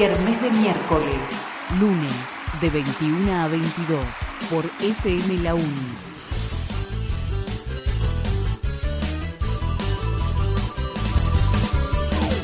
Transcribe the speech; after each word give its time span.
Kermés 0.00 0.40
de 0.40 0.48
miércoles. 0.48 1.20
Lunes 1.78 2.10
de 2.62 2.70
21 2.70 3.34
a 3.34 3.48
22 3.48 3.98
por 4.48 4.64
FM 4.80 5.42
La 5.42 5.54
Uni. 5.54 5.92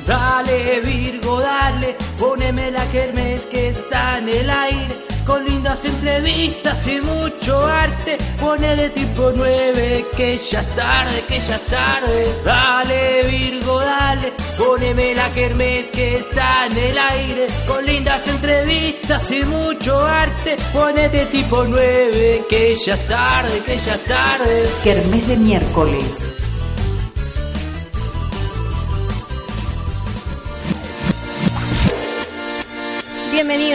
Dale 0.06 0.80
Virgo, 0.82 1.40
dale, 1.40 1.96
poneme 2.18 2.72
la 2.72 2.84
kermés 2.92 3.40
que 3.50 3.70
está 3.70 4.18
en 4.18 4.28
el 4.28 4.50
aire. 4.50 5.05
Con 5.26 5.44
lindas 5.44 5.84
entrevistas 5.84 6.86
y 6.86 7.00
mucho 7.00 7.66
arte, 7.66 8.16
ponele 8.38 8.90
tipo 8.90 9.32
9 9.34 10.06
que 10.16 10.38
ya 10.38 10.60
es 10.60 10.76
tarde, 10.76 11.20
que 11.26 11.40
ya 11.40 11.56
es 11.56 11.66
tarde. 11.66 12.26
Dale 12.44 13.22
Virgo, 13.24 13.80
dale, 13.80 14.32
poneme 14.56 15.16
la 15.16 15.28
kermés 15.30 15.86
que 15.86 16.18
está 16.18 16.66
en 16.66 16.78
el 16.78 16.96
aire. 16.96 17.46
Con 17.66 17.84
lindas 17.84 18.28
entrevistas 18.28 19.28
y 19.32 19.42
mucho 19.42 20.00
arte, 20.00 20.56
ponete 20.72 21.26
tipo 21.26 21.64
9 21.64 22.44
que 22.48 22.76
ya 22.76 22.94
es 22.94 23.08
tarde, 23.08 23.60
que 23.66 23.76
ya 23.78 23.94
es 23.94 24.04
tarde. 24.04 24.68
Kermés 24.84 25.26
de 25.26 25.36
miércoles. 25.38 26.25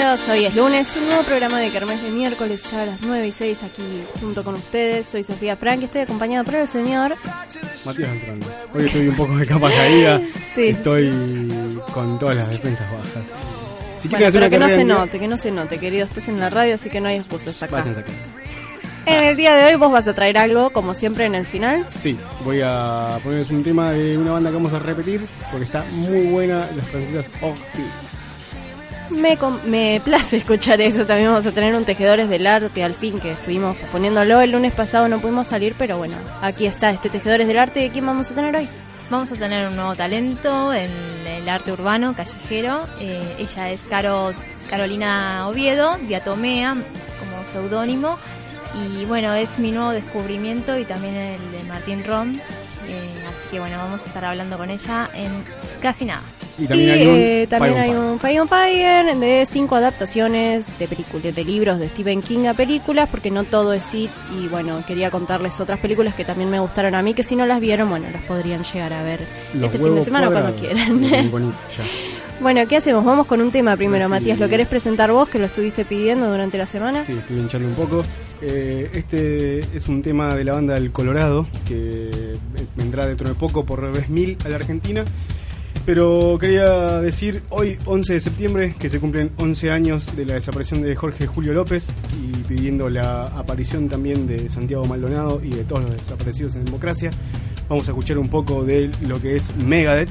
Bienvenidos, 0.04 0.30
hoy 0.30 0.46
es 0.46 0.56
lunes, 0.56 0.96
un 0.98 1.06
nuevo 1.06 1.22
programa 1.22 1.60
de 1.60 1.70
Kermés 1.70 2.02
de 2.02 2.10
miércoles, 2.10 2.72
ya 2.72 2.82
a 2.82 2.86
las 2.88 3.04
9 3.04 3.28
y 3.28 3.32
6 3.32 3.62
aquí 3.62 3.84
junto 4.20 4.44
con 4.44 4.56
ustedes. 4.56 5.06
Soy 5.06 5.24
Sofía 5.24 5.56
Frank, 5.56 5.84
estoy 5.84 6.02
acompañada 6.02 6.44
por 6.44 6.56
el 6.56 6.68
señor 6.68 7.14
Matías 7.86 8.10
entrando. 8.10 8.48
Hoy 8.74 8.86
estoy 8.88 9.08
un 9.10 9.16
poco 9.16 9.38
de 9.38 9.46
capa 9.46 9.70
caída. 9.70 10.20
Sí. 10.56 10.70
Estoy 10.70 11.14
con 11.94 12.18
todas 12.18 12.36
las 12.36 12.50
defensas 12.50 12.92
bajas. 12.92 13.28
Si 14.00 14.08
Bueno, 14.08 14.26
hacer 14.26 14.40
pero 14.42 14.50
que 14.50 14.58
no 14.58 14.68
se 14.70 14.76
día- 14.84 14.86
note, 14.86 15.20
que 15.20 15.28
no 15.28 15.38
se 15.38 15.52
note, 15.52 15.78
querido. 15.78 16.06
Estás 16.06 16.28
en 16.30 16.40
la 16.40 16.50
radio, 16.50 16.74
así 16.74 16.90
que 16.90 17.00
no 17.00 17.08
hay 17.08 17.18
excusas 17.18 17.62
acá. 17.62 17.76
Váyanse 17.78 18.00
acá. 18.02 18.12
En 19.06 19.24
el 19.26 19.38
día 19.38 19.54
de 19.56 19.66
hoy 19.66 19.76
vos 19.76 19.92
vas 19.92 20.08
a 20.08 20.16
traer 20.16 20.40
algo, 20.40 20.72
como 20.72 20.96
siempre, 20.96 21.26
en 21.26 21.36
el 21.36 21.46
final. 21.46 21.86
Sí, 22.02 22.18
voy 22.44 22.60
a 22.64 23.20
ponerles 23.24 23.52
un 23.52 23.64
tema 23.64 23.92
de 23.92 24.18
una 24.18 24.32
banda 24.32 24.50
que 24.50 24.56
vamos 24.56 24.74
a 24.74 24.80
repetir 24.80 25.22
porque 25.52 25.66
está 25.66 25.84
muy 25.92 26.26
buena, 26.26 26.68
las 26.76 26.88
francesas 26.88 27.30
Orti. 27.40 27.84
Me, 29.12 29.38
me 29.66 30.02
place 30.04 30.38
escuchar 30.38 30.82
eso. 30.82 31.06
También 31.06 31.30
vamos 31.30 31.46
a 31.46 31.52
tener 31.52 31.76
un 31.76 31.86
Tejedores 31.86 32.30
del 32.30 32.48
Arte, 32.48 32.84
al 32.84 32.96
fin, 32.96 33.20
que 33.20 33.32
estuvimos 33.32 33.76
poniéndolo. 33.92 34.42
El 34.42 34.52
lunes 34.52 34.74
pasado 34.74 35.08
no 35.08 35.20
pudimos 35.20 35.48
salir, 35.48 35.76
pero 35.78 35.98
bueno, 35.98 36.16
aquí 36.42 36.66
está 36.66 36.90
este 36.90 37.10
Tejedores 37.10 37.48
del 37.48 37.60
Arte. 37.60 37.90
¿Quién 37.92 38.06
vamos 38.06 38.32
a 38.32 38.36
tener 38.36 38.56
hoy? 38.56 38.68
Vamos 39.10 39.32
a 39.32 39.36
tener 39.36 39.68
un 39.68 39.76
nuevo 39.76 39.94
talento 39.94 40.74
en 40.74 40.90
el 41.28 41.50
arte 41.50 41.74
urbano, 41.74 42.16
callejero. 42.16 42.80
Eh, 43.02 43.22
ella 43.40 43.70
es 43.70 43.82
Caro, 43.82 44.34
Carolina 44.70 45.48
Oviedo, 45.50 45.98
Diatomea, 45.98 46.76
como 47.20 47.44
seudónimo. 47.52 48.18
Y 48.74 49.04
bueno, 49.04 49.34
es 49.34 49.60
mi 49.60 49.72
nuevo 49.72 49.92
descubrimiento 49.92 50.78
y 50.78 50.86
también 50.86 51.16
el 51.16 51.52
de 51.52 51.64
Martín 51.66 52.06
Rom. 52.06 52.36
Eh, 52.88 53.10
así 53.30 53.50
que 53.52 53.60
bueno, 53.60 53.78
vamos 53.80 54.02
a 54.02 54.06
estar 54.06 54.24
hablando 54.24 54.58
con 54.58 54.70
ella 54.70 55.10
en 55.14 55.44
casi 55.82 56.06
nada. 56.06 56.22
Y 56.62 56.68
también 56.68 56.90
y 56.90 56.92
hay 56.92 57.08
un 57.08 57.16
eh, 57.18 57.48
también 57.50 57.74
Fire 57.74 57.84
hay 57.84 57.90
on 57.90 57.96
Fire. 57.96 58.12
un 58.14 58.20
Fire 58.20 58.42
on 58.42 58.48
Fire 58.48 59.16
de 59.20 59.46
cinco 59.48 59.76
adaptaciones 59.76 60.78
de 60.78 60.88
películas, 60.88 61.36
de 61.36 61.44
libros 61.44 61.80
de 61.80 61.90
Stephen 61.90 62.22
King 62.22 62.46
a 62.48 62.54
películas, 62.54 63.10
porque 63.10 63.32
no 63.32 63.44
todo 63.44 63.74
es 63.74 63.94
It. 63.96 64.12
Y 64.40 64.48
bueno, 64.48 64.84
quería 64.88 65.10
contarles 65.10 65.60
otras 65.60 65.80
películas 65.80 66.14
que 66.16 66.24
también 66.24 66.50
me 66.50 66.60
gustaron 66.60 66.94
a 66.96 67.02
mí, 67.02 67.14
que 67.14 67.24
si 67.24 67.36
no 67.36 67.46
las 67.46 67.60
vieron, 67.62 67.90
bueno, 67.90 68.06
las 68.14 68.24
podrían 68.24 68.64
llegar 68.64 68.94
a 68.94 69.04
ver 69.04 69.22
Los 69.56 69.66
este 69.74 69.80
fin 69.80 69.96
de 69.96 70.04
semana 70.04 70.30
o 70.30 70.32
cuando 70.32 70.56
quieran. 70.56 70.96
Muy 71.02 71.28
bonito, 71.32 71.56
ya. 71.78 71.84
bueno, 72.40 72.68
¿qué 72.68 72.78
hacemos? 72.78 73.04
Vamos 73.06 73.26
con 73.28 73.42
un 73.42 73.52
tema 73.52 73.76
primero, 73.76 74.06
Sí. 74.06 74.12
Matías. 74.12 74.40
¿Lo 74.40 74.48
querés 74.48 74.68
presentar 74.68 75.12
vos, 75.12 75.30
que 75.30 75.40
lo 75.40 75.46
estuviste 75.46 75.84
pidiendo 75.86 76.30
durante 76.30 76.58
la 76.60 76.66
semana? 76.68 77.04
Sí, 77.06 77.14
estoy 77.14 77.38
hinchando 77.38 77.68
un 77.68 77.76
poco. 77.76 78.02
Eh, 78.44 78.90
este 78.94 79.60
es 79.76 79.88
un 79.88 80.02
tema 80.02 80.36
de 80.36 80.44
la 80.44 80.54
banda 80.54 80.76
El 80.78 80.92
Colorado, 80.92 81.48
que 81.68 82.10
vendrá 82.76 83.06
dentro 83.08 83.28
de 83.28 83.36
poco 83.36 83.66
por 83.66 83.92
vez 83.92 84.10
mil 84.10 84.38
a 84.46 84.50
la 84.50 84.56
Argentina. 84.58 85.04
Pero 85.86 86.38
quería 86.40 87.02
decir 87.02 87.42
hoy, 87.50 87.78
11 87.86 88.14
de 88.14 88.20
septiembre, 88.20 88.76
que 88.78 88.88
se 88.90 89.00
cumplen 89.00 89.32
11 89.38 89.72
años 89.72 90.16
de 90.16 90.26
la 90.26 90.36
desaparición 90.36 90.84
de 90.84 90.96
Jorge 90.96 91.26
Julio 91.26 91.54
López 91.54 91.88
y 92.22 92.38
pidiendo 92.44 92.88
la 92.90 93.26
aparición 93.28 93.90
también 93.90 94.28
de 94.28 94.48
Santiago 94.48 94.86
Maldonado 94.86 95.42
y 95.44 95.50
de 95.50 95.64
todos 95.64 95.82
los 95.84 95.92
desaparecidos 95.94 96.56
en 96.56 96.66
democracia. 96.66 97.10
Vamos 97.68 97.88
a 97.88 97.92
escuchar 97.92 98.20
un 98.20 98.30
poco 98.30 98.64
de 98.64 98.92
lo 99.08 99.20
que 99.20 99.36
es 99.36 99.56
Megadeth. 99.66 100.10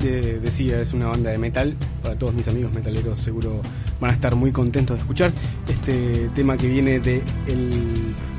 De- 0.00 0.38
decía, 0.40 0.80
es 0.82 0.92
una 0.92 1.06
banda 1.06 1.30
de 1.30 1.38
metal. 1.38 1.74
Para 2.02 2.14
todos 2.18 2.34
mis 2.34 2.46
amigos 2.48 2.72
metaleros 2.74 3.18
seguro 3.18 3.62
van 4.00 4.10
a 4.10 4.14
estar 4.14 4.36
muy 4.36 4.52
contentos 4.52 4.96
de 4.96 5.00
escuchar 5.00 5.32
este 5.66 6.28
tema 6.34 6.58
que 6.58 6.68
viene 6.68 7.00
de 7.00 7.22
el 7.46 7.70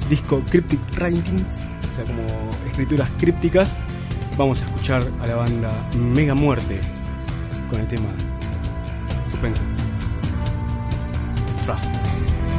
disco 0.10 0.44
Cryptic 0.52 0.80
Writings, 0.96 1.66
o 1.92 1.96
sea, 1.96 2.04
como 2.06 2.24
escrituras 2.70 3.10
crípticas. 3.18 3.78
Vamos 4.38 4.62
a 4.62 4.66
escuchar 4.66 5.02
a 5.22 5.28
la 5.28 5.36
banda 5.36 5.90
Mega 5.96 6.36
Muerte 6.36 6.82
con 7.70 7.80
el 7.80 7.88
tema 7.88 8.10
Suspenso. 9.32 9.64
Trust. 11.64 11.94
Trust 11.94 12.55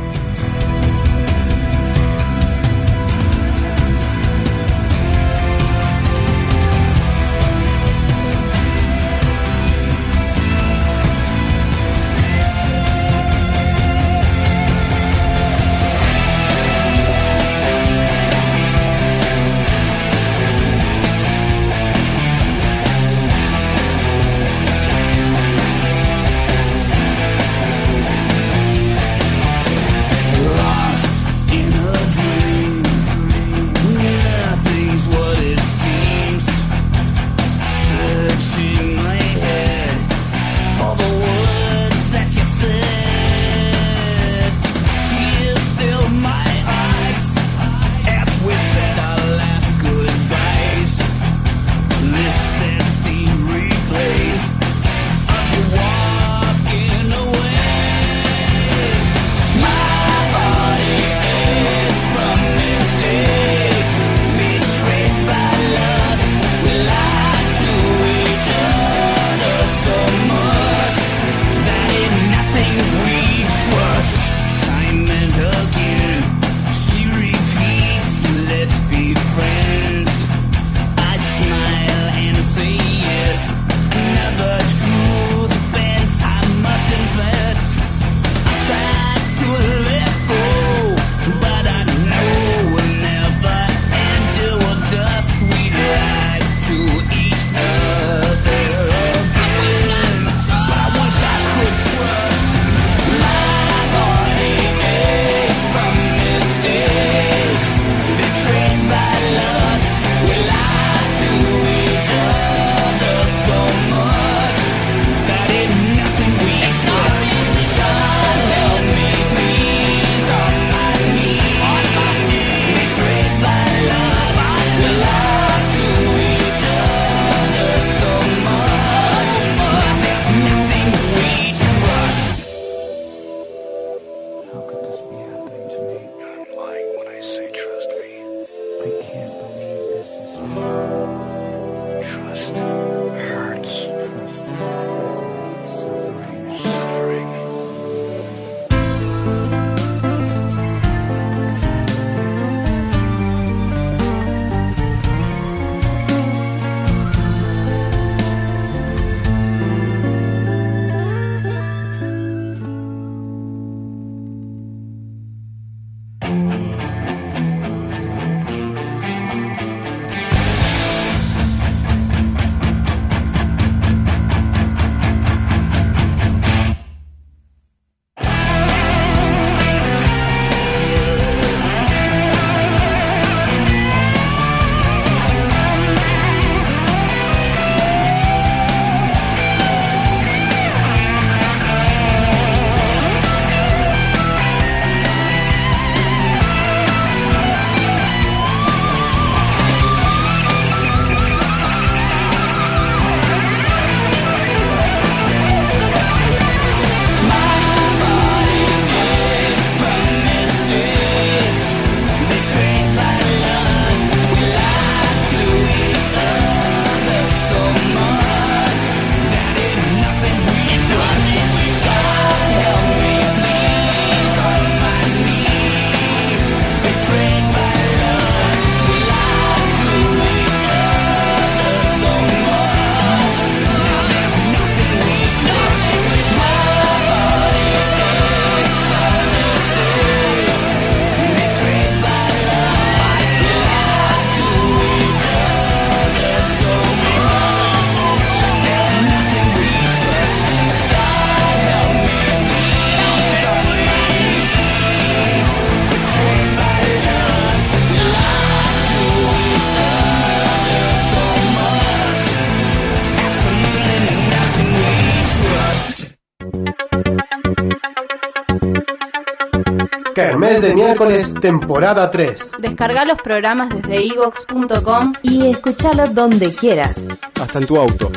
Kermés 270.16 270.62
de 270.62 270.74
miércoles, 270.74 271.34
temporada 271.42 272.10
3. 272.10 272.52
Descarga 272.58 273.04
los 273.04 273.20
programas 273.20 273.68
desde 273.68 274.02
ivox.com 274.02 275.12
y 275.22 275.50
escúchalo 275.50 276.08
donde 276.08 276.54
quieras. 276.54 276.96
Hasta 277.38 277.58
en 277.58 277.66
tu 277.66 277.76
auto. 277.76 278.10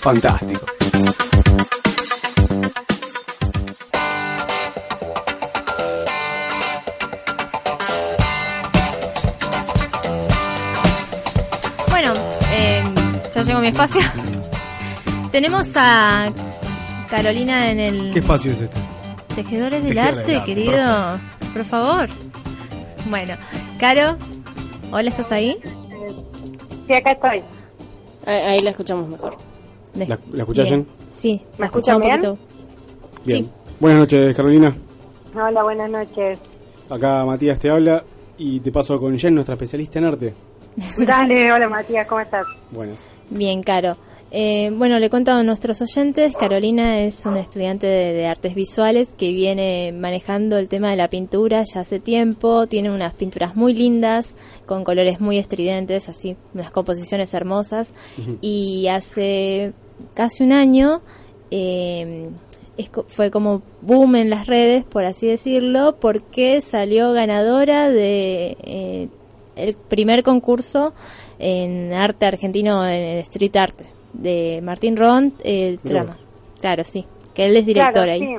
Fantástico. 0.00 0.64
Bueno, 11.90 12.14
eh, 12.50 12.82
ya 13.34 13.42
llegó 13.42 13.60
mi 13.60 13.66
espacio. 13.66 14.00
Tenemos 15.30 15.68
a 15.76 16.32
Carolina 17.10 17.70
en 17.70 17.78
el... 17.78 18.10
¿Qué 18.14 18.20
espacio 18.20 18.52
es 18.52 18.62
este? 18.62 18.80
Tejedores 19.34 19.84
del 19.84 19.94
Tejedores 19.94 20.18
arte, 20.18 20.30
del 20.30 20.40
arte, 20.40 20.54
querido. 20.54 21.31
Por 21.52 21.64
favor. 21.64 22.08
Bueno, 23.10 23.34
Caro, 23.78 24.16
hola, 24.92 25.10
¿estás 25.10 25.32
ahí? 25.32 25.58
Sí, 26.86 26.92
acá 26.94 27.12
estoy. 27.12 27.42
Ahí, 28.26 28.34
ahí 28.36 28.60
la 28.60 28.70
escuchamos 28.70 29.08
mejor. 29.08 29.36
De- 29.94 30.06
¿La, 30.06 30.18
la 30.30 30.42
escuchás, 30.42 30.68
Bien. 30.68 30.86
Jen? 30.86 30.94
Sí, 31.12 31.42
¿Me 31.58 31.66
escuchan 31.66 32.00
poquito. 32.00 32.38
Bien. 33.24 33.44
Sí. 33.44 33.50
Buenas 33.80 33.98
noches, 34.00 34.34
Carolina. 34.36 34.74
Hola, 35.34 35.62
buenas 35.62 35.90
noches. 35.90 36.38
Acá 36.90 37.24
Matías 37.24 37.58
te 37.58 37.70
habla 37.70 38.04
y 38.38 38.60
te 38.60 38.70
paso 38.72 38.98
con 39.00 39.18
Jen, 39.18 39.34
nuestra 39.34 39.54
especialista 39.54 39.98
en 39.98 40.04
arte. 40.04 40.34
Dale, 40.98 41.52
hola 41.52 41.68
Matías, 41.68 42.06
¿cómo 42.06 42.20
estás? 42.20 42.46
Buenas. 42.70 43.10
Bien, 43.30 43.62
Caro. 43.62 43.96
Eh, 44.34 44.72
bueno, 44.74 44.98
le 44.98 45.10
cuento 45.10 45.30
a 45.30 45.42
nuestros 45.42 45.82
oyentes, 45.82 46.34
Carolina 46.34 47.00
es 47.00 47.26
una 47.26 47.40
estudiante 47.40 47.86
de, 47.86 48.14
de 48.14 48.26
artes 48.26 48.54
visuales 48.54 49.12
que 49.12 49.30
viene 49.30 49.92
manejando 49.94 50.56
el 50.56 50.70
tema 50.70 50.88
de 50.88 50.96
la 50.96 51.08
pintura 51.08 51.64
ya 51.64 51.80
hace 51.80 52.00
tiempo, 52.00 52.66
tiene 52.66 52.90
unas 52.90 53.12
pinturas 53.12 53.54
muy 53.56 53.74
lindas, 53.74 54.34
con 54.64 54.84
colores 54.84 55.20
muy 55.20 55.36
estridentes, 55.36 56.08
así, 56.08 56.34
unas 56.54 56.70
composiciones 56.70 57.34
hermosas, 57.34 57.92
y 58.40 58.86
hace 58.88 59.74
casi 60.14 60.42
un 60.42 60.52
año 60.52 61.02
eh, 61.50 62.30
es 62.78 62.90
fue 63.08 63.30
como 63.30 63.60
boom 63.82 64.16
en 64.16 64.30
las 64.30 64.46
redes, 64.46 64.84
por 64.84 65.04
así 65.04 65.26
decirlo, 65.26 65.96
porque 66.00 66.62
salió 66.62 67.12
ganadora 67.12 67.90
de 67.90 68.56
eh, 68.62 69.08
el 69.56 69.74
primer 69.74 70.22
concurso 70.22 70.94
en 71.38 71.92
arte 71.92 72.24
argentino, 72.24 72.88
en 72.88 73.18
street 73.18 73.56
art, 73.56 73.82
de 74.12 74.60
Martín 74.62 74.96
Ron, 74.96 75.32
el 75.44 75.78
trama. 75.80 76.16
Claro, 76.60 76.84
sí, 76.84 77.04
que 77.34 77.46
él 77.46 77.56
es 77.56 77.66
director 77.66 77.92
Claro, 78.04 78.12
ahí. 78.12 78.20
sí. 78.20 78.36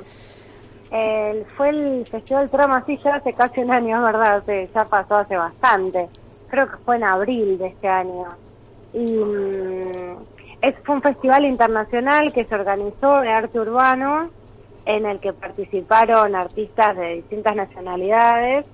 El- 0.91 1.45
fue 1.57 1.69
el 1.69 2.05
Festival 2.09 2.49
Trama, 2.49 2.83
sí, 2.85 2.99
ya 3.03 3.15
hace 3.15 3.33
casi 3.33 3.61
un 3.61 3.71
año, 3.71 3.97
es 3.97 4.03
verdad, 4.13 4.43
sí, 4.45 4.69
ya 4.73 4.85
pasó 4.85 5.17
hace 5.17 5.35
bastante. 5.35 6.07
Creo 6.49 6.69
que 6.69 6.77
fue 6.85 6.97
en 6.97 7.03
abril 7.03 7.57
de 7.57 7.67
este 7.67 7.87
año. 7.87 8.25
Y 8.93 8.99
mm, 9.01 10.17
es, 10.61 10.75
fue 10.83 10.95
un 10.95 11.01
festival 11.01 11.45
internacional 11.45 12.31
que 12.31 12.45
se 12.45 12.53
organizó 12.53 13.21
de 13.21 13.29
arte 13.29 13.59
urbano, 13.59 14.29
en 14.85 15.05
el 15.07 15.19
que 15.19 15.33
participaron 15.33 16.35
artistas 16.35 16.95
de 16.97 17.15
distintas 17.15 17.55
nacionalidades 17.55 18.65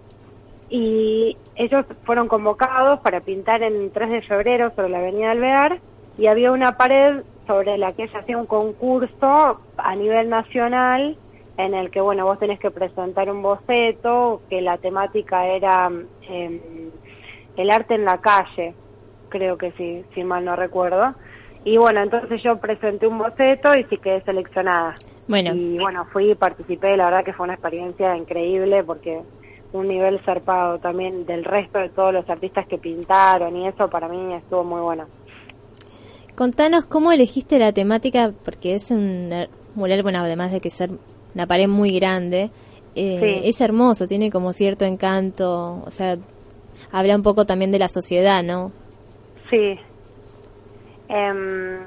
y 0.70 1.38
ellos 1.56 1.86
fueron 2.04 2.28
convocados 2.28 3.00
para 3.00 3.22
pintar 3.22 3.62
en 3.64 3.92
3 3.92 4.10
de 4.10 4.22
febrero 4.24 4.72
sobre 4.76 4.90
la 4.90 5.00
avenida 5.00 5.32
Alvear 5.32 5.80
y 6.20 6.28
había 6.28 6.52
una 6.52 6.76
pared 6.76 7.24
sobre 7.48 7.78
la 7.78 7.94
que 7.94 8.10
se 8.10 8.18
hacía 8.18 8.38
un 8.38 8.46
concurso 8.46 9.62
a 9.78 9.96
nivel 9.96 10.30
nacional 10.30 11.18
en 11.58 11.74
el 11.74 11.90
que, 11.92 12.02
bueno, 12.02 12.26
vos 12.26 12.38
tenés 12.38 12.60
que 12.60 12.72
presentar 12.72 13.32
un 13.32 13.42
boceto, 13.42 14.42
que 14.50 14.62
la 14.62 14.78
temática 14.78 15.48
era 15.48 15.90
em, 16.28 16.60
el 17.56 17.72
arte 17.72 17.96
en 17.96 18.04
la 18.04 18.20
calle, 18.20 18.74
creo 19.30 19.58
que 19.58 19.72
sí, 19.72 20.04
si 20.14 20.24
mal 20.24 20.44
no 20.44 20.58
recuerdo. 20.58 21.16
Y 21.64 21.78
bueno, 21.78 22.02
entonces 22.02 22.44
yo 22.44 22.58
presenté 22.58 23.08
un 23.08 23.18
boceto 23.18 23.74
y 23.76 23.86
sí 23.86 23.98
quedé 23.98 24.22
seleccionada. 24.22 24.96
Bueno, 25.28 25.54
Y 25.54 25.80
bueno, 25.80 26.06
fui 26.12 26.32
y 26.32 26.36
participé, 26.36 26.98
la 26.98 27.06
verdad 27.06 27.24
que 27.24 27.34
fue 27.34 27.46
una 27.46 27.54
experiencia 27.54 28.16
increíble 28.18 28.84
porque 28.84 29.22
un 29.72 29.88
nivel 29.88 30.20
zarpado 30.26 30.80
también 30.80 31.26
del 31.26 31.46
resto 31.46 31.80
de 31.80 31.90
todos 31.90 32.14
los 32.14 32.30
artistas 32.30 32.68
que 32.68 32.78
pintaron 32.78 33.56
y 33.56 33.68
eso 33.68 33.90
para 33.90 34.08
mí 34.10 34.34
estuvo 34.34 34.64
muy 34.64 34.82
bueno. 34.82 35.06
Contanos 36.40 36.86
cómo 36.86 37.12
elegiste 37.12 37.60
la 37.60 37.74
temática, 37.74 38.32
porque 38.46 38.74
es 38.74 38.92
un 38.92 39.30
mural, 39.76 40.04
bueno, 40.04 40.20
además 40.20 40.54
de 40.54 40.62
que 40.62 40.70
ser 40.70 40.90
una 41.36 41.46
pared 41.48 41.68
muy 41.68 41.92
grande, 42.00 42.50
eh, 42.96 43.42
Sí. 43.42 43.50
es 43.50 43.60
hermoso, 43.60 44.08
tiene 44.08 44.32
como 44.32 44.54
cierto 44.54 44.86
encanto, 44.86 45.84
o 45.86 45.92
sea, 45.92 46.16
habla 46.94 47.18
un 47.18 47.24
poco 47.24 47.46
también 47.46 47.72
de 47.72 47.80
la 47.80 47.90
sociedad, 47.90 48.42
¿no? 48.42 48.72
Sí. 49.50 49.78
Em, 51.10 51.80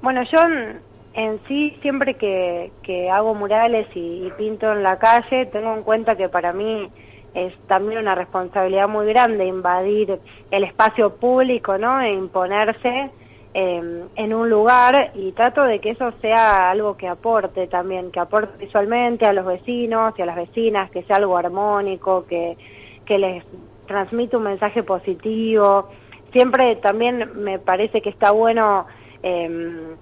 bueno, 0.00 0.22
yo 0.30 0.42
en, 0.44 0.78
en 1.14 1.40
sí 1.48 1.76
siempre 1.82 2.14
que, 2.14 2.70
que 2.84 3.10
hago 3.10 3.34
murales 3.34 3.88
y, 3.96 4.26
y 4.26 4.32
pinto 4.38 4.70
en 4.70 4.84
la 4.84 4.96
calle, 5.00 5.46
tengo 5.46 5.74
en 5.74 5.82
cuenta 5.82 6.14
que 6.16 6.28
para 6.28 6.52
mí 6.52 6.88
es 7.34 7.52
también 7.66 7.98
una 7.98 8.14
responsabilidad 8.14 8.88
muy 8.88 9.08
grande 9.08 9.44
invadir 9.44 10.20
el 10.52 10.62
espacio 10.62 11.16
público, 11.16 11.78
¿no? 11.78 12.00
E 12.00 12.12
imponerse 12.12 13.10
em, 13.54 14.08
en 14.14 14.34
un 14.34 14.48
lugar 14.50 15.12
y 15.14 15.32
trato 15.32 15.64
de 15.64 15.80
que 15.80 15.90
eso 15.90 16.12
sea 16.20 16.70
algo 16.70 16.96
que 16.96 17.08
aporte 17.08 17.66
también, 17.66 18.10
que 18.10 18.20
aporte 18.20 18.64
visualmente 18.64 19.26
a 19.26 19.32
los 19.32 19.46
vecinos 19.46 20.14
y 20.18 20.22
a 20.22 20.26
las 20.26 20.36
vecinas, 20.36 20.90
que 20.90 21.02
sea 21.02 21.16
algo 21.16 21.36
armónico, 21.36 22.26
que, 22.26 22.56
que 23.04 23.18
les 23.18 23.44
transmite 23.86 24.36
un 24.36 24.44
mensaje 24.44 24.82
positivo. 24.82 25.88
Siempre 26.32 26.76
también 26.76 27.42
me 27.42 27.58
parece 27.58 28.02
que 28.02 28.10
está 28.10 28.30
bueno 28.30 28.86
em, 29.22 29.96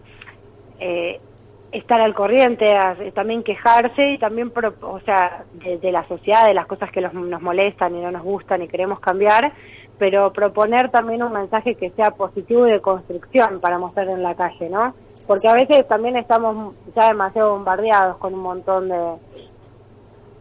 eh, 0.80 1.20
estar 1.72 2.00
al 2.00 2.14
corriente, 2.14 2.74
también 3.14 3.42
quejarse 3.42 4.10
y 4.12 4.18
también, 4.18 4.50
pro- 4.50 4.74
o 4.82 5.00
sea, 5.00 5.44
de, 5.54 5.78
de 5.78 5.92
la 5.92 6.06
sociedad, 6.08 6.46
de 6.46 6.54
las 6.54 6.66
cosas 6.66 6.90
que 6.90 7.00
los- 7.00 7.12
nos 7.12 7.42
molestan 7.42 7.94
y 7.96 8.00
no 8.00 8.10
nos 8.10 8.22
gustan 8.22 8.62
y 8.62 8.68
queremos 8.68 9.00
cambiar, 9.00 9.52
pero 9.98 10.32
proponer 10.32 10.90
también 10.90 11.22
un 11.22 11.32
mensaje 11.32 11.74
que 11.74 11.90
sea 11.90 12.10
positivo 12.12 12.66
y 12.66 12.70
de 12.72 12.80
construcción 12.80 13.60
para 13.60 13.78
mostrar 13.78 14.08
en 14.08 14.22
la 14.22 14.34
calle, 14.34 14.68
¿no? 14.70 14.94
Porque 15.26 15.48
a 15.48 15.54
veces 15.54 15.86
también 15.88 16.16
estamos 16.16 16.74
ya 16.94 17.08
demasiado 17.08 17.50
bombardeados 17.52 18.16
con 18.18 18.32
un 18.34 18.40
montón 18.40 18.88
de, 18.88 19.16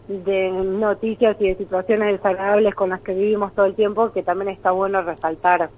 de 0.08 0.52
noticias 0.52 1.36
y 1.40 1.48
de 1.50 1.56
situaciones 1.56 2.12
desagradables 2.12 2.76
con 2.76 2.90
las 2.92 3.02
que 3.02 3.14
vivimos 3.14 3.54
todo 3.56 3.66
el 3.66 3.76
tiempo, 3.76 4.12
que 4.12 4.22
también 4.24 4.50
está 4.52 4.72
bueno 4.72 5.02
resaltar 5.02 5.70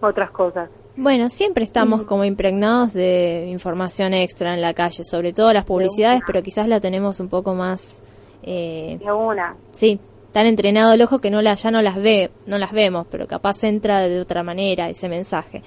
otras 0.00 0.30
cosas. 0.30 0.68
Bueno, 0.96 1.28
siempre 1.28 1.62
estamos 1.62 2.04
como 2.04 2.24
impregnados 2.24 2.94
de 2.94 3.46
información 3.50 4.14
extra 4.14 4.54
en 4.54 4.62
la 4.62 4.72
calle, 4.72 5.04
sobre 5.04 5.34
todo 5.34 5.52
las 5.52 5.66
publicidades, 5.66 6.22
pero 6.26 6.42
quizás 6.42 6.68
la 6.68 6.80
tenemos 6.80 7.20
un 7.20 7.28
poco 7.28 7.54
más, 7.54 8.00
eh, 8.42 8.98
De 8.98 9.12
una. 9.12 9.56
sí, 9.72 10.00
tan 10.32 10.46
entrenado 10.46 10.94
el 10.94 11.02
ojo 11.02 11.18
que 11.18 11.30
no 11.30 11.42
la, 11.42 11.54
ya 11.54 11.70
no 11.70 11.82
las 11.82 11.96
ve, 11.96 12.30
no 12.46 12.56
las 12.56 12.72
vemos, 12.72 13.06
pero 13.10 13.26
capaz 13.26 13.62
entra 13.64 14.00
de 14.08 14.20
otra 14.20 14.42
manera 14.42 14.88
ese 14.88 15.08
mensaje. 15.08 15.62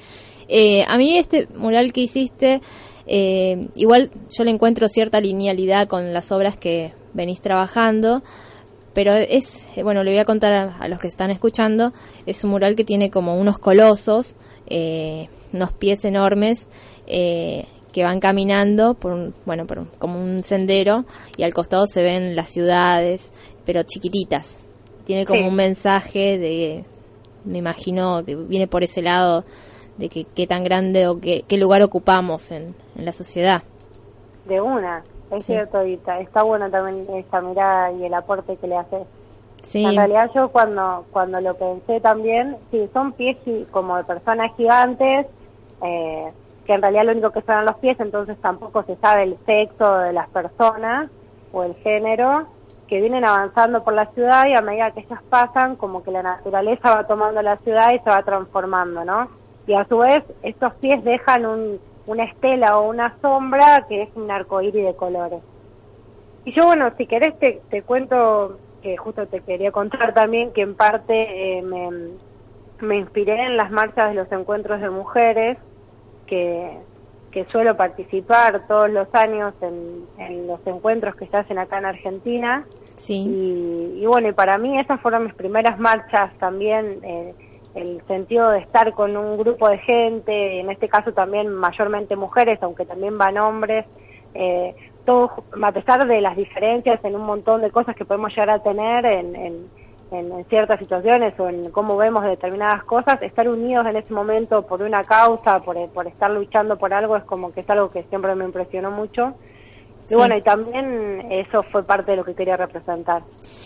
Eh, 0.47 0.83
a 0.87 0.97
mí 0.97 1.17
este 1.17 1.47
mural 1.55 1.93
que 1.93 2.01
hiciste, 2.01 2.61
eh, 3.05 3.67
igual 3.75 4.09
yo 4.35 4.43
le 4.43 4.49
encuentro 4.49 4.87
cierta 4.87 5.21
linealidad 5.21 5.87
con 5.87 6.11
las 6.11 6.31
obras 6.31 6.57
que 6.57 6.91
venís 7.13 7.39
trabajando, 7.41 8.23
pero 8.93 9.13
es, 9.13 9.65
bueno, 9.83 10.03
le 10.03 10.11
voy 10.11 10.19
a 10.19 10.25
contar 10.25 10.53
a, 10.53 10.77
a 10.77 10.87
los 10.87 10.99
que 10.99 11.07
están 11.07 11.31
escuchando, 11.31 11.93
es 12.25 12.43
un 12.43 12.51
mural 12.51 12.75
que 12.75 12.83
tiene 12.83 13.09
como 13.11 13.39
unos 13.39 13.59
colosos, 13.59 14.35
eh, 14.67 15.29
unos 15.53 15.71
pies 15.73 16.03
enormes, 16.05 16.67
eh, 17.07 17.65
que 17.93 18.03
van 18.03 18.19
caminando 18.19 18.93
por 18.93 19.13
un, 19.13 19.33
bueno, 19.45 19.65
por 19.65 19.79
un- 19.79 19.89
como 19.97 20.21
un 20.21 20.43
sendero 20.43 21.05
y 21.37 21.43
al 21.43 21.53
costado 21.53 21.87
se 21.87 22.03
ven 22.03 22.35
las 22.35 22.49
ciudades, 22.49 23.31
pero 23.65 23.81
chiquititas. 23.83 24.59
Tiene 25.05 25.25
como 25.25 25.41
Sí. 25.41 25.47
un 25.47 25.55
mensaje 25.55 26.37
de, 26.37 26.83
me 27.45 27.57
imagino 27.57 28.23
que 28.25 28.35
viene 28.35 28.67
por 28.67 28.83
ese 28.83 29.01
lado 29.01 29.43
de 29.97 30.07
que 30.07 30.23
qué 30.23 30.45
tan 30.45 30.63
grande 30.63 31.07
o 31.07 31.19
qué, 31.19 31.43
qué 31.47 31.57
lugar 31.57 31.81
ocupamos 31.81 32.51
en, 32.51 32.75
en 32.95 33.05
la 33.05 33.11
sociedad. 33.11 33.63
De 34.47 34.61
una, 34.61 35.03
es 35.31 35.43
Sí. 35.43 35.53
cierto, 35.53 35.85
y 35.85 35.97
ta- 35.97 36.19
está 36.19 36.43
bueno 36.43 36.69
también 36.69 37.05
esa 37.15 37.41
mirada 37.41 37.91
y 37.91 38.05
el 38.05 38.13
aporte 38.13 38.57
que 38.57 38.67
le 38.67 38.77
haces. 38.77 39.07
Sí, 39.63 39.83
En 39.85 39.95
realidad 39.95 40.31
yo 40.33 40.49
cuando 40.49 41.05
cuando 41.11 41.39
lo 41.41 41.53
pensé 41.55 41.99
también, 41.99 42.57
sí, 42.71 42.89
son 42.93 43.11
pies 43.13 43.37
como 43.71 43.97
de 43.97 44.03
personas 44.05 44.51
gigantes, 44.55 45.27
eh, 45.83 46.31
que 46.65 46.73
en 46.73 46.81
realidad 46.81 47.03
lo 47.05 47.11
único 47.11 47.31
que 47.31 47.41
son 47.41 47.55
son 47.55 47.65
los 47.65 47.75
pies, 47.77 47.99
entonces 47.99 48.37
tampoco 48.41 48.83
se 48.83 48.95
sabe 48.97 49.23
el 49.23 49.37
sexo 49.45 49.97
de 49.99 50.13
las 50.13 50.29
personas 50.29 51.09
o 51.51 51.63
el 51.63 51.75
género, 51.75 52.45
que 52.87 53.01
vienen 53.01 53.25
avanzando 53.25 53.83
por 53.83 53.93
la 53.93 54.05
ciudad 54.07 54.47
y 54.47 54.53
a 54.53 54.61
medida 54.61 54.91
que 54.91 55.01
ellas 55.01 55.19
pasan, 55.29 55.75
como 55.75 56.03
que 56.03 56.11
la 56.11 56.23
naturaleza 56.23 56.95
va 56.95 57.05
tomando 57.07 57.41
la 57.41 57.57
ciudad 57.57 57.91
y 57.93 57.99
se 57.99 58.09
va 58.09 58.23
transformando, 58.23 59.03
¿no? 59.03 59.27
Y 59.67 59.73
a 59.73 59.85
su 59.85 59.97
vez, 59.99 60.23
estos 60.41 60.73
pies 60.75 61.03
dejan 61.03 61.45
un, 61.45 61.79
una 62.09 62.23
estela 62.23 62.79
o 62.79 62.89
una 62.89 63.15
sombra 63.21 63.85
que 63.87 64.01
es 64.01 64.09
un 64.15 64.31
arcoíris 64.31 64.83
de 64.83 64.95
colores. 64.95 65.41
Y 66.43 66.53
yo, 66.53 66.65
bueno, 66.65 66.91
si 66.97 67.05
querés 67.05 67.37
te, 67.37 67.61
te 67.69 67.83
cuento 67.83 68.57
que 68.81 68.97
justo 68.97 69.27
te 69.27 69.41
quería 69.41 69.71
contar 69.71 70.13
también 70.15 70.51
que 70.51 70.61
en 70.61 70.73
parte 70.73 71.57
eh, 71.59 71.61
me, 71.61 71.89
me 72.79 72.97
inspiré 72.97 73.43
en 73.43 73.57
las 73.57 73.69
marchas 73.69 74.09
de 74.09 74.15
los 74.15 74.31
encuentros 74.31 74.81
de 74.81 74.89
mujeres 74.89 75.57
que, 76.25 76.79
que 77.29 77.45
suelo 77.51 77.77
participar 77.77 78.65
todos 78.67 78.89
los 78.89 79.07
años 79.13 79.53
en, 79.61 80.05
en 80.17 80.47
los 80.47 80.65
encuentros 80.65 81.15
que 81.15 81.27
se 81.27 81.37
hacen 81.37 81.59
acá 81.59 81.77
en 81.77 81.85
Argentina. 81.85 82.65
Sí. 82.95 83.23
Y, 83.27 84.01
y 84.01 84.05
bueno, 84.07 84.29
y 84.29 84.33
para 84.33 84.57
mí 84.57 84.79
esas 84.79 84.99
fueron 85.01 85.25
mis 85.25 85.35
primeras 85.35 85.77
marchas 85.77 86.33
también, 86.39 86.99
eh, 87.03 87.35
el 87.75 88.01
sentido 88.07 88.49
de 88.49 88.59
estar 88.59 88.93
con 88.93 89.15
un 89.15 89.37
grupo 89.37 89.69
de 89.69 89.77
gente, 89.79 90.59
en 90.59 90.69
este 90.69 90.89
caso 90.89 91.13
también 91.13 91.53
mayormente 91.53 92.15
mujeres, 92.15 92.59
aunque 92.61 92.85
también 92.85 93.17
van 93.17 93.37
hombres, 93.37 93.85
eh, 94.33 94.75
todos, 95.05 95.31
a 95.61 95.71
pesar 95.71 96.07
de 96.07 96.21
las 96.21 96.35
diferencias 96.35 97.03
en 97.03 97.15
un 97.15 97.23
montón 97.23 97.61
de 97.61 97.71
cosas 97.71 97.95
que 97.95 98.05
podemos 98.05 98.31
llegar 98.31 98.49
a 98.49 98.63
tener 98.63 99.05
en, 99.05 99.35
en, 99.35 99.69
en 100.11 100.45
ciertas 100.45 100.79
situaciones 100.79 101.39
o 101.39 101.49
en 101.49 101.71
cómo 101.71 101.97
vemos 101.97 102.23
determinadas 102.23 102.83
cosas, 102.83 103.21
estar 103.21 103.47
unidos 103.47 103.85
en 103.87 103.95
ese 103.95 104.13
momento 104.13 104.65
por 104.65 104.81
una 104.81 105.03
causa, 105.03 105.59
por, 105.61 105.89
por 105.89 106.07
estar 106.07 106.31
luchando 106.31 106.77
por 106.77 106.93
algo, 106.93 107.17
es 107.17 107.23
como 107.23 107.53
que 107.53 107.61
es 107.61 107.69
algo 107.69 107.91
que 107.91 108.03
siempre 108.03 108.35
me 108.35 108.45
impresionó 108.45 108.91
mucho. 108.91 109.35
Y 110.09 110.15
Sí. 110.15 110.15
bueno, 110.15 110.35
y 110.35 110.41
también 110.41 111.27
eso 111.31 111.63
fue 111.63 111.83
parte 111.83 112.11
de 112.11 112.17
lo 112.17 112.25
que 112.25 112.33
quería 112.33 112.57
representar. 112.57 113.21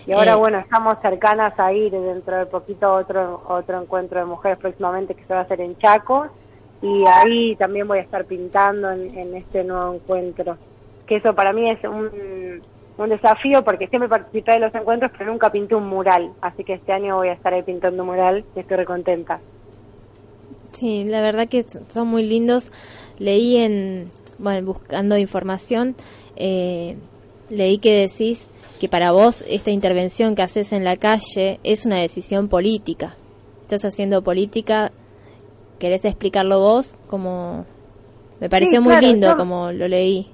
Y 0.05 0.11
ahora, 0.11 0.33
Eh, 0.33 0.35
bueno, 0.35 0.59
estamos 0.59 0.97
cercanas 1.01 1.57
a 1.59 1.71
ir 1.73 1.91
dentro 1.91 2.37
de 2.37 2.45
poquito 2.45 2.93
otro, 2.93 3.43
otro 3.47 3.81
encuentro 3.81 4.19
de 4.19 4.25
mujeres 4.25 4.57
próximamente 4.57 5.15
que 5.15 5.23
se 5.23 5.33
va 5.33 5.39
a 5.39 5.43
hacer 5.43 5.61
en 5.61 5.77
Chaco. 5.77 6.27
Y 6.81 7.05
ahí 7.05 7.55
también 7.55 7.87
voy 7.87 7.99
a 7.99 8.01
estar 8.01 8.25
pintando 8.25 8.91
en, 8.91 9.17
en 9.17 9.35
este 9.35 9.63
nuevo 9.63 9.93
encuentro. 9.93 10.57
Que 11.07 11.15
eso 11.17 11.33
para 11.33 11.53
mí 11.53 11.69
es 11.69 11.81
un, 11.85 12.61
un 12.97 13.09
desafío 13.09 13.63
porque 13.63 13.87
siempre 13.87 14.09
participé 14.09 14.53
de 14.53 14.59
los 14.59 14.75
encuentros, 14.75 15.11
pero 15.17 15.31
nunca 15.31 15.49
pinté 15.49 15.75
un 15.75 15.87
mural. 15.87 16.33
Así 16.41 16.65
que 16.65 16.73
este 16.73 16.91
año 16.91 17.15
voy 17.15 17.29
a 17.29 17.33
estar 17.33 17.53
ahí 17.53 17.63
pintando 17.63 18.03
un 18.03 18.09
mural 18.09 18.43
y 18.55 18.59
estoy 18.59 18.75
recontenta. 18.77 19.39
Sí, 20.69 21.05
la 21.05 21.21
verdad 21.21 21.47
que 21.47 21.65
son 21.87 22.07
muy 22.07 22.23
lindos. 22.23 22.71
Leí 23.19 23.57
en, 23.57 24.05
bueno, 24.39 24.65
buscando 24.65 25.17
información, 25.17 25.95
eh, 26.35 26.97
leí 27.49 27.77
que 27.77 28.07
decís 28.07 28.47
que 28.79 28.89
para 28.89 29.11
vos 29.11 29.43
esta 29.47 29.71
intervención 29.71 30.35
que 30.35 30.41
haces 30.41 30.73
en 30.73 30.83
la 30.83 30.97
calle 30.97 31.59
es 31.63 31.85
una 31.85 31.97
decisión 31.97 32.47
política. 32.49 33.15
Estás 33.63 33.85
haciendo 33.85 34.21
política, 34.23 34.91
¿querés 35.79 36.03
explicarlo 36.05 36.59
vos? 36.59 36.97
Como 37.07 37.65
me 38.39 38.49
pareció 38.49 38.79
Sí, 38.81 38.83
muy 38.87 38.97
lindo 38.97 39.27
yo- 39.29 39.37
como 39.37 39.71
lo 39.71 39.87
leí. 39.87 40.27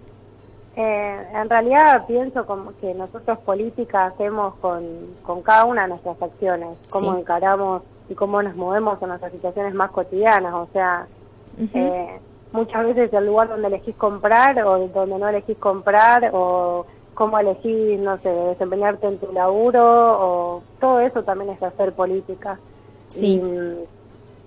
Eh, 0.76 1.28
en 1.36 1.50
realidad 1.50 2.06
pienso 2.08 2.46
como 2.46 2.72
que 2.80 2.94
nosotros 2.94 3.38
política 3.40 4.06
hacemos 4.06 4.56
con, 4.62 4.84
con 5.24 5.42
cada 5.42 5.66
una 5.66 5.82
de 5.84 5.90
nuestras 5.90 6.22
acciones, 6.22 6.70
cómo 6.90 7.14
Sí. 7.16 7.20
encaramos 7.22 7.82
y 8.10 8.16
cómo 8.16 8.42
nos 8.42 8.56
movemos 8.56 9.02
en 9.02 9.10
nuestras 9.10 9.32
situaciones 9.34 9.74
más 9.74 9.92
cotidianas, 9.92 10.54
o 10.54 10.68
sea, 10.72 11.06
eh, 11.74 12.20
muchas 12.52 12.86
veces 12.86 13.14
el 13.14 13.26
lugar 13.26 13.50
donde 13.50 13.68
elegís 13.68 13.96
comprar 13.96 14.60
o 14.64 14.88
donde 14.88 15.20
no 15.20 15.28
elegís 15.28 15.58
comprar 15.58 16.32
o 16.34 16.86
cómo 17.14 17.38
elegís, 17.38 18.00
no 18.00 18.18
sé, 18.18 18.30
desempeñarte 18.30 19.08
en 19.08 19.18
tu 19.18 19.32
laburo 19.34 19.84
o 19.84 20.64
todo 20.80 21.00
eso 21.02 21.24
también 21.24 21.52
es 21.52 21.62
hacer 21.62 21.94
política. 21.94 22.58
Sí. 23.10 23.42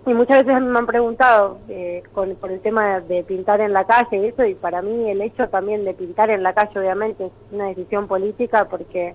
Y, 0.07 0.11
y 0.11 0.15
muchas 0.15 0.45
veces 0.45 0.63
me 0.63 0.79
han 0.79 0.87
preguntado 0.87 1.59
eh, 1.69 2.03
con, 2.13 2.35
por 2.37 2.51
el 2.51 2.61
tema 2.61 3.01
de, 3.01 3.15
de 3.15 3.23
pintar 3.23 3.61
en 3.61 3.73
la 3.73 3.85
calle 3.85 4.17
y 4.17 4.27
eso, 4.27 4.45
y 4.45 4.55
para 4.55 4.83
mí 4.83 5.09
el 5.11 5.21
hecho 5.21 5.49
también 5.49 5.85
de 5.85 5.95
pintar 5.95 6.31
en 6.31 6.43
la 6.43 6.55
calle 6.55 6.81
obviamente 6.81 7.27
es 7.27 7.33
una 7.53 7.67
decisión 7.67 8.09
política 8.09 8.65
porque, 8.65 9.15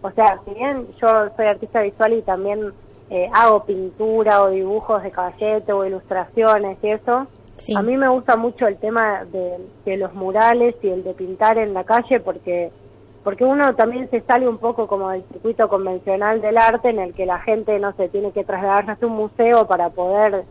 o 0.00 0.10
sea, 0.12 0.38
si 0.44 0.54
bien 0.54 0.86
yo 1.00 1.28
soy 1.34 1.46
artista 1.46 1.82
visual 1.82 2.12
y 2.12 2.22
también 2.22 2.72
eh, 3.10 3.28
hago 3.32 3.64
pintura 3.64 4.42
o 4.42 4.50
dibujos 4.50 5.02
de 5.02 5.10
caballete 5.10 5.72
o 5.72 5.84
ilustraciones 5.84 6.78
y 6.82 6.88
eso, 6.90 7.26
Sí. 7.56 7.74
a 7.76 7.82
mí 7.82 7.96
me 7.96 8.08
gusta 8.08 8.36
mucho 8.36 8.66
el 8.66 8.78
tema 8.78 9.24
de, 9.24 9.96
los 9.96 10.14
murales 10.14 10.74
y 10.82 10.88
el 10.88 11.04
de 11.04 11.14
pintar 11.14 11.58
en 11.58 11.74
la 11.74 11.84
calle 11.84 12.20
porque 12.20 12.70
porque 13.22 13.44
uno 13.44 13.76
también 13.76 14.10
se 14.10 14.20
sale 14.20 14.48
un 14.48 14.58
poco 14.58 14.88
como 14.88 15.10
del 15.10 15.22
circuito 15.22 15.68
convencional 15.68 16.40
del 16.40 16.58
arte 16.58 16.88
en 16.88 16.98
el 16.98 17.14
que 17.14 17.24
la 17.24 17.38
gente 17.38 17.78
no 17.78 17.92
sé 17.92 18.08
tiene 18.08 18.32
que 18.32 18.42
trasladarse 18.42 19.04
a 19.04 19.06
un 19.06 19.14
museo 19.14 19.66
para 19.66 19.90
poder 19.90 20.44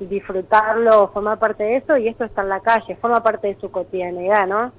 disfrutarlo 0.00 1.08
formar 1.08 1.38
parte 1.38 1.64
de 1.64 1.76
eso 1.76 1.96
y 1.96 2.08
esto 2.08 2.24
está 2.24 2.42
en 2.42 2.48
la 2.48 2.60
calle 2.60 2.96
forma 2.96 3.22
parte 3.22 3.48
de 3.48 3.60
su 3.60 3.70
cotidianidad 3.70 4.46
no 4.46 4.72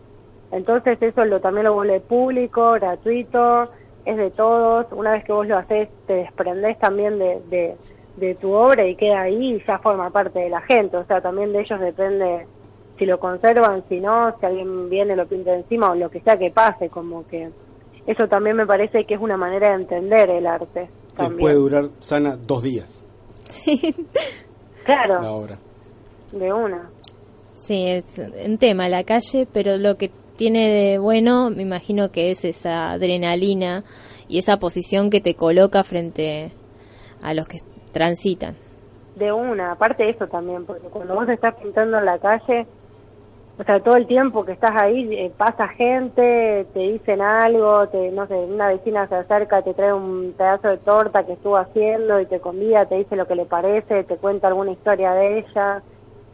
entonces 0.52 1.02
eso 1.02 1.24
lo 1.26 1.40
también 1.40 1.66
lo 1.66 1.74
vuelve 1.74 2.00
público 2.00 2.74
gratuito 2.74 3.72
es 4.06 4.18
de 4.18 4.30
todos 4.30 4.88
una 4.92 5.12
vez 5.12 5.24
que 5.24 5.32
vos 5.32 5.48
lo 5.48 5.58
haces 5.58 5.90
te 6.06 6.14
desprendés 6.16 6.78
también 6.80 7.18
de 7.18 7.76
de 8.18 8.36
tu 8.36 8.52
obra 8.52 8.86
y 8.86 8.96
queda 8.96 9.22
ahí 9.22 9.56
y 9.56 9.64
ya 9.66 9.80
forma 9.80 10.10
parte 10.10 10.40
de 10.40 10.50
la 10.50 10.62
gente. 10.62 10.98
O 10.98 11.06
sea, 11.06 11.22
también 11.22 11.54
de 11.54 11.62
ellos 11.62 11.80
depende 11.80 12.46
si 12.98 13.06
lo 13.06 13.20
conservan, 13.20 13.84
si 13.90 14.00
no, 14.00 14.36
si 14.40 14.46
alguien 14.46 14.90
viene 14.90 15.16
lo 15.16 15.26
pinta 15.26 15.54
encima 15.56 15.92
o 15.92 15.96
lo 15.96 16.10
que 16.10 16.22
sea 16.22 16.38
que 16.38 16.52
pase, 16.52 16.90
como 16.90 17.26
que 17.26 17.50
eso 18.06 18.28
también 18.28 18.56
me 18.56 18.66
parece 18.68 19.06
que 19.06 19.16
es 19.16 19.20
una 19.20 19.38
manera 19.38 19.70
de 19.70 19.76
entender 19.84 20.30
el 20.30 20.46
arte. 20.46 20.90
Que 21.18 21.30
puede 21.32 21.56
durar 21.56 21.90
sana 22.00 22.38
dos 22.38 22.64
días 22.64 23.06
Claro, 24.86 25.22
la 25.22 25.32
obra. 25.32 25.60
de 26.32 26.54
una. 26.54 26.90
Sí, 27.58 27.86
es 27.86 28.20
un 28.46 28.58
tema 28.58 28.90
la 28.90 29.04
calle, 29.04 29.48
pero 29.52 29.78
lo 29.78 29.98
que 29.98 30.10
tiene 30.36 30.70
de 30.70 30.98
bueno, 30.98 31.52
me 31.52 31.62
imagino 31.62 32.12
que 32.12 32.32
es 32.32 32.46
esa 32.46 32.92
adrenalina 32.92 33.84
y 34.28 34.40
esa 34.40 34.58
posición 34.58 35.10
que 35.10 35.22
te 35.22 35.36
coloca 35.36 35.84
frente 35.84 36.52
a 37.22 37.34
los 37.36 37.48
que 37.48 37.58
transitan. 37.92 38.56
De 39.16 39.32
una, 39.32 39.74
aparte 39.74 40.04
de 40.04 40.12
eso 40.12 40.28
también, 40.28 40.66
porque 40.66 40.88
cuando 40.88 41.16
vos 41.16 41.28
estás 41.30 41.56
pintando 41.56 42.00
en 42.00 42.06
la 42.06 42.18
calle, 42.18 42.66
o 43.60 43.64
sea, 43.64 43.80
todo 43.80 43.96
el 43.96 44.08
tiempo 44.08 44.44
que 44.46 44.54
estás 44.54 44.72
ahí 44.76 45.14
eh, 45.14 45.32
pasa 45.38 45.68
gente, 45.68 46.66
te 46.74 46.80
dicen 46.80 47.22
algo, 47.22 47.88
te, 47.90 48.10
no 48.12 48.26
sé, 48.26 48.34
una 48.34 48.70
vecina 48.70 49.08
se 49.08 49.16
acerca, 49.16 49.62
te 49.62 49.74
trae 49.74 49.94
un 49.94 50.34
pedazo 50.36 50.70
de 50.70 50.78
torta 50.78 51.26
que 51.26 51.34
estuvo 51.34 51.58
haciendo 51.58 52.20
y 52.20 52.26
te 52.26 52.40
convida, 52.40 52.86
te 52.86 52.96
dice 52.96 53.16
lo 53.16 53.28
que 53.28 53.36
le 53.36 53.46
parece, 53.46 54.04
te 54.04 54.18
cuenta 54.18 54.48
alguna 54.48 54.72
historia 54.72 55.14
de 55.14 55.40
ella, 55.40 55.84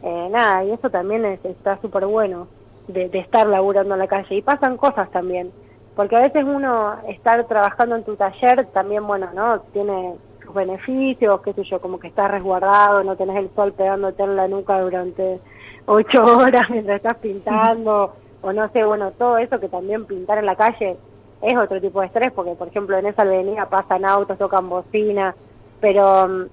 eh, 0.02 0.28
nada, 0.30 0.64
y 0.64 0.70
eso 0.70 0.88
también 0.88 1.24
es, 1.26 1.44
está 1.44 1.78
súper 1.82 2.06
bueno 2.06 2.46
de, 2.86 3.08
de 3.08 3.18
estar 3.18 3.46
laburando 3.46 3.94
en 3.94 4.00
la 4.00 4.06
calle. 4.06 4.36
Y 4.36 4.42
pasan 4.42 4.76
cosas 4.76 5.10
también, 5.10 5.50
porque 5.96 6.16
a 6.16 6.20
veces 6.20 6.44
uno 6.44 6.94
estar 7.08 7.44
trabajando 7.44 7.96
en 7.96 8.04
tu 8.04 8.16
taller 8.16 8.66
también, 8.66 9.06
bueno, 9.06 9.28
¿no? 9.34 9.60
Tiene 9.72 10.14
sus 10.48 10.54
beneficios, 10.54 11.40
qué 11.42 11.52
sé 11.52 11.62
yo, 11.64 11.80
como 11.80 12.00
que 12.00 12.08
estás 12.08 12.30
resguardado, 12.30 13.04
no 13.04 13.16
tenés 13.16 13.36
el 13.36 13.50
sol 13.54 13.72
pegándote 13.72 14.22
en 14.22 14.34
la 14.34 14.48
nuca 14.48 14.80
durante 14.80 15.38
ocho 15.86 16.24
horas 16.38 16.68
mientras 16.70 16.96
estás 16.96 17.16
pintando, 17.18 18.14
o 18.42 18.52
no 18.52 18.68
sé, 18.70 18.84
bueno, 18.84 19.12
todo 19.12 19.38
eso 19.38 19.60
que 19.60 19.68
también 19.68 20.06
pintar 20.06 20.38
en 20.38 20.46
la 20.46 20.56
calle 20.56 20.96
es 21.42 21.56
otro 21.56 21.80
tipo 21.80 22.00
de 22.00 22.06
estrés, 22.06 22.32
porque 22.32 22.52
por 22.52 22.68
ejemplo 22.68 22.96
en 22.96 23.06
esa 23.06 23.22
avenida 23.22 23.68
pasan 23.68 24.04
autos, 24.04 24.38
tocan 24.38 24.68
bocina, 24.68 25.34
pero 25.80 26.26
mm, 26.26 26.46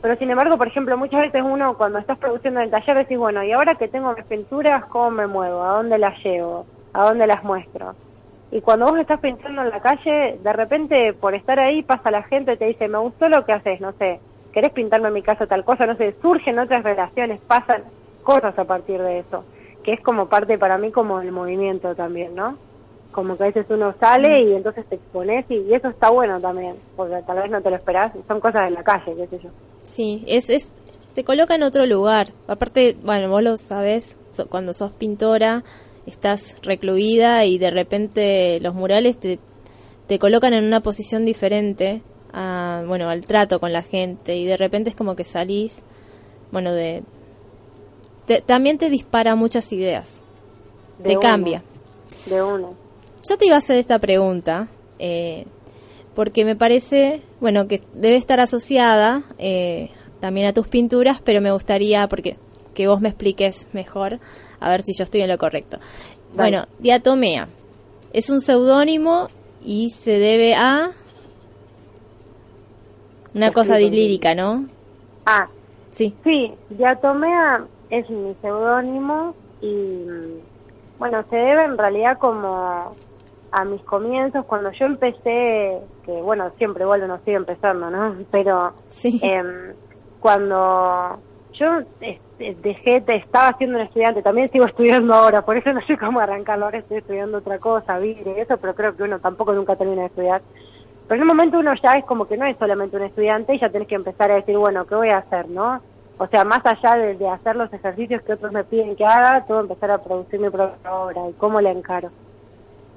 pero 0.00 0.16
sin 0.18 0.30
embargo, 0.30 0.56
por 0.56 0.68
ejemplo, 0.68 0.96
muchas 0.96 1.20
veces 1.22 1.42
uno 1.44 1.76
cuando 1.76 1.98
estás 1.98 2.18
produciendo 2.18 2.60
en 2.60 2.66
el 2.66 2.70
taller 2.70 2.96
decís, 2.96 3.18
bueno, 3.18 3.42
y 3.42 3.52
ahora 3.52 3.74
que 3.74 3.88
tengo 3.88 4.14
mis 4.14 4.24
pinturas, 4.26 4.84
¿cómo 4.86 5.10
me 5.10 5.26
muevo? 5.26 5.62
¿A 5.62 5.72
dónde 5.72 5.98
las 5.98 6.22
llevo? 6.22 6.66
¿A 6.92 7.04
dónde 7.04 7.26
las 7.26 7.42
muestro? 7.42 7.96
Y 8.50 8.60
cuando 8.60 8.86
vos 8.86 8.98
estás 8.98 9.20
pintando 9.20 9.62
en 9.62 9.70
la 9.70 9.80
calle, 9.80 10.38
de 10.42 10.52
repente 10.52 11.12
por 11.12 11.34
estar 11.34 11.58
ahí 11.58 11.82
pasa 11.82 12.10
la 12.10 12.22
gente 12.22 12.52
y 12.52 12.56
te 12.56 12.66
dice, 12.66 12.88
me 12.88 12.98
gustó 12.98 13.28
lo 13.28 13.44
que 13.44 13.52
haces, 13.52 13.80
no 13.80 13.92
sé, 13.98 14.20
querés 14.52 14.70
pintarme 14.72 15.08
en 15.08 15.14
mi 15.14 15.22
casa 15.22 15.46
tal 15.46 15.64
cosa, 15.64 15.86
no 15.86 15.96
sé, 15.96 16.14
surgen 16.22 16.58
otras 16.58 16.82
relaciones, 16.84 17.40
pasan 17.46 17.82
cosas 18.22 18.56
a 18.58 18.64
partir 18.64 19.02
de 19.02 19.18
eso, 19.20 19.44
que 19.82 19.92
es 19.94 20.00
como 20.00 20.26
parte 20.28 20.58
para 20.58 20.78
mí 20.78 20.90
como 20.92 21.20
el 21.20 21.32
movimiento 21.32 21.94
también, 21.94 22.34
¿no? 22.34 22.56
Como 23.12 23.36
que 23.36 23.44
a 23.44 23.46
veces 23.46 23.66
uno 23.68 23.94
sale 23.98 24.42
y 24.42 24.52
entonces 24.54 24.84
te 24.86 24.94
expones 24.96 25.44
y, 25.48 25.56
y 25.56 25.74
eso 25.74 25.88
está 25.88 26.10
bueno 26.10 26.40
también, 26.40 26.76
porque 26.96 27.16
tal 27.26 27.38
vez 27.38 27.50
no 27.50 27.60
te 27.60 27.70
lo 27.70 27.76
esperás, 27.76 28.12
son 28.28 28.40
cosas 28.40 28.64
de 28.66 28.70
la 28.70 28.82
calle, 28.84 29.14
qué 29.16 29.26
sé 29.26 29.38
yo. 29.42 29.50
Sí, 29.84 30.22
es, 30.26 30.50
es 30.50 30.70
te 31.14 31.24
coloca 31.24 31.54
en 31.54 31.62
otro 31.62 31.86
lugar. 31.86 32.28
Aparte, 32.46 32.96
bueno, 33.02 33.28
vos 33.30 33.42
lo 33.42 33.56
sabés, 33.56 34.18
so- 34.32 34.48
cuando 34.48 34.74
sos 34.74 34.92
pintora 34.92 35.64
estás 36.06 36.56
recluida 36.62 37.44
y 37.44 37.58
de 37.58 37.70
repente 37.70 38.60
los 38.60 38.74
murales 38.74 39.18
te, 39.18 39.38
te 40.06 40.18
colocan 40.18 40.54
en 40.54 40.64
una 40.64 40.80
posición 40.80 41.24
diferente 41.24 42.02
a, 42.32 42.84
bueno, 42.86 43.08
al 43.08 43.26
trato 43.26 43.60
con 43.60 43.72
la 43.72 43.82
gente 43.82 44.36
y 44.36 44.44
de 44.44 44.56
repente 44.56 44.90
es 44.90 44.96
como 44.96 45.16
que 45.16 45.24
salís, 45.24 45.82
bueno, 46.52 46.72
de... 46.72 47.02
te- 48.26 48.40
también 48.40 48.78
te 48.78 48.90
dispara 48.90 49.34
muchas 49.36 49.72
ideas, 49.72 50.22
De 50.98 51.10
te 51.14 51.18
cambia. 51.18 51.62
De 52.26 52.42
uno. 52.42 52.74
Yo 53.28 53.36
te 53.38 53.46
iba 53.46 53.56
a 53.56 53.58
hacer 53.58 53.76
esta 53.76 53.98
pregunta, 53.98 54.68
eh, 54.98 55.46
porque 56.14 56.44
me 56.44 56.56
parece, 56.56 57.22
bueno, 57.40 57.66
que 57.68 57.82
debe 57.94 58.16
estar 58.16 58.38
asociada 58.40 59.24
eh, 59.38 59.90
también 60.20 60.46
a 60.46 60.52
tus 60.52 60.68
pinturas, 60.68 61.20
pero 61.24 61.40
me 61.40 61.50
gustaría, 61.52 62.06
porque 62.08 62.36
que 62.74 62.86
vos 62.88 63.00
me 63.00 63.08
expliques 63.08 63.66
mejor, 63.72 64.18
a 64.60 64.70
ver 64.70 64.82
si 64.82 64.92
yo 64.96 65.04
estoy 65.04 65.22
en 65.22 65.28
lo 65.28 65.38
correcto. 65.38 65.78
Bueno, 66.34 66.66
Diatomea 66.78 67.48
es 68.12 68.30
un 68.30 68.40
seudónimo 68.40 69.28
y 69.62 69.90
se 69.90 70.18
debe 70.18 70.54
a 70.54 70.90
una 73.34 73.52
cosa 73.52 73.78
lírica, 73.78 74.34
¿no? 74.34 74.66
Ah, 75.26 75.48
sí. 75.90 76.14
Sí, 76.24 76.52
Diatomea 76.70 77.66
es 77.90 78.08
mi 78.08 78.34
seudónimo 78.40 79.34
y 79.60 80.04
bueno, 80.98 81.24
se 81.28 81.36
debe 81.36 81.64
en 81.64 81.76
realidad 81.76 82.18
como 82.18 82.94
a 83.52 83.64
mis 83.64 83.82
comienzos, 83.82 84.44
cuando 84.44 84.70
yo 84.72 84.86
empecé, 84.86 85.78
que 86.04 86.12
bueno, 86.22 86.50
siempre 86.58 86.84
igual 86.84 87.02
uno 87.02 87.18
sigue 87.24 87.36
empezando, 87.36 87.90
¿no? 87.90 88.16
Pero 88.30 88.72
sí. 88.90 89.18
Em, 89.22 89.74
cuando 90.20 91.18
yo 91.58 91.80
este, 92.00 92.56
dejé, 92.62 93.02
estaba 93.06 93.56
siendo 93.56 93.78
un 93.78 93.84
estudiante, 93.84 94.22
también 94.22 94.50
sigo 94.50 94.66
estudiando 94.66 95.14
ahora, 95.14 95.42
por 95.42 95.56
eso 95.56 95.72
no 95.72 95.80
sé 95.86 95.96
cómo 95.96 96.20
arrancarlo, 96.20 96.66
ahora 96.66 96.78
estoy 96.78 96.98
estudiando 96.98 97.38
otra 97.38 97.58
cosa, 97.58 97.98
vidrio 97.98 98.36
y 98.36 98.40
eso, 98.40 98.56
pero 98.58 98.74
creo 98.74 98.96
que 98.96 99.02
uno 99.02 99.18
tampoco 99.18 99.52
nunca 99.52 99.76
termina 99.76 100.02
de 100.02 100.08
estudiar. 100.08 100.42
Pero 101.08 101.16
en 101.16 101.22
un 101.22 101.28
momento 101.28 101.58
uno 101.58 101.72
ya 101.82 101.96
es 101.96 102.04
como 102.04 102.26
que 102.26 102.36
no 102.36 102.46
es 102.46 102.56
solamente 102.58 102.96
un 102.96 103.04
estudiante 103.04 103.54
y 103.54 103.58
ya 103.58 103.70
tenés 103.70 103.88
que 103.88 103.94
empezar 103.94 104.30
a 104.30 104.36
decir, 104.36 104.56
bueno, 104.58 104.86
¿qué 104.86 104.94
voy 104.96 105.08
a 105.10 105.18
hacer, 105.18 105.48
no? 105.48 105.80
O 106.18 106.26
sea, 106.26 106.44
más 106.44 106.64
allá 106.64 106.96
de, 106.96 107.28
hacer 107.28 107.56
los 107.56 107.72
ejercicios 107.72 108.22
que 108.22 108.32
otros 108.32 108.50
me 108.52 108.64
piden 108.64 108.96
que 108.96 109.04
haga, 109.04 109.44
todo 109.44 109.60
empezar 109.60 109.90
a 109.90 110.02
producir 110.02 110.40
mi 110.40 110.50
propia 110.50 110.94
obra 110.94 111.28
y 111.28 111.32
cómo 111.34 111.60
la 111.60 111.70
encaro. 111.70 112.10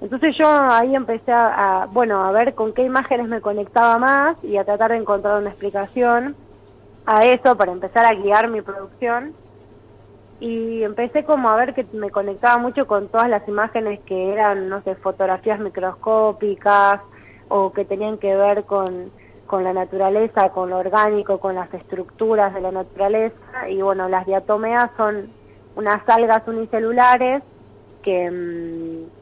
Entonces 0.01 0.35
yo 0.37 0.47
ahí 0.47 0.95
empecé 0.95 1.31
a, 1.33 1.87
bueno, 1.91 2.23
a 2.23 2.31
ver 2.31 2.55
con 2.55 2.73
qué 2.73 2.83
imágenes 2.83 3.27
me 3.27 3.41
conectaba 3.41 3.97
más 3.97 4.41
y 4.43 4.55
a 4.55 4.63
tratar 4.63 4.91
de 4.91 4.97
encontrar 4.97 5.39
una 5.39 5.49
explicación 5.49 6.35
a 7.09 7.25
eso 7.25 7.57
para 7.57 7.71
empezar 7.71 8.05
a 8.05 8.13
guiar 8.13 8.49
mi 8.49 8.61
producción. 8.61 9.33
Y 10.39 10.83
empecé 10.83 11.23
como 11.23 11.49
a 11.49 11.55
ver 11.55 11.73
que 11.73 11.83
me 11.91 12.11
conectaba 12.11 12.59
mucho 12.59 12.85
con 12.85 13.07
todas 13.07 13.27
las 13.27 13.45
imágenes 13.47 13.99
que 14.05 14.31
eran, 14.31 14.69
no 14.69 14.81
sé, 14.83 14.95
fotografías 14.95 15.59
microscópicas 15.59 17.01
o 17.49 17.73
que 17.73 17.83
tenían 17.83 18.19
que 18.19 18.35
ver 18.35 18.63
con, 18.65 19.11
con 19.47 19.63
la 19.63 19.73
naturaleza, 19.73 20.49
con 20.49 20.69
lo 20.69 20.77
orgánico, 20.77 21.39
con 21.39 21.55
las 21.55 21.73
estructuras 21.73 22.53
de 22.53 22.61
la 22.61 22.71
naturaleza. 22.71 23.67
Y 23.67 23.81
bueno, 23.81 24.07
las 24.07 24.27
diatomeas 24.27 24.91
son 24.95 25.31
unas 25.75 26.07
algas 26.07 26.47
unicelulares 26.47 27.41
que... 28.03 28.29
Mm, 28.29 29.19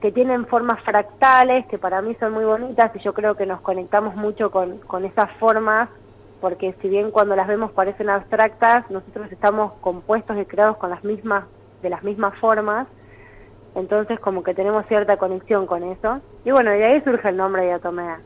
que 0.00 0.12
tienen 0.12 0.46
formas 0.46 0.82
fractales, 0.82 1.66
que 1.66 1.76
para 1.76 2.00
mí 2.00 2.16
son 2.18 2.32
muy 2.32 2.46
bonitas 2.46 2.90
y 2.96 3.00
yo 3.00 3.12
creo 3.12 3.34
que 3.34 3.44
nos 3.44 3.60
conectamos 3.60 4.16
mucho 4.16 4.50
con, 4.50 4.78
con 4.78 5.04
esas 5.04 5.30
formas, 5.32 5.90
porque 6.40 6.74
si 6.80 6.88
bien 6.88 7.10
cuando 7.10 7.36
las 7.36 7.46
vemos 7.46 7.72
parecen 7.72 8.08
abstractas, 8.08 8.90
nosotros 8.90 9.30
estamos 9.30 9.72
compuestos 9.80 10.36
y 10.38 10.44
creados 10.44 10.76
con 10.78 10.90
las 10.90 11.04
mismas, 11.04 11.44
de 11.82 11.90
las 11.90 12.02
mismas 12.02 12.38
formas, 12.38 12.86
entonces 13.74 14.18
como 14.18 14.42
que 14.42 14.54
tenemos 14.54 14.86
cierta 14.86 15.16
conexión 15.16 15.66
con 15.66 15.82
eso. 15.84 16.20
Y 16.44 16.50
bueno, 16.50 16.70
de 16.70 16.84
ahí 16.84 17.00
surge 17.02 17.28
el 17.28 17.36
nombre 17.36 17.64
de 17.64 17.72
Atomea. 17.72 18.20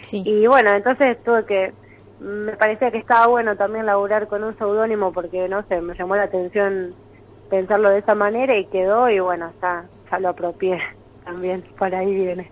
Sí. 0.00 0.22
Y 0.24 0.46
bueno, 0.46 0.72
entonces 0.74 1.18
tuve 1.22 1.44
que, 1.44 1.72
me 2.20 2.52
parecía 2.52 2.90
que 2.90 2.98
estaba 2.98 3.26
bueno 3.26 3.56
también 3.56 3.86
laburar 3.86 4.28
con 4.28 4.44
un 4.44 4.56
seudónimo 4.56 5.12
porque, 5.12 5.48
no 5.48 5.62
sé, 5.68 5.80
me 5.80 5.94
llamó 5.96 6.16
la 6.16 6.24
atención 6.24 6.94
pensarlo 7.50 7.90
de 7.90 7.98
esa 7.98 8.14
manera 8.14 8.56
y 8.56 8.66
quedó 8.66 9.08
y 9.08 9.20
bueno, 9.20 9.48
está, 9.48 9.84
ya 10.10 10.18
lo 10.20 10.28
apropié 10.28 10.78
también, 11.24 11.64
por 11.78 11.94
ahí 11.94 12.14
viene. 12.14 12.50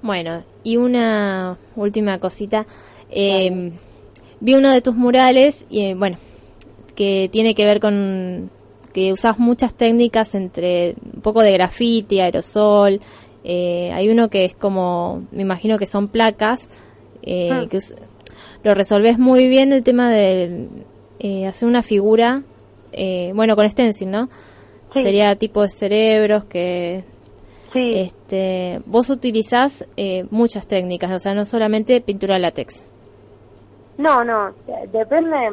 Bueno, 0.00 0.42
y 0.64 0.76
una 0.76 1.56
última 1.76 2.18
cosita. 2.18 2.66
Eh, 3.10 3.72
vi 4.42 4.54
uno 4.54 4.70
de 4.70 4.82
tus 4.82 4.94
murales 4.94 5.64
y 5.70 5.86
eh, 5.86 5.94
bueno, 5.94 6.18
que 6.94 7.28
tiene 7.32 7.54
que 7.54 7.64
ver 7.64 7.80
con 7.80 8.50
que 8.92 9.12
usas 9.12 9.38
muchas 9.38 9.72
técnicas 9.72 10.34
entre 10.34 10.96
un 11.14 11.22
poco 11.22 11.40
de 11.40 11.52
grafiti, 11.52 12.20
aerosol. 12.20 13.00
Eh, 13.44 13.90
hay 13.94 14.10
uno 14.10 14.28
que 14.28 14.44
es 14.44 14.54
como, 14.54 15.24
me 15.32 15.42
imagino 15.42 15.78
que 15.78 15.86
son 15.86 16.08
placas, 16.08 16.68
hmm. 17.22 17.68
que 17.70 17.78
lo 18.62 18.74
resolves 18.74 19.18
muy 19.18 19.48
bien 19.48 19.72
el 19.72 19.82
tema 19.82 20.10
de 20.10 20.68
hacer 21.48 21.66
una 21.66 21.82
figura, 21.82 22.42
bueno, 23.34 23.56
con 23.56 23.70
stencil, 23.70 24.10
¿no? 24.10 24.28
Sería 24.92 25.36
tipo 25.36 25.62
de 25.62 25.70
cerebros 25.70 26.44
que 26.44 27.04
Sí. 27.72 27.90
Este, 27.94 28.80
vos 28.84 29.08
utilizás 29.08 29.86
eh, 29.96 30.26
muchas 30.30 30.66
técnicas, 30.66 31.10
o 31.10 31.18
sea, 31.18 31.34
no 31.34 31.44
solamente 31.44 32.00
pintura 32.00 32.38
látex. 32.38 32.84
No, 34.02 34.24
no, 34.24 34.52
depende, 34.90 35.52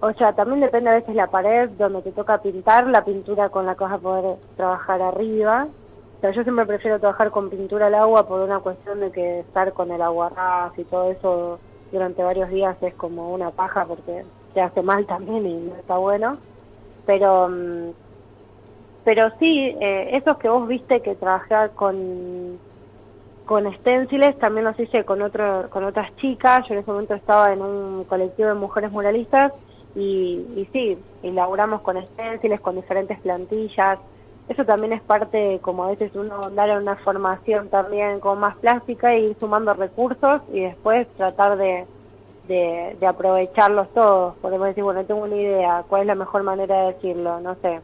o 0.00 0.12
sea, 0.12 0.34
también 0.34 0.60
depende 0.60 0.90
a 0.90 0.94
veces 0.94 1.14
la 1.14 1.28
pared 1.28 1.70
donde 1.70 2.02
te 2.02 2.12
toca 2.12 2.42
pintar, 2.42 2.86
la 2.86 3.02
pintura 3.02 3.48
con 3.48 3.64
la 3.64 3.74
que 3.76 3.84
vas 3.84 3.94
a 3.94 3.98
poder 3.98 4.36
trabajar 4.56 5.00
arriba. 5.00 5.66
O 6.18 6.20
sea, 6.20 6.32
yo 6.32 6.42
siempre 6.42 6.66
prefiero 6.66 7.00
trabajar 7.00 7.30
con 7.30 7.48
pintura 7.48 7.86
al 7.86 7.94
agua 7.94 8.28
por 8.28 8.42
una 8.42 8.60
cuestión 8.60 9.00
de 9.00 9.10
que 9.10 9.40
estar 9.40 9.72
con 9.72 9.90
el 9.90 10.02
aguarrás 10.02 10.78
y 10.78 10.84
todo 10.84 11.10
eso 11.10 11.58
durante 11.90 12.22
varios 12.22 12.50
días 12.50 12.76
es 12.82 12.92
como 12.92 13.32
una 13.32 13.50
paja 13.50 13.86
porque 13.86 14.22
te 14.52 14.60
hace 14.60 14.82
mal 14.82 15.06
también 15.06 15.46
y 15.46 15.54
no 15.54 15.76
está 15.76 15.96
bueno. 15.96 16.36
Pero 17.06 17.48
mm, 17.48 17.90
pero 19.02 19.30
sí, 19.38 19.74
eh, 19.80 20.10
esos 20.12 20.36
que 20.36 20.50
vos 20.50 20.68
viste 20.68 21.00
que 21.00 21.14
trabajé 21.14 21.70
con, 21.74 22.58
con 23.50 23.68
stenciles, 23.78 24.38
también 24.38 24.64
los 24.64 24.78
hice 24.78 25.02
con, 25.02 25.20
otro, 25.22 25.68
con 25.70 25.82
otras 25.82 26.14
chicas. 26.18 26.64
Yo 26.68 26.74
en 26.74 26.82
ese 26.82 26.90
momento 26.92 27.14
estaba 27.14 27.52
en 27.52 27.60
un 27.60 28.04
colectivo 28.04 28.48
de 28.48 28.54
mujeres 28.54 28.92
muralistas 28.92 29.52
y, 29.96 30.46
y 30.54 30.68
sí, 30.72 30.96
elaboramos 31.24 31.80
con 31.80 32.00
stenciles, 32.00 32.60
con 32.60 32.76
diferentes 32.76 33.18
plantillas. 33.18 33.98
Eso 34.48 34.64
también 34.64 34.92
es 34.92 35.02
parte, 35.02 35.58
como 35.62 35.82
a 35.82 35.88
veces 35.88 36.12
uno 36.14 36.48
darle 36.50 36.76
una 36.76 36.94
formación 36.94 37.68
también 37.70 38.20
con 38.20 38.38
más 38.38 38.56
plástica 38.58 39.14
e 39.14 39.30
ir 39.30 39.36
sumando 39.40 39.74
recursos 39.74 40.42
y 40.52 40.60
después 40.60 41.08
tratar 41.16 41.58
de, 41.58 41.86
de, 42.46 42.96
de 43.00 43.06
aprovecharlos 43.08 43.92
todos. 43.92 44.36
Podemos 44.36 44.68
decir, 44.68 44.84
bueno, 44.84 45.04
tengo 45.04 45.24
una 45.24 45.34
idea, 45.34 45.82
¿cuál 45.88 46.02
es 46.02 46.06
la 46.06 46.14
mejor 46.14 46.44
manera 46.44 46.82
de 46.82 46.92
decirlo? 46.92 47.40
No 47.40 47.56
sé 47.56 47.80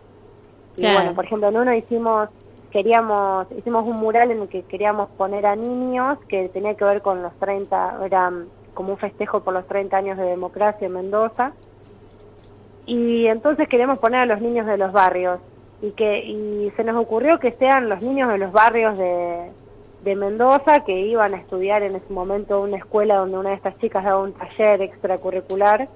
y 0.76 0.92
bueno, 0.92 1.14
por 1.14 1.24
ejemplo, 1.24 1.48
en 1.48 1.56
uno 1.56 1.74
hicimos 1.74 2.28
queríamos 2.76 3.46
hicimos 3.56 3.86
un 3.86 3.96
mural 3.96 4.30
en 4.30 4.42
el 4.42 4.48
que 4.48 4.62
queríamos 4.64 5.08
poner 5.16 5.46
a 5.46 5.56
niños 5.56 6.18
que 6.28 6.50
tenía 6.50 6.74
que 6.74 6.84
ver 6.84 7.00
con 7.00 7.22
los 7.22 7.32
30, 7.38 8.00
era 8.04 8.30
como 8.74 8.90
un 8.92 8.98
festejo 8.98 9.40
por 9.40 9.54
los 9.54 9.66
30 9.66 9.96
años 9.96 10.18
de 10.18 10.24
democracia 10.24 10.86
en 10.86 10.92
Mendoza. 10.92 11.52
Y 12.84 13.28
entonces 13.28 13.66
queríamos 13.70 13.98
poner 13.98 14.20
a 14.20 14.26
los 14.26 14.42
niños 14.42 14.66
de 14.66 14.76
los 14.76 14.92
barrios 14.92 15.40
y 15.80 15.92
que 15.92 16.18
y 16.18 16.70
se 16.76 16.84
nos 16.84 16.96
ocurrió 16.96 17.40
que 17.40 17.52
sean 17.52 17.88
los 17.88 18.02
niños 18.02 18.28
de 18.28 18.36
los 18.36 18.52
barrios 18.52 18.98
de, 18.98 19.50
de 20.04 20.14
Mendoza 20.14 20.84
que 20.84 21.00
iban 21.00 21.32
a 21.32 21.38
estudiar 21.38 21.82
en 21.82 21.96
ese 21.96 22.12
momento 22.12 22.60
una 22.60 22.76
escuela 22.76 23.16
donde 23.16 23.38
una 23.38 23.48
de 23.50 23.56
estas 23.56 23.78
chicas 23.78 24.04
daba 24.04 24.20
un 24.20 24.34
taller 24.34 24.82
extracurricular 24.82 25.88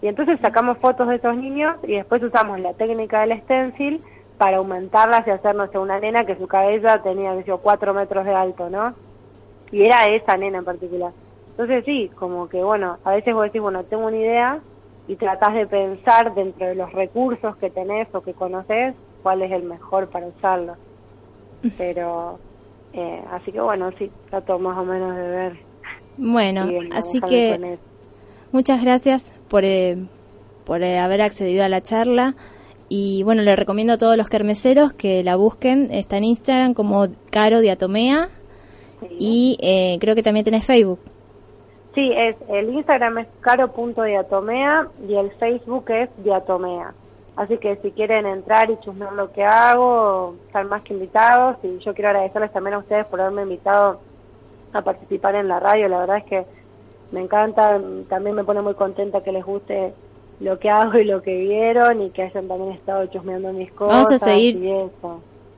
y 0.00 0.08
entonces 0.08 0.40
sacamos 0.40 0.78
fotos 0.78 1.06
de 1.06 1.16
esos 1.16 1.36
niños 1.36 1.76
y 1.82 1.96
después 1.96 2.22
usamos 2.22 2.60
la 2.60 2.72
técnica 2.72 3.20
del 3.26 3.38
stencil 3.42 4.00
para 4.38 4.58
aumentarlas 4.58 5.26
y 5.26 5.30
hacernos 5.30 5.70
una 5.74 6.00
nena 6.00 6.26
que 6.26 6.36
su 6.36 6.46
cabeza 6.46 7.02
tenía, 7.02 7.40
que 7.42 7.52
cuatro 7.52 7.94
metros 7.94 8.24
de 8.24 8.34
alto, 8.34 8.68
¿no? 8.68 8.94
Y 9.70 9.82
era 9.82 10.06
esa 10.08 10.36
nena 10.36 10.58
en 10.58 10.64
particular. 10.64 11.12
Entonces 11.50 11.84
sí, 11.84 12.10
como 12.16 12.48
que 12.48 12.62
bueno, 12.62 12.98
a 13.04 13.12
veces 13.12 13.32
vos 13.32 13.44
decís, 13.44 13.62
bueno, 13.62 13.84
tengo 13.84 14.06
una 14.06 14.16
idea 14.16 14.60
y 15.06 15.16
tratás 15.16 15.54
de 15.54 15.66
pensar 15.66 16.34
dentro 16.34 16.66
de 16.66 16.74
los 16.74 16.92
recursos 16.92 17.56
que 17.56 17.70
tenés 17.70 18.08
o 18.12 18.22
que 18.22 18.32
conoces 18.32 18.94
cuál 19.22 19.42
es 19.42 19.52
el 19.52 19.62
mejor 19.62 20.08
para 20.08 20.26
usarlo. 20.26 20.76
Pero, 21.78 22.38
eh, 22.92 23.22
así 23.30 23.52
que 23.52 23.60
bueno, 23.60 23.90
sí, 23.98 24.10
trato 24.30 24.58
más 24.58 24.76
o 24.76 24.84
menos 24.84 25.14
de 25.14 25.22
ver. 25.22 25.56
Bueno, 26.16 26.68
así 26.92 27.20
que 27.20 27.78
muchas 28.52 28.80
gracias 28.82 29.32
por, 29.48 29.64
eh, 29.64 29.96
por 30.64 30.82
eh, 30.82 30.98
haber 30.98 31.22
accedido 31.22 31.64
a 31.64 31.68
la 31.68 31.82
charla. 31.82 32.34
Y 32.88 33.22
bueno, 33.22 33.42
le 33.42 33.56
recomiendo 33.56 33.94
a 33.94 33.98
todos 33.98 34.16
los 34.16 34.28
kermeseros 34.28 34.92
que 34.92 35.24
la 35.24 35.36
busquen. 35.36 35.88
Está 35.90 36.18
en 36.18 36.24
Instagram 36.24 36.74
como 36.74 37.08
Caro 37.30 37.60
Diatomea. 37.60 38.28
Y 39.18 39.58
eh, 39.60 39.98
creo 40.00 40.14
que 40.14 40.22
también 40.22 40.44
tenés 40.44 40.64
Facebook. 40.64 41.00
Sí, 41.94 42.12
es, 42.12 42.36
el 42.48 42.70
Instagram 42.70 43.18
es 43.18 43.28
caro.diatomea 43.40 44.88
y 45.08 45.14
el 45.14 45.30
Facebook 45.32 45.90
es 45.90 46.08
diatomea. 46.24 46.92
Así 47.36 47.58
que 47.58 47.76
si 47.76 47.90
quieren 47.92 48.26
entrar 48.26 48.70
y 48.70 48.78
chusmear 48.80 49.12
lo 49.12 49.32
que 49.32 49.44
hago, 49.44 50.34
están 50.46 50.68
más 50.68 50.82
que 50.82 50.94
invitados. 50.94 51.56
Y 51.62 51.78
yo 51.78 51.94
quiero 51.94 52.10
agradecerles 52.10 52.52
también 52.52 52.74
a 52.74 52.78
ustedes 52.78 53.06
por 53.06 53.20
haberme 53.20 53.42
invitado 53.42 54.00
a 54.72 54.82
participar 54.82 55.36
en 55.36 55.48
la 55.48 55.60
radio. 55.60 55.88
La 55.88 56.00
verdad 56.00 56.18
es 56.18 56.24
que 56.24 56.46
me 57.12 57.20
encanta, 57.20 57.80
también 58.08 58.34
me 58.34 58.44
pone 58.44 58.60
muy 58.60 58.74
contenta 58.74 59.22
que 59.22 59.32
les 59.32 59.44
guste 59.44 59.94
lo 60.40 60.58
que 60.58 60.70
hago 60.70 60.98
y 60.98 61.04
lo 61.04 61.22
que 61.22 61.36
vieron 61.36 62.02
y 62.02 62.10
que 62.10 62.22
hayan 62.22 62.48
también 62.48 62.72
estado 62.72 63.06
chusmeando 63.06 63.52
mis 63.52 63.70
cosas. 63.72 64.04
Vamos 64.04 64.22
a 64.22 64.24
seguir. 64.24 64.60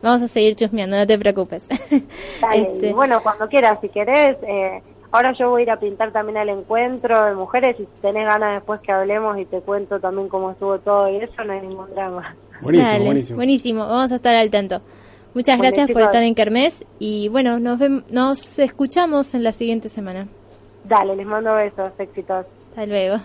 Vamos 0.03 0.23
a 0.23 0.29
seguir 0.29 0.55
chusmeando, 0.55 0.97
no 0.97 1.07
te 1.07 1.19
preocupes. 1.19 1.65
este... 2.55 2.93
bueno, 2.93 3.23
cuando 3.23 3.49
quieras, 3.49 3.79
si 3.81 3.89
querés. 3.89 4.37
Eh, 4.43 4.83
ahora 5.11 5.33
yo 5.33 5.51
voy 5.51 5.63
a 5.63 5.65
ir 5.65 5.71
a 5.71 5.81
pintar 5.81 6.13
también 6.13 6.37
el 6.37 6.51
encuentro 6.51 7.25
de 7.25 7.35
mujeres 7.35 7.77
y 7.79 7.85
si 7.85 7.89
tenés 8.03 8.27
ganas 8.27 8.55
después 8.55 8.81
que 8.81 8.93
hablemos 8.93 9.39
y 9.39 9.45
te 9.47 9.61
cuento 9.61 9.99
también 9.99 10.29
cómo 10.29 10.51
estuvo 10.51 10.79
todo 10.79 11.09
y 11.09 11.17
eso, 11.17 11.43
no 11.45 11.53
hay 11.53 11.61
ningún 11.61 11.91
drama. 11.95 12.37
Buenísimo, 12.61 13.05
buenísimo. 13.05 13.37
Buenísimo, 13.37 13.81
vamos 13.87 14.13
a 14.13 14.17
estar 14.17 14.35
al 14.35 14.51
tanto. 14.51 14.81
Muchas 15.35 15.59
Bueno, 15.59 15.71
gracias 15.75 15.91
por 15.91 16.03
estar 16.03 16.23
en 16.23 16.35
Kermés 16.35 16.85
y 16.99 17.29
bueno, 17.29 17.59
nos, 17.59 17.81
nos 18.11 18.59
escuchamos 18.59 19.35
en 19.35 19.43
la 19.43 19.53
siguiente 19.53 19.89
semana. 19.89 20.29
Dale, 20.85 21.17
les 21.17 21.27
mando 21.27 21.55
besos, 21.55 21.93
éxitos. 21.99 22.47
Hasta 22.71 22.87
luego. 22.87 23.17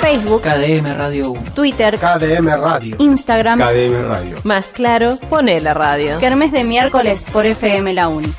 Facebook, 0.00 0.42
KDM 0.42 0.96
Radio 0.96 1.30
1. 1.32 1.54
Twitter, 1.54 1.98
KDM 1.98 2.48
Radio. 2.60 2.96
Instagram, 2.98 3.58
KDM 3.58 4.08
Radio. 4.08 4.36
Más 4.44 4.66
claro, 4.66 5.18
pone 5.28 5.60
la 5.60 5.74
radio. 5.74 6.18
Kermés 6.18 6.52
de 6.52 6.64
miércoles 6.64 7.24
por 7.32 7.46
FM 7.46 7.94
La 7.94 8.08
Uni. 8.08 8.32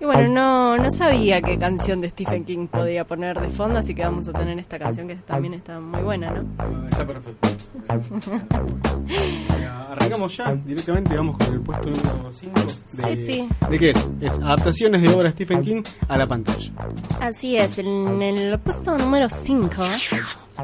Y 0.00 0.04
bueno, 0.04 0.28
no, 0.28 0.78
no 0.78 0.90
sabía 0.90 1.42
qué 1.42 1.58
canción 1.58 2.00
de 2.00 2.08
Stephen 2.08 2.44
King 2.44 2.66
podía 2.66 3.04
poner 3.04 3.38
de 3.38 3.50
fondo, 3.50 3.78
así 3.78 3.94
que 3.94 4.02
vamos 4.02 4.26
a 4.28 4.32
tener 4.32 4.58
esta 4.58 4.78
canción 4.78 5.06
que 5.06 5.16
también 5.16 5.54
está 5.54 5.78
muy 5.78 6.02
buena, 6.02 6.30
¿no? 6.30 6.88
Está 6.88 7.06
perfecto. 7.06 7.48
Arrancamos 9.90 10.36
ya 10.36 10.54
directamente, 10.54 11.16
vamos 11.16 11.36
con 11.36 11.54
el 11.54 11.60
puesto 11.60 11.90
número 11.90 12.32
5. 12.32 12.60
Sí, 12.86 13.16
sí. 13.16 13.48
¿De 13.68 13.78
qué 13.78 13.90
es? 13.90 14.08
Es 14.20 14.38
adaptaciones 14.38 15.02
de 15.02 15.08
obra 15.08 15.24
de 15.24 15.30
Stephen 15.32 15.62
King 15.62 15.82
a 16.08 16.16
la 16.16 16.26
pantalla. 16.26 16.72
Así 17.20 17.56
es, 17.56 17.78
en 17.78 18.22
el 18.22 18.58
puesto 18.60 18.96
número 18.96 19.28
5. 19.28 19.68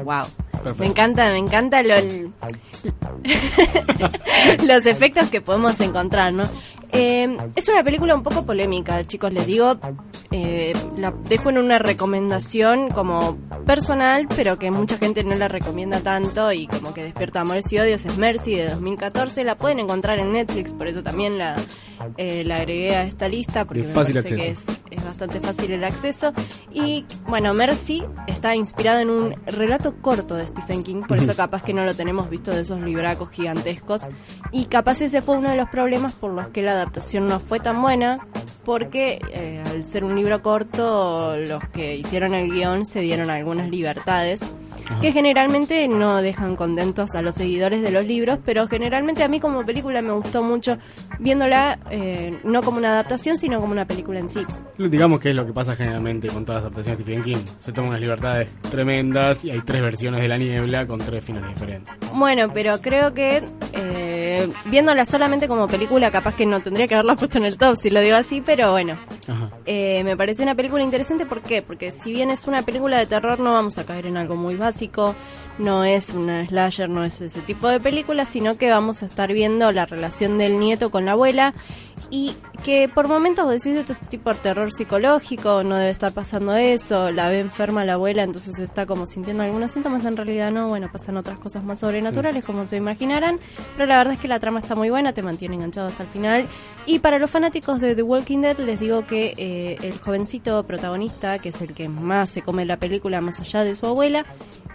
Wow. 0.03 0.23
Perfecto. 0.51 0.79
Me 0.79 0.87
encanta, 0.87 1.29
me 1.29 1.37
encanta 1.37 1.83
lo, 1.83 1.95
los 4.65 4.85
efectos 4.85 5.29
que 5.29 5.41
podemos 5.41 5.79
encontrar, 5.81 6.33
¿no? 6.33 6.43
Eh, 6.91 7.37
es 7.55 7.67
una 7.67 7.83
película 7.83 8.15
un 8.15 8.23
poco 8.23 8.45
polémica, 8.45 9.03
chicos, 9.03 9.33
les 9.33 9.45
digo. 9.45 9.77
eh, 10.31 10.73
la 10.97 11.11
dejo 11.11 11.49
en 11.49 11.57
una 11.57 11.79
recomendación 11.79 12.89
como 12.89 13.37
personal, 13.65 14.27
pero 14.35 14.57
que 14.57 14.71
mucha 14.71 14.97
gente 14.97 15.23
no 15.23 15.35
la 15.35 15.47
recomienda 15.47 15.99
tanto 15.99 16.51
y 16.51 16.67
como 16.67 16.93
que 16.93 17.03
despierta 17.03 17.41
amores 17.41 17.71
y 17.73 17.79
odios. 17.79 18.05
Es 18.05 18.17
Mercy 18.17 18.55
de 18.55 18.69
2014. 18.69 19.43
La 19.43 19.55
pueden 19.55 19.79
encontrar 19.79 20.19
en 20.19 20.31
Netflix, 20.33 20.73
por 20.73 20.87
eso 20.87 21.03
también 21.03 21.37
la, 21.37 21.55
eh, 22.17 22.43
la 22.43 22.57
agregué 22.57 22.95
a 22.95 23.03
esta 23.03 23.27
lista 23.27 23.65
porque 23.65 23.83
me 23.83 23.93
fácil 23.93 24.15
parece 24.15 24.35
que 24.35 24.51
es, 24.51 24.65
es 24.89 25.03
bastante 25.03 25.39
fácil 25.39 25.71
el 25.71 25.83
acceso. 25.83 26.33
Y 26.73 27.05
bueno, 27.27 27.53
Mercy 27.53 28.03
está 28.27 28.55
inspirado 28.55 28.99
en 28.99 29.09
un 29.09 29.35
relato 29.45 29.95
corto 30.01 30.35
de 30.35 30.47
Stephen 30.47 30.83
King, 30.83 31.01
por 31.07 31.17
eso 31.17 31.33
capaz 31.35 31.63
que 31.63 31.73
no 31.73 31.85
lo 31.85 31.95
tenemos 31.95 32.29
visto 32.29 32.51
de 32.51 32.61
esos 32.61 32.81
libracos 32.81 33.29
gigantescos. 33.29 34.03
Y 34.51 34.65
capaz 34.65 35.01
ese 35.01 35.21
fue 35.21 35.37
uno 35.37 35.49
de 35.49 35.57
los 35.57 35.69
problemas 35.69 36.13
por 36.13 36.31
los 36.31 36.49
que 36.49 36.61
la 36.61 36.73
adaptación 36.73 37.27
no 37.27 37.39
fue 37.39 37.59
tan 37.59 37.81
buena, 37.81 38.27
porque 38.63 39.19
eh, 39.33 39.63
al 39.65 39.85
ser 39.85 40.03
un 40.03 40.15
libro 40.15 40.41
corto, 40.41 41.37
los 41.37 41.63
que 41.69 41.95
hicieron 41.95 42.33
el 42.33 42.51
guion 42.51 42.85
se 42.85 43.01
dieron 43.01 43.29
algunas 43.29 43.69
libertades 43.69 44.41
que 45.01 45.11
generalmente 45.11 45.87
no 45.87 46.21
dejan 46.21 46.55
contentos 46.55 47.15
a 47.15 47.21
los 47.21 47.35
seguidores 47.35 47.81
de 47.81 47.91
los 47.91 48.05
libros, 48.05 48.39
pero 48.45 48.67
generalmente 48.67 49.23
a 49.23 49.27
mí 49.27 49.39
como 49.39 49.65
película 49.65 50.01
me 50.01 50.11
gustó 50.13 50.43
mucho 50.43 50.77
viéndola 51.19 51.79
eh, 51.89 52.39
no 52.43 52.61
como 52.61 52.77
una 52.77 52.89
adaptación, 52.89 53.37
sino 53.37 53.59
como 53.59 53.71
una 53.71 53.85
película 53.85 54.19
en 54.19 54.29
sí. 54.29 54.45
Digamos 54.77 55.19
que 55.19 55.29
es 55.29 55.35
lo 55.35 55.45
que 55.45 55.53
pasa 55.53 55.75
generalmente 55.75 56.27
con 56.27 56.45
todas 56.45 56.63
las 56.63 56.71
adaptaciones 56.71 56.99
de 56.99 57.03
Stephen 57.03 57.23
King. 57.23 57.43
Se 57.59 57.71
toman 57.71 57.89
unas 57.89 58.01
libertades 58.01 58.49
tremendas 58.69 59.43
y 59.43 59.51
hay 59.51 59.61
tres 59.61 59.81
versiones 59.81 60.21
de 60.21 60.27
La 60.27 60.37
Niebla 60.37 60.85
con 60.85 60.99
tres 60.99 61.23
finales 61.23 61.53
diferentes. 61.53 61.93
Bueno, 62.13 62.51
pero 62.53 62.79
creo 62.81 63.13
que 63.13 63.43
eh, 63.73 64.16
viéndola 64.65 65.05
solamente 65.05 65.47
como 65.47 65.67
película, 65.67 66.11
capaz 66.11 66.35
que 66.35 66.45
no 66.45 66.61
tendría 66.61 66.87
que 66.87 66.95
haberla 66.95 67.15
puesto 67.15 67.37
en 67.37 67.45
el 67.45 67.57
top, 67.57 67.75
si 67.75 67.89
lo 67.89 68.01
digo 68.01 68.15
así, 68.15 68.41
pero 68.41 68.71
bueno. 68.71 68.95
Eh, 69.65 70.03
me 70.03 70.15
parece 70.15 70.43
una 70.43 70.55
película 70.55 70.83
interesante, 70.83 71.25
¿por 71.25 71.41
qué? 71.41 71.61
Porque 71.61 71.91
si 71.91 72.11
bien 72.11 72.31
es 72.31 72.47
una 72.47 72.61
película 72.61 72.97
de 72.97 73.05
terror, 73.05 73.39
no 73.39 73.53
vamos 73.53 73.77
a 73.77 73.85
caer 73.85 74.07
en 74.07 74.17
algo 74.17 74.35
muy 74.35 74.55
básico, 74.55 75.15
no 75.57 75.83
es 75.83 76.11
una 76.11 76.47
slasher, 76.47 76.89
no 76.89 77.03
es 77.03 77.19
ese 77.21 77.41
tipo 77.41 77.67
de 77.67 77.79
película, 77.79 78.25
sino 78.25 78.57
que 78.57 78.69
vamos 78.69 79.01
a 79.03 79.05
estar 79.05 79.33
viendo 79.33 79.71
la 79.71 79.85
relación 79.85 80.37
del 80.37 80.59
nieto 80.59 80.91
con 80.91 81.05
la 81.05 81.13
abuela 81.13 81.53
y 82.09 82.35
que 82.63 82.89
por 82.89 83.07
momentos 83.07 83.49
decís 83.49 83.77
esto 83.77 83.93
es 83.93 83.99
tipo 84.09 84.31
de 84.31 84.39
terror 84.39 84.71
psicológico, 84.71 85.63
no 85.63 85.75
debe 85.75 85.89
estar 85.89 86.13
pasando 86.13 86.55
eso, 86.55 87.11
la 87.11 87.29
ve 87.29 87.39
enferma 87.39 87.85
la 87.85 87.93
abuela, 87.93 88.23
entonces 88.23 88.59
está 88.59 88.85
como 88.85 89.05
sintiendo 89.05 89.43
algunos 89.43 89.71
síntomas, 89.71 90.05
en 90.05 90.15
realidad 90.15 90.51
no, 90.51 90.67
bueno, 90.67 90.89
pasan 90.91 91.17
otras 91.17 91.39
cosas 91.39 91.63
más 91.63 91.79
sobrenaturales 91.79 92.45
como 92.45 92.65
se 92.65 92.77
imaginarán, 92.77 93.39
pero 93.75 93.87
la 93.87 93.97
verdad 93.97 94.13
es 94.13 94.19
que 94.19 94.27
la 94.27 94.39
trama 94.39 94.59
está 94.59 94.75
muy 94.75 94.89
buena, 94.89 95.13
te 95.13 95.21
mantiene 95.21 95.55
enganchado 95.55 95.87
hasta 95.87 96.03
el 96.03 96.09
final 96.09 96.45
y 96.85 96.99
para 96.99 97.19
los 97.19 97.29
fanáticos 97.29 97.81
de 97.81 97.95
The 97.95 98.03
Walking 98.03 98.39
Dead 98.39 98.57
les 98.57 98.79
digo 98.79 99.05
que 99.05 99.33
eh, 99.37 99.77
el 99.81 99.97
jovencito 99.99 100.63
protagonista, 100.63 101.39
que 101.39 101.49
es 101.49 101.61
el 101.61 101.73
que 101.73 101.89
más 101.89 102.29
se 102.29 102.41
come 102.41 102.65
la 102.65 102.77
película 102.77 103.21
más 103.21 103.39
allá 103.39 103.63
de 103.63 103.75
su 103.75 103.85
abuela, 103.85 104.25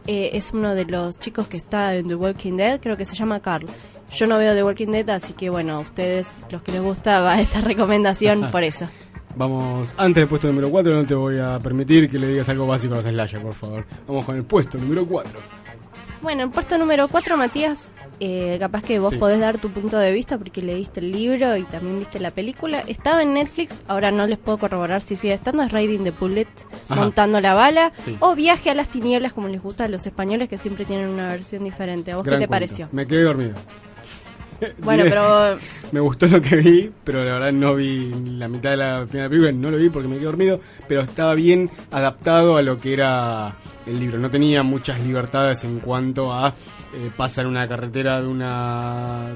eh, 0.06 0.30
es 0.34 0.52
uno 0.52 0.74
de 0.74 0.84
los 0.84 1.18
chicos 1.18 1.48
que 1.48 1.56
está 1.56 1.94
en 1.94 2.08
The 2.08 2.14
Walking 2.16 2.56
Dead, 2.56 2.80
creo 2.80 2.96
que 2.96 3.04
se 3.04 3.14
llama 3.14 3.40
Carl. 3.40 3.66
Yo 4.14 4.26
no 4.26 4.36
veo 4.38 4.54
The 4.54 4.62
Walking 4.62 4.88
Dead, 4.88 5.08
así 5.10 5.32
que 5.32 5.48
bueno, 5.50 5.74
a 5.74 5.78
ustedes, 5.80 6.38
los 6.50 6.62
que 6.62 6.72
les 6.72 6.82
gusta, 6.82 7.20
va 7.20 7.34
esta 7.40 7.60
recomendación 7.60 8.42
por 8.52 8.62
eso. 8.62 8.86
Vamos, 9.34 9.94
antes 9.96 10.20
del 10.20 10.28
puesto 10.28 10.46
número 10.48 10.68
4 10.70 10.94
no 10.94 11.06
te 11.06 11.14
voy 11.14 11.38
a 11.38 11.58
permitir 11.58 12.10
que 12.10 12.18
le 12.18 12.26
digas 12.28 12.48
algo 12.50 12.66
básico 12.66 12.92
a 12.94 12.98
los 12.98 13.06
slasher, 13.06 13.40
por 13.40 13.54
favor. 13.54 13.86
Vamos 14.06 14.26
con 14.26 14.36
el 14.36 14.44
puesto 14.44 14.76
número 14.76 15.06
4. 15.06 15.32
Bueno, 16.20 16.42
en 16.44 16.50
puesto 16.52 16.76
número 16.78 17.08
4, 17.08 17.36
Matías, 17.36 17.92
eh, 18.20 18.56
capaz 18.60 18.82
que 18.84 18.98
vos 19.00 19.10
Sí. 19.12 19.16
podés 19.18 19.40
dar 19.40 19.58
tu 19.58 19.70
punto 19.70 19.98
de 19.98 20.12
vista 20.12 20.38
porque 20.38 20.62
leíste 20.62 21.00
el 21.00 21.10
libro 21.10 21.56
y 21.56 21.64
también 21.64 21.98
viste 21.98 22.20
la 22.20 22.30
película. 22.30 22.80
Estaba 22.86 23.22
en 23.22 23.32
Netflix, 23.34 23.82
ahora 23.88 24.12
no 24.12 24.26
les 24.28 24.38
puedo 24.38 24.58
corroborar 24.58 25.00
si 25.00 25.16
sigue 25.16 25.32
estando, 25.32 25.62
es 25.64 25.72
Riding 25.72 26.04
the 26.04 26.10
Bullet, 26.12 26.46
Ajá. 26.88 27.00
montando 27.00 27.40
la 27.40 27.54
bala, 27.54 27.92
Sí. 28.04 28.16
o 28.20 28.34
Viaje 28.36 28.70
a 28.70 28.74
las 28.74 28.88
tinieblas, 28.90 29.32
como 29.32 29.48
les 29.48 29.60
gusta 29.62 29.86
a 29.86 29.88
los 29.88 30.06
españoles 30.06 30.48
que 30.48 30.58
siempre 30.58 30.84
tienen 30.84 31.08
una 31.08 31.26
versión 31.28 31.64
diferente. 31.64 32.12
¿A 32.12 32.16
vos 32.16 32.24
Gran 32.24 32.38
qué 32.38 32.44
te 32.44 32.48
cuento. 32.48 32.66
pareció? 32.66 32.88
Me 32.92 33.06
quedé 33.06 33.22
dormido. 33.24 33.54
Bueno, 34.78 35.04
pero 35.04 35.58
Me 35.92 36.00
gustó 36.00 36.26
lo 36.26 36.40
que 36.40 36.56
vi, 36.56 36.90
pero 37.04 37.24
la 37.24 37.34
verdad 37.34 37.52
no 37.52 37.74
vi 37.74 38.12
la 38.36 38.48
mitad 38.48 38.70
de 38.70 38.76
la 38.76 39.06
final 39.06 39.10
de 39.10 39.22
la 39.22 39.28
película, 39.28 39.52
no 39.52 39.70
lo 39.70 39.76
vi 39.76 39.90
porque 39.90 40.08
me 40.08 40.16
quedé 40.16 40.24
dormido, 40.26 40.60
pero 40.88 41.02
estaba 41.02 41.34
bien 41.34 41.70
adaptado 41.90 42.56
a 42.56 42.62
lo 42.62 42.78
que 42.78 42.92
era 42.92 43.54
el 43.86 43.98
libro. 43.98 44.18
No 44.18 44.30
tenía 44.30 44.62
muchas 44.62 45.00
libertades 45.00 45.64
en 45.64 45.80
cuanto 45.80 46.32
a 46.32 46.54
eh, 46.94 47.10
pasar 47.16 47.46
una 47.46 47.66
carretera 47.68 48.20
de 48.20 48.28
una 48.28 49.34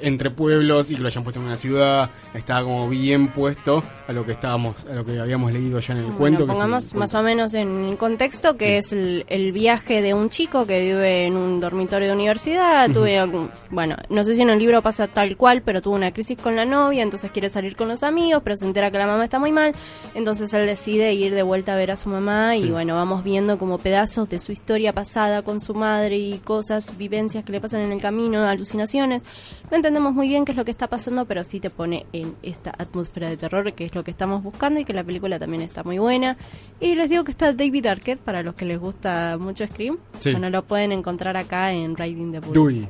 entre 0.00 0.30
pueblos 0.30 0.90
y 0.90 0.96
que 0.96 1.02
lo 1.02 1.08
hayan 1.08 1.24
puesto 1.24 1.40
en 1.40 1.46
una 1.46 1.56
ciudad. 1.56 2.10
Estaba 2.34 2.62
como 2.64 2.88
bien 2.88 3.28
puesto 3.28 3.82
a 4.08 4.12
lo 4.12 4.24
que 4.26 4.32
estábamos, 4.32 4.84
a 4.86 4.92
lo 4.94 5.04
que 5.04 5.18
habíamos 5.18 5.52
leído 5.52 5.78
ya 5.80 5.92
en 5.92 5.98
el 5.98 6.04
Bueno, 6.06 6.18
cuento. 6.18 6.46
pongamos 6.46 6.94
más 6.94 7.14
o 7.14 7.22
menos 7.22 7.54
en 7.54 7.96
contexto 7.96 8.56
que 8.56 8.66
Sí. 8.66 8.72
es 8.72 8.92
el, 8.92 9.24
el 9.28 9.52
viaje 9.52 10.02
de 10.02 10.14
un 10.14 10.30
chico 10.30 10.66
que 10.66 10.80
vive 10.80 11.26
en 11.26 11.36
un 11.36 11.60
dormitorio 11.60 12.08
de 12.08 12.14
universidad. 12.14 12.90
Tuve 12.90 13.18
algún- 13.18 13.50
bueno, 13.70 13.96
no 14.10 14.24
sé 14.24 14.34
si 14.34 14.42
en 14.42 14.50
el 14.50 14.58
libro 14.58 14.82
pasa 14.82 15.08
tal 15.08 15.36
cual, 15.36 15.62
pero 15.62 15.80
tuvo 15.82 15.94
una 15.94 16.12
crisis 16.12 16.38
con 16.38 16.56
la 16.56 16.64
novia, 16.64 17.02
entonces 17.02 17.30
quiere 17.30 17.48
salir 17.48 17.76
con 17.76 17.88
los 17.88 18.02
amigos, 18.02 18.42
pero 18.44 18.56
se 18.56 18.66
entera 18.66 18.90
que 18.90 18.98
la 18.98 19.06
mamá 19.06 19.24
está 19.24 19.38
muy 19.38 19.52
mal, 19.52 19.74
entonces 20.14 20.52
él 20.54 20.66
decide 20.66 21.14
ir 21.14 21.34
de 21.34 21.42
vuelta 21.42 21.74
a 21.74 21.76
ver 21.76 21.90
a 21.90 21.96
su 21.96 22.08
mamá 22.08 22.56
y 22.56 22.60
Sí. 22.60 22.68
bueno, 22.70 22.94
vamos 22.94 23.24
viendo 23.24 23.58
como 23.58 23.78
pedazos 23.78 24.28
de 24.28 24.38
su 24.38 24.52
historia 24.52 24.92
pasada 24.92 25.42
con 25.42 25.60
su 25.60 25.74
madre 25.74 26.16
y 26.16 26.38
cosas, 26.38 26.96
vivencias 26.96 27.44
que 27.44 27.52
le 27.52 27.60
pasan 27.60 27.80
en 27.82 27.92
el 27.92 28.00
camino, 28.00 28.46
alucinaciones. 28.46 29.22
No 29.70 29.75
entendemos 29.76 30.12
muy 30.14 30.28
bien 30.28 30.44
qué 30.44 30.52
es 30.52 30.58
lo 30.58 30.64
que 30.64 30.70
está 30.70 30.88
pasando, 30.88 31.24
pero 31.26 31.44
sí 31.44 31.60
te 31.60 31.70
pone 31.70 32.06
en 32.12 32.34
esta 32.42 32.70
atmósfera 32.76 33.28
de 33.28 33.36
terror 33.36 33.72
que 33.72 33.84
es 33.84 33.94
lo 33.94 34.02
que 34.02 34.10
estamos 34.10 34.42
buscando 34.42 34.80
y 34.80 34.84
que 34.84 34.92
la 34.92 35.04
película 35.04 35.38
también 35.38 35.62
está 35.62 35.84
muy 35.84 35.98
buena. 35.98 36.36
Y 36.80 36.94
les 36.94 37.10
digo 37.10 37.24
que 37.24 37.30
está 37.30 37.52
David 37.52 37.86
Arquette 37.86 38.20
para 38.20 38.42
los 38.42 38.54
que 38.54 38.64
les 38.64 38.78
gusta 38.78 39.36
mucho 39.38 39.66
Scream. 39.66 39.98
Sí. 40.20 40.32
Bueno, 40.32 40.50
lo 40.50 40.64
pueden 40.64 40.92
encontrar 40.92 41.36
acá 41.36 41.72
en 41.72 41.96
Riding 41.96 42.32
the 42.32 42.40
Bull. 42.40 42.52
Dewey. 42.52 42.88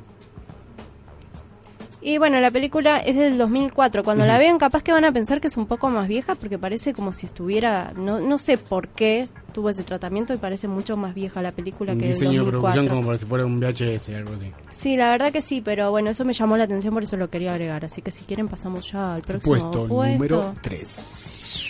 Y 2.09 2.19
bueno, 2.19 2.39
la 2.39 2.53
película 2.53 2.99
es 2.99 3.17
del 3.17 3.37
2004. 3.37 4.05
Cuando 4.05 4.25
la 4.27 4.35
Ujú. 4.35 4.41
vean, 4.41 4.59
capaz 4.59 4.85
que 4.85 4.93
van 4.93 5.05
a 5.05 5.11
pensar 5.11 5.41
que 5.41 5.49
es 5.49 5.57
un 5.57 5.67
poco 5.67 5.91
más 5.91 6.07
vieja 6.07 6.37
porque 6.37 6.57
parece 6.57 6.93
como 6.93 7.11
si 7.11 7.27
estuviera. 7.27 7.93
No, 7.97 8.21
no 8.21 8.39
sé 8.39 8.59
por 8.59 8.87
qué 8.87 9.27
tuvo 9.53 9.71
ese 9.71 9.83
tratamiento 9.83 10.33
y 10.33 10.37
parece 10.37 10.69
mucho 10.69 10.97
más 10.97 11.17
vieja 11.17 11.43
la 11.43 11.51
película 11.51 11.95
Un 11.95 11.99
que 11.99 12.05
el 12.07 12.13
diseño 12.13 12.45
de 12.45 12.51
2004. 12.53 12.61
producción 12.63 12.89
como 12.89 13.07
para 13.07 13.19
si 13.19 13.27
fuera 13.27 13.45
un 13.45 13.59
VHS 13.59 14.09
algo 14.11 14.35
así. 14.37 14.53
Sí, 14.71 14.97
la 14.97 15.11
verdad 15.11 15.33
que 15.33 15.43
sí, 15.43 15.61
pero 15.61 15.91
bueno, 15.91 16.11
eso 16.11 16.25
me 16.25 16.33
llamó 16.33 16.57
la 16.57 16.63
atención, 16.63 16.95
por 16.95 17.03
eso 17.03 17.17
lo 17.17 17.29
quería 17.29 17.51
agregar. 17.53 17.85
Así 17.85 18.03
que 18.03 18.13
si 18.13 18.25
quieren, 18.25 18.47
pasamos 18.47 18.89
ya 18.93 19.15
al 19.17 19.23
próximo 19.23 19.51
Puesto, 19.55 19.87
puesto. 19.89 20.13
número 20.13 20.55
3. 20.61 21.63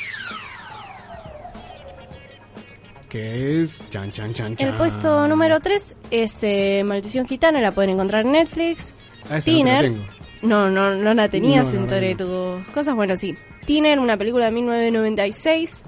Que 3.09 3.63
es. 3.63 3.89
Chan, 3.89 4.13
chan, 4.13 4.35
chan, 4.35 4.55
chan. 4.57 4.69
El 4.69 4.77
puesto 4.77 5.27
número 5.29 5.61
3 5.61 5.97
es 6.11 6.39
eh, 6.43 6.83
Maldición 6.85 7.27
Gitana, 7.27 7.59
la 7.63 7.73
pueden 7.73 7.93
encontrar 7.93 8.27
en 8.27 8.33
Netflix. 8.33 8.93
Ah, 9.31 9.39
esa 9.39 9.51
no 9.51 10.16
No, 10.47 10.71
no, 10.71 10.95
no 10.95 11.15
la 11.15 11.29
tenías 11.29 11.73
No, 11.75 11.81
no. 11.87 12.17
tus 12.17 12.69
cosas. 12.75 12.95
Bueno, 12.95 13.17
sí. 13.17 13.35
Tiner, 13.67 13.99
una 13.99 14.17
película 14.17 14.47
de 14.47 14.53
1996. 14.53 15.83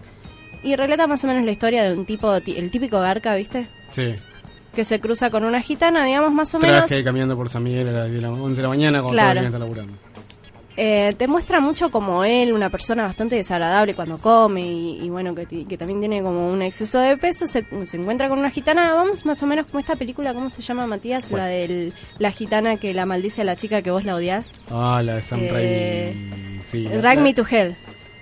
Y 0.63 0.75
relata 0.77 1.07
más 1.07 1.23
o 1.25 1.29
menos 1.29 1.45
la 1.45 1.51
historia 1.53 1.85
de 1.85 1.97
un 1.97 2.05
tipo, 2.05 2.41
ti- 2.41 2.57
el 2.57 2.71
típico 2.71 2.99
garca, 3.01 3.35
¿viste? 3.37 3.67
Sí. 3.91 4.15
que 4.75 4.85
se 4.85 5.01
cruza 5.01 5.29
con 5.29 5.45
una 5.45 5.61
gitana, 5.61 6.05
digamos, 6.05 6.33
más 6.33 6.55
o 6.55 6.61
menos. 6.61 6.87
Traje 6.87 7.03
caminando 7.03 7.35
por 7.37 7.49
San 7.49 7.65
Miguel 7.65 7.89
a 7.89 7.93
las 7.93 8.11
10 8.11 8.23
de 8.23 8.29
la 8.29 8.33
11 8.33 8.57
de 8.57 8.63
la 8.63 8.69
mañana 8.69 8.99
cuando 9.01 9.13
Claro. 9.15 9.31
todavía 9.31 9.49
está 9.49 9.59
laburando. 9.59 9.93
Eh, 10.81 11.13
te 11.19 11.27
muestra 11.27 11.59
mucho 11.59 11.91
como 11.91 12.23
él, 12.23 12.53
una 12.53 12.71
persona 12.71 13.03
bastante 13.03 13.35
desagradable 13.35 13.97
cuando 13.97 14.17
come 14.19 14.61
y, 14.63 15.01
y 15.03 15.11
bueno, 15.11 15.35
que, 15.35 15.45
también 15.77 15.99
tiene 15.99 16.23
como 16.23 16.49
un 16.49 16.63
exceso 16.63 17.01
de 17.01 17.17
peso, 17.17 17.49
se, 17.49 17.65
se 17.85 17.97
encuentra 17.97 18.29
con 18.29 18.39
una 18.39 18.49
gitana, 18.49 18.95
vamos 18.95 19.27
más 19.27 19.43
o 19.43 19.47
menos 19.47 19.67
como 19.67 19.81
esta 19.81 19.97
película, 19.97 20.35
¿cómo 20.35 20.49
se 20.51 20.63
llama 20.63 20.87
Matías? 20.87 21.33
La 21.33 21.47
de 21.47 21.93
la 22.21 22.31
gitana 22.31 22.77
que 22.77 22.95
la 22.95 23.07
maldice 23.07 23.41
a 23.41 23.45
la 23.45 23.57
chica 23.57 23.83
que 23.83 23.91
vos 23.91 24.05
la 24.05 24.15
odias. 24.15 24.55
Ah, 24.71 25.03
la 25.05 25.17
de 25.17 25.23
Sam 25.23 25.41
Eh, 25.43 26.13
Raimi. 26.15 26.63
Sí, 26.63 26.85
Drag 26.85 27.17
la- 27.17 27.23
Me 27.23 27.35
to 27.35 27.45
Hell. 27.51 27.75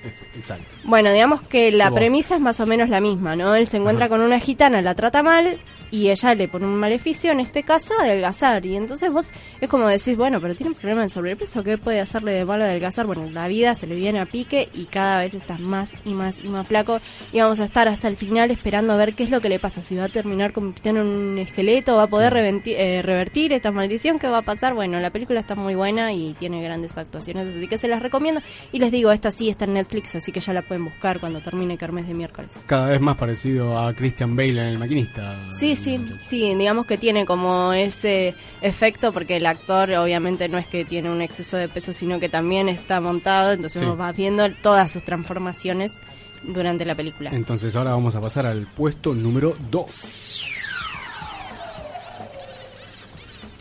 Exacto. 0.04 0.74
Bueno, 0.84 1.12
digamos 1.12 1.42
que 1.42 1.70
la 1.72 1.90
premisa 1.90 2.36
es 2.36 2.40
más 2.40 2.60
o 2.60 2.66
menos 2.66 2.88
la 2.88 3.00
misma, 3.00 3.36
¿no? 3.36 3.54
Él 3.54 3.66
se 3.66 3.76
encuentra 3.76 4.08
con 4.08 4.20
una 4.20 4.40
gitana, 4.40 4.82
la 4.82 4.94
trata 4.94 5.22
mal 5.22 5.58
y 5.90 6.10
ella 6.10 6.34
le 6.34 6.48
pone 6.48 6.66
un 6.66 6.76
maleficio, 6.76 7.32
en 7.32 7.40
este 7.40 7.62
caso, 7.62 7.94
adelgazar. 7.98 8.64
Y 8.66 8.76
entonces 8.76 9.12
vos 9.12 9.30
es 9.60 9.68
como 9.68 9.86
decís, 9.86 10.16
bueno, 10.16 10.40
pero 10.40 10.54
tiene 10.54 10.70
un 10.70 10.76
problema 10.76 11.02
de 11.02 11.08
sobrepeso, 11.08 11.62
¿qué 11.62 11.78
puede 11.78 12.00
hacerle 12.00 12.32
de 12.32 12.44
malo 12.44 12.64
adelgazar? 12.64 13.06
Bueno, 13.06 13.28
la 13.30 13.48
vida 13.48 13.74
se 13.74 13.86
le 13.86 13.94
viene 13.94 14.20
a 14.20 14.26
pique 14.26 14.68
y 14.74 14.86
cada 14.86 15.18
vez 15.18 15.34
está 15.34 15.58
más 15.58 15.94
y 16.04 16.10
más 16.10 16.40
y 16.42 16.48
más 16.48 16.68
flaco. 16.68 17.00
Y 17.32 17.40
vamos 17.40 17.60
a 17.60 17.64
estar 17.64 17.88
hasta 17.88 18.08
el 18.08 18.16
final 18.16 18.50
esperando 18.50 18.92
a 18.92 18.96
ver 18.96 19.14
qué 19.14 19.24
es 19.24 19.30
lo 19.30 19.40
que 19.40 19.48
le 19.48 19.58
pasa. 19.58 19.80
Si 19.80 19.96
va 19.96 20.04
a 20.04 20.08
terminar 20.08 20.52
convirtiendo 20.52 21.00
en 21.00 21.06
un 21.06 21.38
esqueleto, 21.38 21.96
va 21.96 22.04
a 22.04 22.08
poder 22.08 22.36
eh, 22.36 23.02
revertir 23.02 23.52
esta 23.52 23.70
maldición, 23.70 24.18
¿qué 24.18 24.28
va 24.28 24.38
a 24.38 24.42
pasar? 24.42 24.74
Bueno, 24.74 24.98
la 25.00 25.10
película 25.10 25.40
está 25.40 25.54
muy 25.54 25.74
buena 25.74 26.12
y 26.12 26.34
tiene 26.34 26.62
grandes 26.62 26.98
actuaciones, 26.98 27.54
así 27.54 27.68
que 27.68 27.78
se 27.78 27.88
las 27.88 28.02
recomiendo. 28.02 28.40
Y 28.72 28.78
les 28.78 28.90
digo, 28.90 29.12
esta 29.12 29.30
sí 29.30 29.48
está 29.48 29.64
en 29.64 29.74
Netflix, 29.74 29.95
así 30.14 30.32
que 30.32 30.40
ya 30.40 30.52
la 30.52 30.62
pueden 30.62 30.84
buscar 30.84 31.20
cuando 31.20 31.40
termine 31.40 31.76
Kermés 31.76 32.06
de 32.08 32.14
miércoles. 32.14 32.58
Cada 32.66 32.86
vez 32.86 33.00
más 33.00 33.16
parecido 33.16 33.78
a 33.78 33.92
Christian 33.94 34.34
Bale 34.36 34.50
en 34.60 34.66
El 34.68 34.78
Maquinista. 34.78 35.40
Sí, 35.52 35.76
sí, 35.76 36.04
sí, 36.20 36.54
digamos 36.54 36.86
que 36.86 36.98
tiene 36.98 37.24
como 37.26 37.72
ese 37.72 38.34
efecto 38.60 39.12
porque 39.12 39.36
el 39.36 39.46
actor 39.46 39.90
obviamente 39.92 40.48
no 40.48 40.58
es 40.58 40.66
que 40.66 40.84
tiene 40.84 41.10
un 41.10 41.20
exceso 41.22 41.56
de 41.56 41.68
peso, 41.68 41.92
sino 41.92 42.18
que 42.20 42.28
también 42.28 42.68
está 42.68 43.00
montado, 43.00 43.52
entonces 43.52 43.80
Sí. 43.82 43.86
vos 43.86 43.96
vas 43.98 44.16
viendo 44.16 44.48
todas 44.62 44.90
sus 44.92 45.04
transformaciones 45.04 46.00
durante 46.42 46.84
la 46.84 46.94
película. 46.94 47.30
Entonces 47.32 47.74
ahora 47.76 47.92
vamos 47.92 48.14
a 48.14 48.20
pasar 48.20 48.46
al 48.46 48.66
puesto 48.66 49.14
número 49.14 49.56
2. 49.70 50.52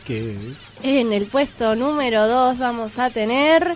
¿Qué 0.06 0.36
es? 0.52 0.78
En 0.84 1.14
el 1.14 1.26
puesto 1.26 1.76
número 1.76 2.28
2 2.28 2.60
vamos 2.60 3.00
a 3.00 3.10
tener 3.10 3.76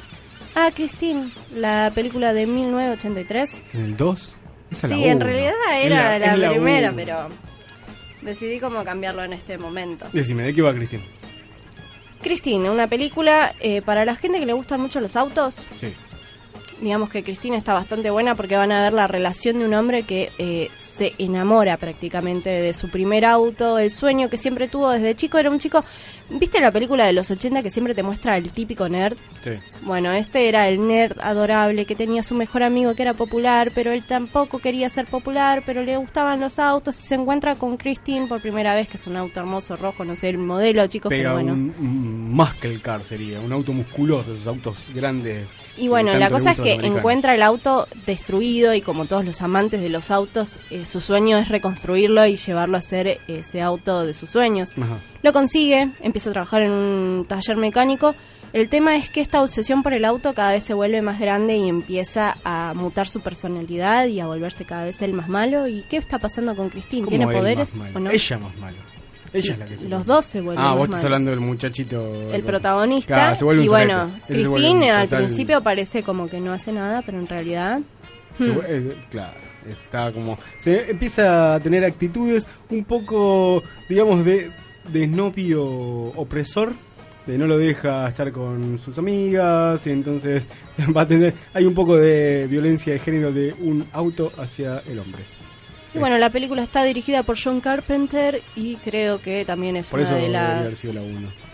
a 0.55 0.71
Christine, 0.71 1.31
la 1.53 1.91
película 1.93 2.33
de 2.33 2.45
1983. 2.47 3.63
¿En 3.73 3.81
el 3.81 3.97
2? 3.97 4.35
Esa 4.71 4.87
es 4.87 4.93
Sí, 4.93 4.99
la 4.99 5.11
en 5.11 5.19
realidad 5.19 5.53
era 5.81 6.35
la, 6.37 6.49
primera, 6.51 6.91
pero 6.95 7.29
decidí 8.21 8.59
cómo 8.59 8.83
cambiarlo 8.83 9.23
en 9.23 9.33
este 9.33 9.57
momento. 9.57 10.07
Decime, 10.13 10.43
¿de 10.43 10.53
qué 10.53 10.61
va 10.61 10.73
Cristian? 10.73 11.01
Christine, 12.21 12.69
una 12.69 12.87
película 12.87 13.55
eh, 13.59 13.81
para 13.81 14.03
la 14.05 14.15
gente 14.15 14.39
que 14.39 14.45
le 14.45 14.53
gustan 14.53 14.81
mucho 14.81 14.99
los 14.99 15.15
autos. 15.15 15.65
Sí. 15.77 15.93
Digamos 16.81 17.09
que 17.09 17.23
Christine 17.23 17.57
está 17.57 17.73
bastante 17.73 18.09
buena 18.09 18.35
porque 18.35 18.55
van 18.55 18.71
a 18.71 18.83
ver 18.83 18.93
la 18.93 19.07
relación 19.07 19.59
de 19.59 19.65
un 19.65 19.73
hombre 19.73 20.03
que 20.03 20.31
eh, 20.37 20.69
se 20.73 21.13
enamora 21.17 21.77
prácticamente 21.77 22.49
de 22.49 22.73
su 22.73 22.89
primer 22.89 23.25
auto, 23.25 23.77
el 23.77 23.91
sueño 23.91 24.29
que 24.29 24.37
siempre 24.37 24.67
tuvo 24.67 24.89
desde 24.89 25.15
chico. 25.15 25.37
Era 25.37 25.49
un 25.49 25.59
chico, 25.59 25.83
¿viste 26.29 26.61
la 26.61 26.71
película 26.71 27.05
de 27.05 27.13
los 27.13 27.29
80 27.29 27.63
que 27.63 27.69
siempre 27.69 27.93
te 27.93 28.03
muestra 28.03 28.37
el 28.37 28.51
típico 28.51 28.87
nerd? 28.87 29.17
Sí. 29.41 29.51
Bueno, 29.81 30.11
este 30.13 30.47
era 30.47 30.69
el 30.69 30.87
nerd 30.87 31.17
adorable 31.21 31.85
que 31.85 31.95
tenía 31.95 32.23
su 32.23 32.35
mejor 32.35 32.63
amigo 32.63 32.95
que 32.95 33.01
era 33.01 33.13
popular, 33.13 33.71
pero 33.75 33.91
él 33.91 34.05
tampoco 34.05 34.59
quería 34.59 34.89
ser 34.89 35.05
popular, 35.07 35.63
pero 35.65 35.83
le 35.83 35.97
gustaban 35.97 36.39
los 36.39 36.59
autos 36.59 36.99
y 36.99 37.03
se 37.03 37.15
encuentra 37.15 37.55
con 37.55 37.77
Christine 37.77 38.27
por 38.27 38.41
primera 38.41 38.73
vez, 38.73 38.87
que 38.87 38.97
es 38.97 39.07
un 39.07 39.17
auto 39.17 39.39
hermoso 39.39 39.75
rojo, 39.75 40.05
no 40.05 40.15
sé 40.15 40.29
el 40.29 40.37
modelo, 40.37 40.87
chicos, 40.87 41.09
Pega 41.09 41.33
pero 41.33 41.33
bueno. 41.35 41.53
un, 41.53 41.75
un 41.79 42.31
muscle 42.33 42.79
car 42.81 43.03
sería, 43.03 43.39
un 43.39 43.51
auto 43.51 43.73
musculoso, 43.73 44.33
esos 44.33 44.47
autos 44.47 44.77
grandes. 44.93 45.49
Y 45.77 45.87
bueno, 45.87 46.11
que 46.11 46.19
la 46.19 46.29
cosa 46.29 46.51
es 46.51 46.59
a 46.59 46.61
que 46.77 46.85
encuentra 46.85 47.35
el 47.35 47.41
auto 47.41 47.87
destruido 48.05 48.73
y 48.73 48.81
como 48.81 49.05
todos 49.05 49.25
los 49.25 49.41
amantes 49.41 49.81
de 49.81 49.89
los 49.89 50.11
autos, 50.11 50.59
eh, 50.69 50.85
su 50.85 51.01
sueño 51.01 51.37
es 51.37 51.49
reconstruirlo 51.49 52.25
y 52.25 52.35
llevarlo 52.35 52.77
a 52.77 52.81
ser 52.81 53.07
eh, 53.07 53.19
ese 53.27 53.61
auto 53.61 54.05
de 54.05 54.13
sus 54.13 54.29
sueños. 54.29 54.71
Ajá. 54.77 54.99
Lo 55.21 55.33
consigue, 55.33 55.91
empieza 56.01 56.29
a 56.29 56.33
trabajar 56.33 56.61
en 56.61 56.71
un 56.71 57.25
taller 57.27 57.57
mecánico. 57.57 58.15
El 58.53 58.67
tema 58.67 58.97
es 58.97 59.09
que 59.09 59.21
esta 59.21 59.41
obsesión 59.41 59.83
por 59.83 59.93
el 59.93 60.05
auto 60.05 60.33
cada 60.33 60.53
vez 60.53 60.63
se 60.63 60.73
vuelve 60.73 61.01
más 61.01 61.19
grande 61.19 61.55
y 61.57 61.69
empieza 61.69 62.37
a 62.43 62.73
mutar 62.73 63.07
su 63.07 63.21
personalidad 63.21 64.07
y 64.07 64.19
a 64.19 64.27
volverse 64.27 64.65
cada 64.65 64.85
vez 64.85 65.01
el 65.01 65.13
más 65.13 65.29
malo. 65.29 65.67
¿Y 65.67 65.83
qué 65.83 65.97
está 65.97 66.17
pasando 66.17 66.55
con? 66.55 66.69
¿Cómo 66.69 67.07
¿Tiene 67.07 67.27
poderes 67.27 67.79
o 67.93 67.99
no? 67.99 68.09
Ella 68.09 68.39
más 68.39 68.55
malo. 68.57 68.77
Ella 69.33 69.53
es 69.53 69.59
la 69.59 69.65
que 69.65 69.77
se 69.77 69.89
Los 69.89 70.05
dos 70.05 70.25
se 70.25 70.41
vuelven 70.41 70.63
Ah, 70.65 70.73
vos 70.73 70.85
estás 70.85 70.89
malos. 70.89 71.05
hablando 71.05 71.31
del 71.31 71.39
muchachito. 71.39 72.31
el 72.31 72.43
protagonista. 72.43 73.13
Claro, 73.15 73.35
se 73.35 73.45
vuelve 73.45 73.61
un 73.61 73.65
y 73.65 73.69
bueno, 73.69 74.11
Christine 74.27 74.91
al 74.91 75.07
total- 75.07 75.25
principio 75.25 75.61
parece 75.61 76.03
como 76.03 76.27
que 76.27 76.39
no 76.39 76.51
hace 76.53 76.71
nada, 76.71 77.01
pero 77.05 77.19
en 77.19 77.27
realidad... 77.27 77.79
se 78.37 78.49
hmm. 78.51 78.61
eh, 78.67 78.95
claro, 79.09 79.37
está 79.69 80.11
como. 80.11 80.37
Se 80.57 80.89
empieza 80.91 81.55
a 81.55 81.59
tener 81.59 81.83
actitudes 81.85 82.47
un 82.69 82.83
poco, 82.85 83.63
digamos, 83.87 84.25
de, 84.25 84.51
de 84.91 85.07
novio 85.07 85.63
opresor. 85.63 86.73
De 87.27 87.37
no 87.37 87.45
lo 87.45 87.57
deja 87.59 88.07
estar 88.07 88.31
con 88.31 88.79
sus 88.79 88.97
amigas. 88.97 89.85
Y 89.85 89.91
entonces 89.91 90.47
va 90.97 91.01
a 91.01 91.07
tener. 91.07 91.33
Hay 91.53 91.65
un 91.65 91.75
poco 91.75 91.95
de 91.95 92.47
violencia 92.49 92.93
de 92.93 92.99
género 92.99 93.31
de 93.31 93.53
un 93.59 93.85
auto 93.93 94.31
hacia 94.37 94.79
el 94.87 94.97
hombre. 94.99 95.25
Y 95.93 95.97
bueno, 95.97 96.17
la 96.17 96.29
película 96.29 96.61
está 96.63 96.83
dirigida 96.83 97.23
por 97.23 97.37
John 97.41 97.61
Carpenter 97.61 98.43
y 98.55 98.75
creo 98.77 99.19
que 99.21 99.43
también 99.45 99.75
es 99.75 99.89
Por 99.89 100.01
una 100.01 100.11
de 100.13 100.29
las, 100.29 100.83
la 100.85 101.01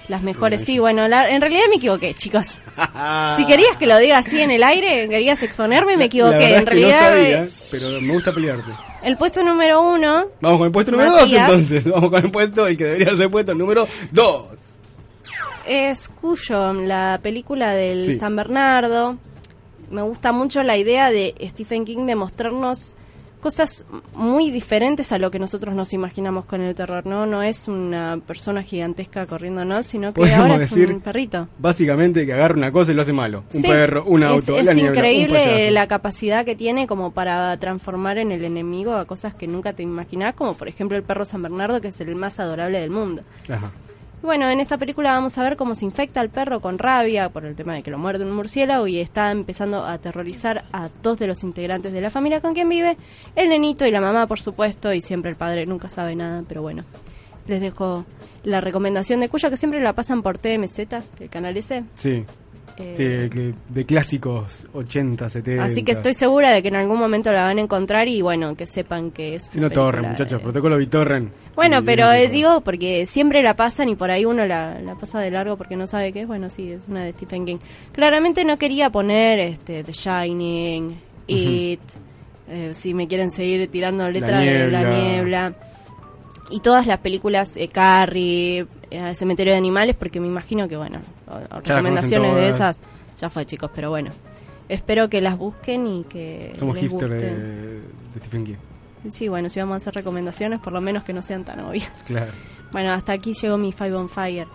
las 0.09 0.21
mejores. 0.21 0.63
Sí, 0.63 0.77
bueno, 0.77 1.07
la- 1.07 1.29
en 1.29 1.41
realidad 1.41 1.63
me 1.69 1.77
equivoqué, 1.77 2.13
chicos. 2.13 2.61
Si 3.37 3.45
querías 3.45 3.75
que 3.77 3.87
lo 3.87 3.97
diga 3.97 4.17
así 4.19 4.39
en 4.41 4.51
el 4.51 4.61
aire, 4.63 5.07
querías 5.09 5.41
exponerme, 5.41 5.97
me 5.97 6.05
equivoqué. 6.05 6.35
en 6.35 6.53
es 6.55 6.59
que 6.59 6.65
realidad, 6.65 7.01
no 7.01 7.21
sabía, 7.21 7.47
pero 7.71 8.01
me 8.01 8.13
gusta 8.13 8.31
pelearte. 8.33 8.71
el 9.03 9.17
puesto 9.17 9.41
número 9.43 9.81
uno 9.81 10.27
Vamos 10.41 10.57
con 10.59 10.65
el 10.67 10.71
puesto 10.71 10.91
número 10.91 11.11
2 11.11 11.21
Matías. 11.21 11.49
entonces. 11.49 11.85
Vamos 11.91 12.09
con 12.09 12.23
el 12.25 12.31
puesto, 12.31 12.67
el 12.67 12.77
que 12.77 12.83
debería 12.85 13.15
ser 13.15 13.29
puesto 13.31 13.53
número 13.55 13.87
2. 14.11 14.45
es 15.67 16.07
Cuyo, 16.09 16.73
la 16.73 17.19
película 17.23 17.71
del 17.71 18.05
Sí. 18.05 18.15
San 18.15 18.35
Bernardo. 18.35 19.17
Me 19.89 20.01
gusta 20.01 20.31
mucho 20.31 20.61
la 20.63 20.77
idea 20.77 21.09
de 21.11 21.33
Stephen 21.49 21.85
King 21.85 22.05
de 22.05 22.15
mostrarnos 22.15 22.95
cosas 23.45 23.85
muy 24.15 24.49
diferentes 24.49 25.11
a 25.11 25.19
lo 25.19 25.29
que 25.29 25.37
nosotros 25.37 25.75
nos 25.75 25.93
imaginamos 25.93 26.45
con 26.45 26.61
el 26.61 26.73
terror, 26.73 27.05
¿no? 27.05 27.27
No 27.27 27.43
es 27.43 27.67
una 27.67 28.17
persona 28.25 28.63
gigantesca 28.63 29.27
corriéndonos, 29.27 29.85
sino 29.85 30.11
que 30.15 30.33
ahora 30.33 30.55
es 30.55 30.71
decir- 30.71 30.91
un 30.91 30.99
perrito. 30.99 31.47
Básicamente 31.59 32.25
que 32.25 32.33
agarra 32.33 32.55
una 32.55 32.71
cosa 32.71 32.91
y 32.91 32.95
lo 32.95 33.03
hace 33.03 33.13
malo. 33.13 33.43
Un 33.53 33.61
Sí, 33.61 33.67
perro, 33.67 34.03
un 34.05 34.23
auto, 34.23 34.57
Es, 34.57 34.65
la 34.65 34.73
niebla, 34.73 34.91
increíble 34.97 35.69
la 35.69 35.87
capacidad 35.87 36.43
que 36.43 36.55
tiene 36.55 36.87
como 36.87 37.11
para 37.11 37.55
transformar 37.57 38.17
en 38.17 38.31
el 38.31 38.43
enemigo 38.43 38.95
a 38.95 39.05
cosas 39.05 39.35
que 39.35 39.45
nunca 39.45 39.73
te 39.73 39.83
imaginás, 39.83 40.33
como 40.33 40.55
por 40.55 40.67
ejemplo 40.67 40.97
el 40.97 41.03
perro 41.03 41.23
San 41.23 41.43
Bernardo, 41.43 41.79
que 41.81 41.89
es 41.89 42.01
el 42.01 42.15
más 42.15 42.39
adorable 42.39 42.79
del 42.79 42.89
mundo. 42.89 43.21
Ajá. 43.47 43.69
Bueno, 44.25 44.49
en 44.49 44.59
esta 44.59 44.79
película 44.79 45.11
vamos 45.11 45.37
a 45.37 45.43
ver 45.43 45.55
cómo 45.55 45.75
se 45.75 45.85
infecta 45.85 46.19
al 46.19 46.31
perro 46.31 46.59
con 46.59 46.79
rabia 46.79 47.29
por 47.29 47.45
el 47.45 47.55
tema 47.55 47.75
de 47.75 47.83
que 47.83 47.91
lo 47.91 47.99
muerde 47.99 48.25
un 48.25 48.35
murciélago 48.35 48.87
y 48.87 48.99
está 48.99 49.29
empezando 49.29 49.83
a 49.83 49.93
aterrorizar 49.93 50.65
a 50.73 50.89
dos 51.03 51.19
de 51.19 51.27
los 51.27 51.43
integrantes 51.43 51.93
de 51.93 52.01
la 52.01 52.09
familia 52.09 52.41
con 52.41 52.55
quien 52.55 52.67
vive, 52.67 52.97
el 53.35 53.49
nenito 53.49 53.85
y 53.85 53.91
la 53.91 54.01
mamá, 54.01 54.25
por 54.25 54.41
supuesto, 54.41 54.91
y 54.91 54.99
siempre 54.99 55.29
el 55.29 55.37
padre 55.37 55.67
nunca 55.67 55.89
sabe 55.89 56.15
nada, 56.15 56.43
pero 56.47 56.63
bueno. 56.63 56.85
Les 57.45 57.61
dejo 57.61 58.03
la 58.43 58.61
recomendación 58.61 59.19
de 59.19 59.29
Cuyo 59.29 59.51
que 59.51 59.57
siempre 59.57 59.79
la 59.79 59.93
pasan 59.93 60.23
por 60.23 60.39
TMZ, 60.39 60.79
el 61.19 61.29
canal 61.29 61.55
ese. 61.55 61.83
Sí. 61.93 62.25
Eh, 62.77 63.53
de 63.69 63.85
clásicos 63.85 64.67
80, 64.73 65.29
70. 65.29 65.63
Así 65.63 65.83
que 65.83 65.93
estoy 65.93 66.13
segura 66.13 66.51
de 66.51 66.61
que 66.61 66.67
en 66.67 66.75
algún 66.75 66.99
momento 66.99 67.31
la 67.31 67.43
van 67.43 67.57
a 67.57 67.61
encontrar 67.61 68.07
y 68.09 68.21
bueno, 68.21 68.55
que 68.55 68.67
sepan 68.67 69.11
que 69.11 69.35
es... 69.35 69.45
Si 69.45 69.59
no 69.61 69.69
torren, 69.69 70.09
muchachos, 70.09 70.39
de- 70.39 70.43
protocolo 70.43 70.77
Vitorren. 70.77 71.31
Bueno, 71.55 71.83
pero 71.85 72.11
eh, 72.11 72.27
digo 72.27 72.59
porque 72.61 73.05
siempre 73.05 73.41
la 73.41 73.55
pasan 73.55 73.87
y 73.87 73.95
por 73.95 74.11
ahí 74.11 74.25
uno 74.25 74.45
la, 74.45 74.79
la 74.81 74.95
pasa 74.95 75.21
de 75.21 75.31
largo 75.31 75.55
porque 75.55 75.77
no 75.77 75.87
sabe 75.87 76.11
qué 76.11 76.23
es. 76.23 76.27
Bueno, 76.27 76.49
sí, 76.49 76.69
es 76.71 76.87
una 76.89 77.05
de 77.05 77.13
Stephen 77.13 77.45
King. 77.45 77.57
Claramente 77.93 78.43
no 78.43 78.57
quería 78.57 78.89
poner 78.89 79.39
este 79.39 79.83
The 79.85 79.93
Shining, 79.93 80.99
It, 81.27 81.79
eh, 82.49 82.71
si 82.73 82.93
me 82.93 83.07
quieren 83.07 83.31
seguir 83.31 83.71
tirando 83.71 84.09
letras 84.09 84.39
de 84.41 84.67
La 84.69 84.81
Niebla. 84.81 84.89
Niebla. 84.89 85.53
Y 86.51 86.59
todas 86.59 86.85
las 86.85 86.99
películas, 86.99 87.55
eh, 87.57 87.69
Carrie, 87.69 88.67
eh, 88.95 89.15
Cementerio 89.15 89.53
de 89.53 89.57
Animales, 89.57 89.95
porque 89.97 90.19
me 90.19 90.27
imagino 90.27 90.67
que, 90.67 90.77
bueno, 90.77 90.99
o- 91.27 91.31
o 91.31 91.37
conocen 91.37 91.65
recomendaciones 91.65 92.35
de 92.35 92.41
todas. 92.41 92.55
esas, 92.55 92.79
ya 93.19 93.29
fue 93.29 93.45
chicos, 93.45 93.69
pero 93.73 93.89
bueno. 93.89 94.11
Espero 94.67 95.09
que 95.09 95.21
las 95.21 95.37
busquen 95.37 95.85
y 95.85 96.03
que 96.05 96.53
Somos 96.57 96.75
les 96.75 96.83
hipster 96.85 97.09
de, 97.09 97.15
guste. 97.15 97.35
de 97.35 98.19
Stephen 98.19 98.45
King. 98.45 98.55
Sí, 99.09 99.27
bueno, 99.27 99.49
si 99.51 99.59
vamos 99.59 99.73
a 99.75 99.77
hacer 99.77 99.93
recomendaciones, 99.93 100.59
por 100.59 100.73
lo 100.73 100.81
menos 100.81 101.03
que 101.03 101.13
no 101.13 101.21
sean 101.21 101.43
tan 101.43 101.59
obvias. 101.59 101.91
Claro. 102.07 102.31
Bueno, 102.71 102.91
hasta 102.91 103.13
aquí 103.13 103.33
llegó 103.33 103.57
mi 103.57 103.71
Five 103.71 103.93
on 103.93 104.09
Fire. 104.09 104.47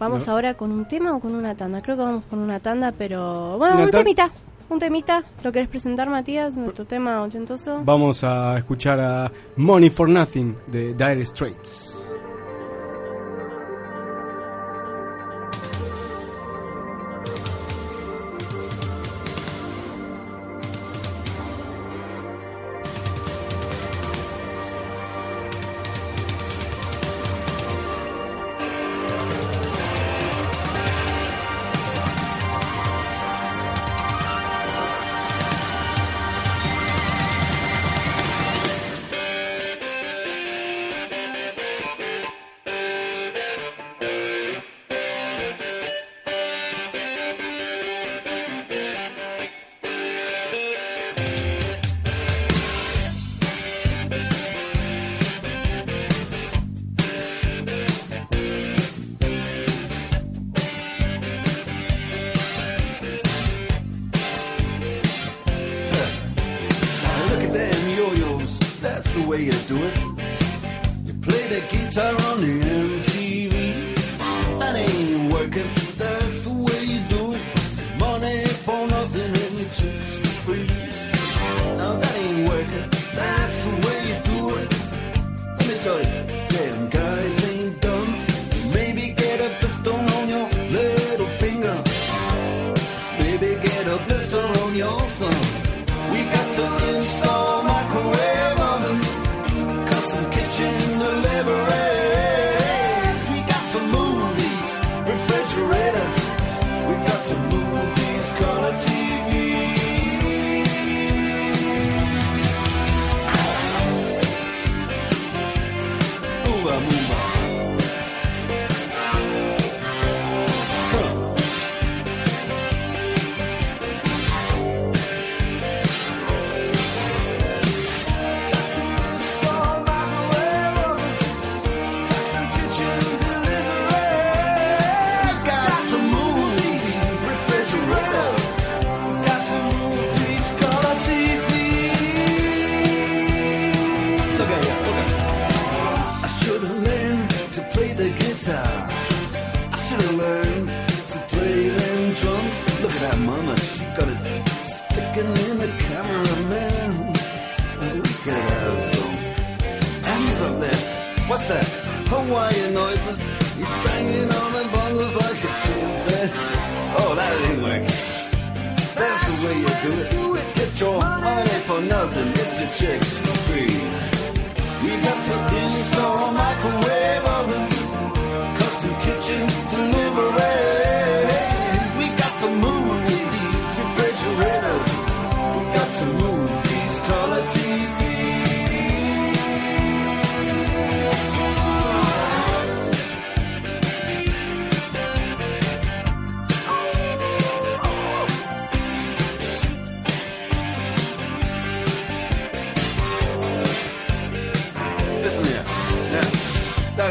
¿Vamos 0.00 0.26
No. 0.26 0.32
ahora 0.32 0.54
con 0.54 0.72
un 0.72 0.86
tema 0.88 1.14
o 1.14 1.20
con 1.20 1.34
una 1.34 1.54
tanda? 1.54 1.80
Creo 1.82 1.96
que 1.96 2.02
vamos 2.02 2.24
con 2.30 2.38
una 2.38 2.58
tanda, 2.60 2.92
pero... 2.96 3.58
Bueno, 3.58 3.74
Una 3.74 3.84
un 3.84 3.90
temita. 3.90 4.30
Un 4.70 4.78
temita. 4.78 5.22
¿Lo 5.44 5.52
querés 5.52 5.68
presentar, 5.68 6.08
Matías? 6.08 6.54
¿Tu 6.74 6.84
tema 6.86 7.22
ochentoso? 7.22 7.82
Vamos 7.84 8.24
a 8.24 8.56
escuchar 8.56 8.98
a 9.00 9.30
Money 9.56 9.90
for 9.90 10.08
Nothing 10.08 10.56
de 10.68 10.94
Dire 10.94 11.24
Straits. 11.26 11.91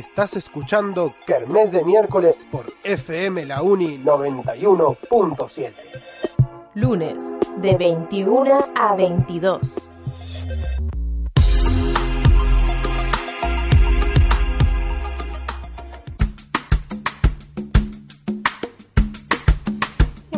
Estás 0.00 0.34
escuchando 0.34 1.14
Kermés 1.26 1.70
de 1.72 1.84
miércoles 1.84 2.34
por 2.50 2.64
FM 2.84 3.44
La 3.44 3.60
Uni 3.60 3.98
91.7. 3.98 5.74
Lunes, 6.72 7.22
de 7.60 7.76
21 7.76 8.58
a 8.74 8.96
22. 8.96 9.89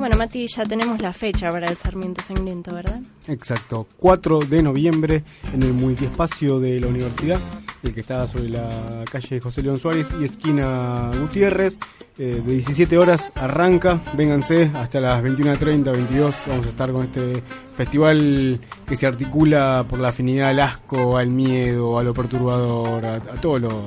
Bueno, 0.02 0.16
Mati, 0.16 0.48
ya 0.48 0.64
tenemos 0.64 1.00
la 1.00 1.12
fecha 1.12 1.48
para 1.48 1.66
el 1.66 1.76
Sarmiento 1.76 2.20
Sangriento, 2.24 2.74
¿verdad? 2.74 3.00
Exacto, 3.28 3.86
4 3.98 4.40
de 4.40 4.60
noviembre 4.60 5.22
en 5.54 5.62
el 5.62 5.72
multiespacio 5.72 6.58
de 6.58 6.80
la 6.80 6.88
universidad, 6.88 7.38
el 7.84 7.94
que 7.94 8.00
está 8.00 8.26
sobre 8.26 8.48
la 8.48 9.04
calle 9.08 9.38
José 9.38 9.62
León 9.62 9.78
Suárez 9.78 10.08
y 10.20 10.24
esquina 10.24 11.08
Gutiérrez. 11.20 11.78
Eh, 12.18 12.42
de 12.44 12.52
17 12.52 12.98
horas 12.98 13.30
arranca, 13.36 14.00
vénganse 14.14 14.72
hasta 14.74 14.98
las 14.98 15.22
21.30, 15.22 15.92
22. 15.92 16.34
Vamos 16.48 16.66
a 16.66 16.70
estar 16.70 16.90
con 16.90 17.04
este 17.04 17.40
festival 17.76 18.58
que 18.84 18.96
se 18.96 19.06
articula 19.06 19.86
por 19.88 20.00
la 20.00 20.08
afinidad 20.08 20.48
al 20.48 20.58
asco, 20.58 21.16
al 21.16 21.28
miedo, 21.28 21.96
a 21.96 22.02
lo 22.02 22.12
perturbador, 22.12 23.06
a, 23.06 23.20
todo 23.40 23.60
lo, 23.60 23.84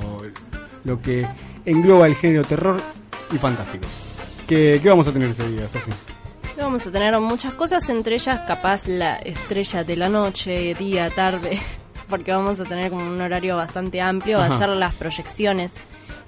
lo 0.82 1.02
que 1.02 1.26
engloba 1.66 2.06
el 2.06 2.14
género 2.14 2.42
terror 2.42 2.80
y 3.34 3.36
fantástico. 3.36 3.86
¿Qué, 4.46 4.78
qué 4.82 4.88
vamos 4.88 5.08
a 5.08 5.12
tener 5.12 5.30
ese 5.30 5.48
día, 5.48 5.68
Sofía? 5.68 5.94
Vamos 6.56 6.86
a 6.86 6.90
tener 6.90 7.18
muchas 7.20 7.52
cosas, 7.54 7.88
entre 7.90 8.14
ellas 8.14 8.40
capaz 8.46 8.88
la 8.88 9.16
estrella 9.16 9.84
de 9.84 9.96
la 9.96 10.08
noche, 10.08 10.74
día, 10.74 11.10
tarde, 11.10 11.58
porque 12.08 12.32
vamos 12.32 12.60
a 12.60 12.64
tener 12.64 12.90
como 12.90 13.04
un 13.06 13.20
horario 13.20 13.56
bastante 13.56 14.00
amplio, 14.00 14.38
va 14.38 14.44
a 14.44 14.48
Ajá. 14.48 14.58
ser 14.58 14.68
las 14.70 14.94
proyecciones, 14.94 15.74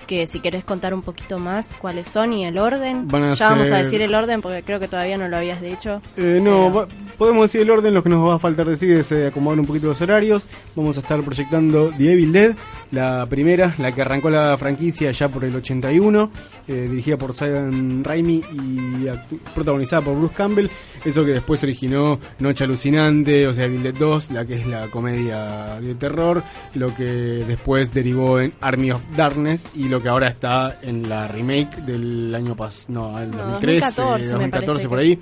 que 0.08 0.26
si 0.26 0.40
querés 0.40 0.64
contar 0.64 0.92
un 0.94 1.02
poquito 1.02 1.38
más 1.38 1.76
cuáles 1.80 2.08
son 2.08 2.32
y 2.32 2.44
el 2.44 2.58
orden, 2.58 3.06
Van 3.06 3.22
a 3.22 3.34
ya 3.34 3.50
vamos 3.50 3.66
a 3.66 3.76
ser- 3.76 3.84
decir 3.84 4.02
el 4.02 4.12
orden 4.14 4.40
porque 4.42 4.64
creo 4.64 4.80
que 4.80 4.88
todavía 4.88 5.16
no 5.18 5.28
lo 5.28 5.36
habías 5.36 5.60
dicho. 5.60 6.02
Eh, 6.16 6.40
no, 6.42 6.72
va- 6.72 6.88
podemos 7.16 7.42
decir 7.42 7.60
el 7.60 7.70
orden, 7.70 7.94
lo 7.94 8.02
que 8.02 8.08
nos 8.08 8.26
va 8.28 8.34
a 8.34 8.38
faltar 8.40 8.66
decir 8.66 8.90
es 8.90 9.12
eh, 9.12 9.28
acomodar 9.28 9.60
un 9.60 9.66
poquito 9.66 9.86
los 9.86 10.00
horarios. 10.00 10.44
Vamos 10.74 10.96
a 10.96 11.00
estar 11.00 11.20
proyectando 11.22 11.90
The 11.96 12.12
Evil 12.12 12.32
Dead, 12.32 12.56
la 12.90 13.26
primera, 13.26 13.74
la 13.78 13.92
que 13.92 14.00
arrancó 14.02 14.30
la 14.30 14.56
franquicia 14.58 15.10
ya 15.12 15.28
por 15.28 15.44
el 15.44 15.54
81, 15.54 16.30
eh, 16.66 16.86
dirigida 16.90 17.16
por 17.18 17.34
Sam 17.34 18.02
Raimi 18.02 18.42
y 18.52 19.06
protagonizada 19.54 20.02
por 20.02 20.16
Bruce 20.16 20.34
Campbell. 20.34 20.68
Eso 21.04 21.24
que 21.24 21.32
después 21.32 21.62
originó 21.62 22.18
Noche 22.38 22.64
Alucinante, 22.64 23.46
o 23.46 23.52
sea, 23.52 23.66
Evil 23.66 23.82
Dead 23.82 23.94
2, 23.94 24.30
la 24.32 24.44
que 24.44 24.54
es 24.56 24.66
la 24.66 24.86
comedia 24.88 25.80
de 25.80 25.94
terror, 25.94 26.42
lo 26.74 26.94
que 26.94 27.04
después 27.04 27.92
derivó 27.92 28.40
en 28.40 28.52
Army 28.60 28.90
of 28.90 29.02
Darkness 29.16 29.68
y 29.74 29.88
lo 29.88 30.00
que 30.00 30.08
ahora 30.08 30.28
está 30.28 30.78
en 30.82 31.08
la 31.08 31.28
remake 31.28 31.76
del 31.82 32.34
año 32.34 32.54
pasado, 32.56 32.86
no, 32.88 33.18
el 33.18 33.30
No, 33.30 33.36
2013, 33.38 34.02
2014 34.02 34.24
me 34.24 34.32
2014 34.32 34.66
parece 34.68 34.88
por 34.88 34.98
ahí 34.98 35.18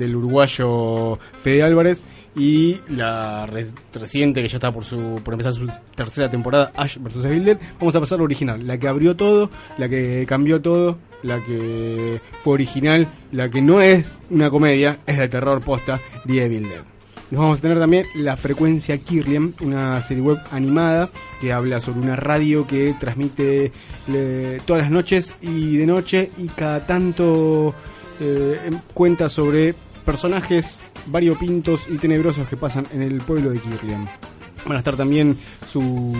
del 0.00 0.16
uruguayo 0.16 1.16
Fede 1.42 1.62
Álvarez 1.62 2.04
y 2.34 2.78
la 2.88 3.46
re- 3.46 3.66
reciente 3.92 4.42
que 4.42 4.48
ya 4.48 4.56
está 4.56 4.72
por 4.72 4.84
su 4.84 5.20
empezar 5.24 5.52
su 5.52 5.68
tercera 5.94 6.28
temporada 6.30 6.72
Ash 6.76 6.96
vs 6.98 7.24
Evil 7.26 7.44
Dead 7.44 7.58
vamos 7.78 7.94
a 7.94 8.00
pasar 8.00 8.16
a 8.16 8.18
la 8.18 8.24
original 8.24 8.66
la 8.66 8.78
que 8.78 8.88
abrió 8.88 9.14
todo 9.14 9.50
la 9.78 9.88
que 9.88 10.24
cambió 10.28 10.60
todo 10.60 10.98
la 11.22 11.38
que 11.38 12.20
fue 12.42 12.54
original 12.54 13.06
la 13.32 13.48
que 13.50 13.60
no 13.62 13.80
es 13.80 14.20
una 14.30 14.50
comedia 14.50 14.98
es 15.06 15.18
de 15.18 15.28
terror 15.28 15.62
posta 15.62 16.00
The 16.26 16.44
Evil 16.44 16.62
Dead 16.64 16.82
Nos 17.30 17.40
vamos 17.42 17.58
a 17.58 17.62
tener 17.62 17.78
también 17.78 18.04
La 18.16 18.36
Frecuencia 18.36 18.98
Kirlian, 18.98 19.54
una 19.60 20.00
serie 20.00 20.22
web 20.22 20.38
animada 20.50 21.10
que 21.40 21.52
habla 21.52 21.78
sobre 21.78 22.00
una 22.00 22.16
radio 22.16 22.66
que 22.66 22.92
transmite 22.98 23.70
eh, 24.12 24.60
todas 24.64 24.82
las 24.82 24.90
noches 24.90 25.32
y 25.40 25.76
de 25.76 25.86
noche 25.86 26.30
y 26.38 26.48
cada 26.48 26.86
tanto 26.86 27.72
eh, 28.20 28.58
em- 28.66 28.80
cuenta 28.94 29.28
sobre 29.28 29.74
personajes 30.00 30.80
variopintos 31.06 31.86
y 31.88 31.98
tenebrosos 31.98 32.48
que 32.48 32.56
pasan 32.56 32.86
en 32.92 33.02
el 33.02 33.18
pueblo 33.18 33.50
de 33.50 33.60
Kirlian. 33.60 34.08
Van 34.64 34.76
a 34.76 34.78
estar 34.78 34.96
también 34.96 35.38
sus 35.70 36.14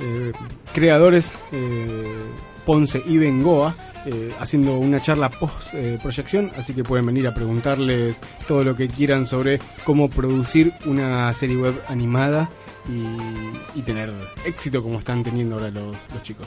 eh, 0.00 0.32
creadores, 0.72 1.32
eh, 1.52 2.24
Ponce 2.64 3.02
y 3.06 3.18
Bengoa, 3.18 3.74
eh, 4.06 4.32
haciendo 4.38 4.78
una 4.78 5.02
charla 5.02 5.30
post 5.30 5.74
eh, 5.74 5.98
proyección, 6.00 6.50
así 6.56 6.72
que 6.72 6.84
pueden 6.84 7.04
venir 7.04 7.26
a 7.26 7.34
preguntarles 7.34 8.20
todo 8.46 8.62
lo 8.62 8.76
que 8.76 8.88
quieran 8.88 9.26
sobre 9.26 9.58
cómo 9.84 10.08
producir 10.08 10.72
una 10.86 11.32
serie 11.34 11.56
web 11.56 11.82
animada 11.88 12.48
y, 12.88 13.78
y 13.78 13.82
tener 13.82 14.12
éxito 14.46 14.82
como 14.82 15.00
están 15.00 15.24
teniendo 15.24 15.56
ahora 15.56 15.70
los, 15.70 15.96
los 16.14 16.22
chicos. 16.22 16.46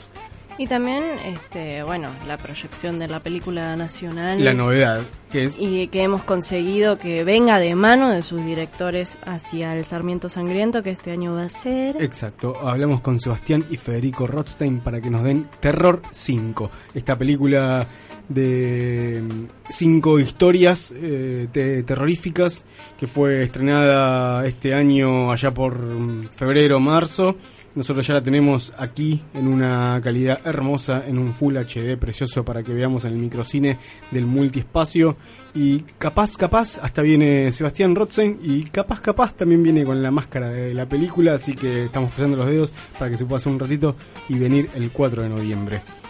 Y 0.58 0.66
también, 0.66 1.02
este, 1.26 1.82
bueno, 1.82 2.10
la 2.26 2.36
proyección 2.36 2.98
de 2.98 3.08
la 3.08 3.20
película 3.20 3.74
nacional. 3.76 4.44
La 4.44 4.52
novedad, 4.52 5.00
que 5.30 5.44
es 5.44 5.56
Y 5.58 5.88
que 5.88 6.02
hemos 6.02 6.22
conseguido 6.24 6.98
que 6.98 7.24
venga 7.24 7.58
de 7.58 7.74
mano 7.74 8.10
de 8.10 8.22
sus 8.22 8.44
directores 8.44 9.18
hacia 9.24 9.74
el 9.74 9.84
Sarmiento 9.84 10.28
Sangriento, 10.28 10.82
que 10.82 10.90
este 10.90 11.10
año 11.10 11.32
va 11.32 11.44
a 11.44 11.48
ser. 11.48 12.00
Exacto, 12.02 12.54
hablamos 12.68 13.00
con 13.00 13.18
Sebastián 13.18 13.64
y 13.70 13.76
Federico 13.78 14.26
Rothstein 14.26 14.80
para 14.80 15.00
que 15.00 15.10
nos 15.10 15.24
den 15.24 15.48
Terror 15.58 16.02
5, 16.10 16.70
esta 16.94 17.16
película 17.16 17.86
de 18.28 19.20
mm, 19.22 19.44
cinco 19.68 20.18
historias 20.20 20.94
eh, 20.96 21.48
te- 21.50 21.82
terroríficas 21.82 22.64
que 22.98 23.06
fue 23.06 23.42
estrenada 23.42 24.46
este 24.46 24.74
año 24.74 25.32
allá 25.32 25.52
por 25.52 25.76
mm, 25.78 26.28
febrero 26.28 26.78
marzo. 26.78 27.36
Nosotros 27.74 28.06
ya 28.06 28.14
la 28.14 28.22
tenemos 28.22 28.72
aquí 28.76 29.22
en 29.32 29.48
una 29.48 29.98
calidad 30.02 30.40
hermosa, 30.46 31.04
en 31.06 31.18
un 31.18 31.32
Full 31.32 31.56
HD 31.56 31.96
precioso 31.98 32.44
para 32.44 32.62
que 32.62 32.74
veamos 32.74 33.04
en 33.06 33.14
el 33.14 33.18
microcine 33.18 33.78
del 34.10 34.26
multiespacio. 34.26 35.16
Y 35.54 35.80
capaz, 35.98 36.36
capaz, 36.36 36.78
hasta 36.78 37.00
viene 37.00 37.50
Sebastián 37.50 37.94
Rothstein 37.94 38.40
y 38.42 38.64
capaz, 38.64 39.00
capaz 39.00 39.34
también 39.34 39.62
viene 39.62 39.84
con 39.84 40.02
la 40.02 40.10
máscara 40.10 40.50
de 40.50 40.74
la 40.74 40.86
película. 40.86 41.34
Así 41.34 41.54
que 41.54 41.84
estamos 41.84 42.12
cruzando 42.12 42.36
los 42.36 42.46
dedos 42.46 42.74
para 42.98 43.10
que 43.10 43.16
se 43.16 43.24
pueda 43.24 43.38
hacer 43.38 43.52
un 43.52 43.58
ratito 43.58 43.96
y 44.28 44.38
venir 44.38 44.68
el 44.74 44.90
4 44.90 45.22
de 45.22 45.28
noviembre. 45.30 46.01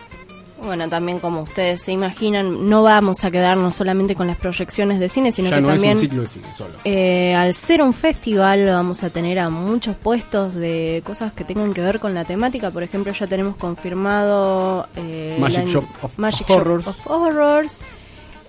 Bueno, 0.64 0.88
también 0.88 1.18
como 1.18 1.42
ustedes 1.42 1.82
se 1.82 1.92
imaginan, 1.92 2.68
no 2.68 2.82
vamos 2.82 3.24
a 3.24 3.30
quedarnos 3.30 3.74
solamente 3.74 4.14
con 4.14 4.26
las 4.26 4.36
proyecciones 4.36 5.00
de 5.00 5.08
cine, 5.08 5.32
sino 5.32 5.50
ya 5.50 5.56
que 5.56 5.62
no 5.62 5.68
también. 5.68 5.96
es 5.96 6.02
un 6.02 6.08
ciclo 6.08 6.22
de 6.22 6.28
cine 6.28 6.46
solo. 6.56 6.74
Eh, 6.84 7.34
al 7.34 7.52
ser 7.54 7.82
un 7.82 7.92
festival 7.92 8.64
vamos 8.66 9.02
a 9.02 9.10
tener 9.10 9.38
a 9.38 9.50
muchos 9.50 9.96
puestos 9.96 10.54
de 10.54 11.02
cosas 11.04 11.32
que 11.32 11.44
tengan 11.44 11.72
que 11.72 11.80
ver 11.80 11.98
con 11.98 12.14
la 12.14 12.24
temática. 12.24 12.70
Por 12.70 12.82
ejemplo, 12.82 13.12
ya 13.12 13.26
tenemos 13.26 13.56
confirmado 13.56 14.86
eh, 14.96 15.36
Magic 15.40 15.66
Shop 15.66 15.84
of 16.02 16.18
Magic. 16.18 16.48
Shop 16.48 16.86
of 16.86 17.06
Horrors. 17.06 17.82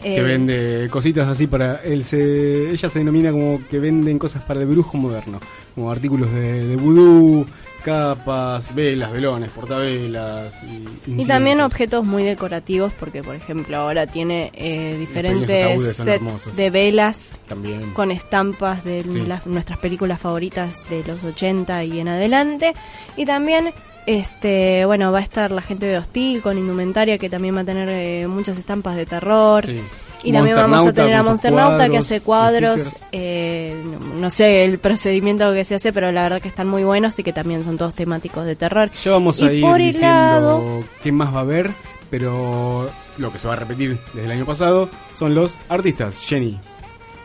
Que 0.03 0.17
Eh, 0.17 0.21
vende 0.21 0.87
cositas 0.91 1.27
así 1.27 1.47
para 1.47 1.77
él 1.83 2.03
se 2.03 2.71
ella 2.71 2.89
se 2.89 2.99
denomina 2.99 3.31
como 3.31 3.61
que 3.69 3.79
venden 3.79 4.19
cosas 4.19 4.43
para 4.43 4.59
el 4.61 4.67
brujo 4.67 4.97
moderno 4.97 5.39
como 5.73 5.89
artículos 5.91 6.31
de, 6.31 6.67
de 6.67 6.75
vudú 6.75 7.47
capas 7.83 8.73
velas 8.73 9.11
velones 9.11 9.51
portavelas 9.51 10.63
y, 11.07 11.25
también 11.25 11.59
objetos 11.61 12.05
muy 12.05 12.23
decorativos, 12.23 12.93
porque 12.99 13.21
por 13.23 13.35
ejemplo 13.35 13.75
ahora 13.77 14.07
tiene 14.07 14.51
eh, 14.53 14.95
diferentes 14.97 15.95
sets 15.97 16.55
de 16.55 16.69
velas 16.69 17.29
también 17.47 17.91
con 17.93 18.11
estampas 18.11 18.83
de 18.85 19.03
Sí. 19.03 19.23
las- 19.27 19.45
nuestras 19.47 19.79
películas 19.79 20.21
favoritas 20.21 20.89
de 20.89 21.03
los 21.05 21.23
80 21.25 21.83
y 21.83 21.99
en 21.99 22.07
adelante. 22.07 22.73
Y 23.17 23.25
también, 23.25 23.71
este 24.05 24.85
bueno, 24.85 25.11
va 25.11 25.19
a 25.19 25.21
estar 25.21 25.51
la 25.51 25.61
gente 25.61 25.85
de 25.85 25.97
Hostil 25.97 26.41
con 26.41 26.57
indumentaria 26.57 27.17
que 27.17 27.29
también 27.29 27.55
va 27.55 27.61
a 27.61 27.65
tener 27.65 27.89
eh, 27.89 28.27
muchas 28.27 28.57
estampas 28.57 28.95
de 28.95 29.05
terror. 29.05 29.65
Sí. 29.65 29.79
Y 30.25 30.31
también 30.31 30.55
vamos 30.55 30.87
a 30.87 30.93
tener 30.93 31.13
a 31.15 31.23
Monsternauta 31.23 31.89
que 31.89 31.97
hace 31.97 32.21
cuadros. 32.21 32.95
eh, 33.11 33.75
no, 33.85 33.99
no 34.21 34.29
sé 34.29 34.63
el 34.63 34.79
procedimiento 34.79 35.51
que 35.51 35.65
se 35.65 35.75
hace, 35.75 35.91
pero 35.91 36.11
la 36.13 36.21
verdad 36.23 36.41
que 36.41 36.47
están 36.47 36.67
muy 36.69 36.83
buenos 36.85 37.19
y 37.19 37.23
que 37.23 37.33
también 37.33 37.63
son 37.65 37.77
todos 37.77 37.93
temáticos 37.93 38.45
de 38.45 38.55
terror. 38.55 38.89
ya 38.91 39.11
vamos 39.11 39.39
Y 39.41 39.45
a 39.47 39.51
ir 39.51 39.61
por 39.65 39.77
diciendo 39.79 40.07
lado- 40.15 40.79
qué 41.03 41.11
más 41.11 41.33
va 41.33 41.39
a 41.39 41.41
haber 41.41 41.71
pero 42.09 42.89
lo 43.17 43.31
que 43.33 43.39
se 43.39 43.47
va 43.47 43.53
a 43.53 43.57
repetir 43.57 43.97
desde 44.13 44.25
el 44.25 44.31
año 44.31 44.45
pasado 44.45 44.87
son 45.17 45.33
los 45.35 45.55
artistas 45.67 46.23
Jenny 46.25 46.59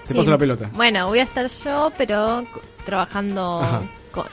te 0.07 0.13
Sí. 0.15 0.19
paso 0.19 0.31
la 0.31 0.39
pelota 0.39 0.71
Bueno, 0.75 1.07
voy 1.09 1.19
a 1.19 1.23
estar 1.25 1.47
yo, 1.47 1.93
pero 1.99 2.43
trabajando 2.87 3.61
Ajá. 3.63 3.83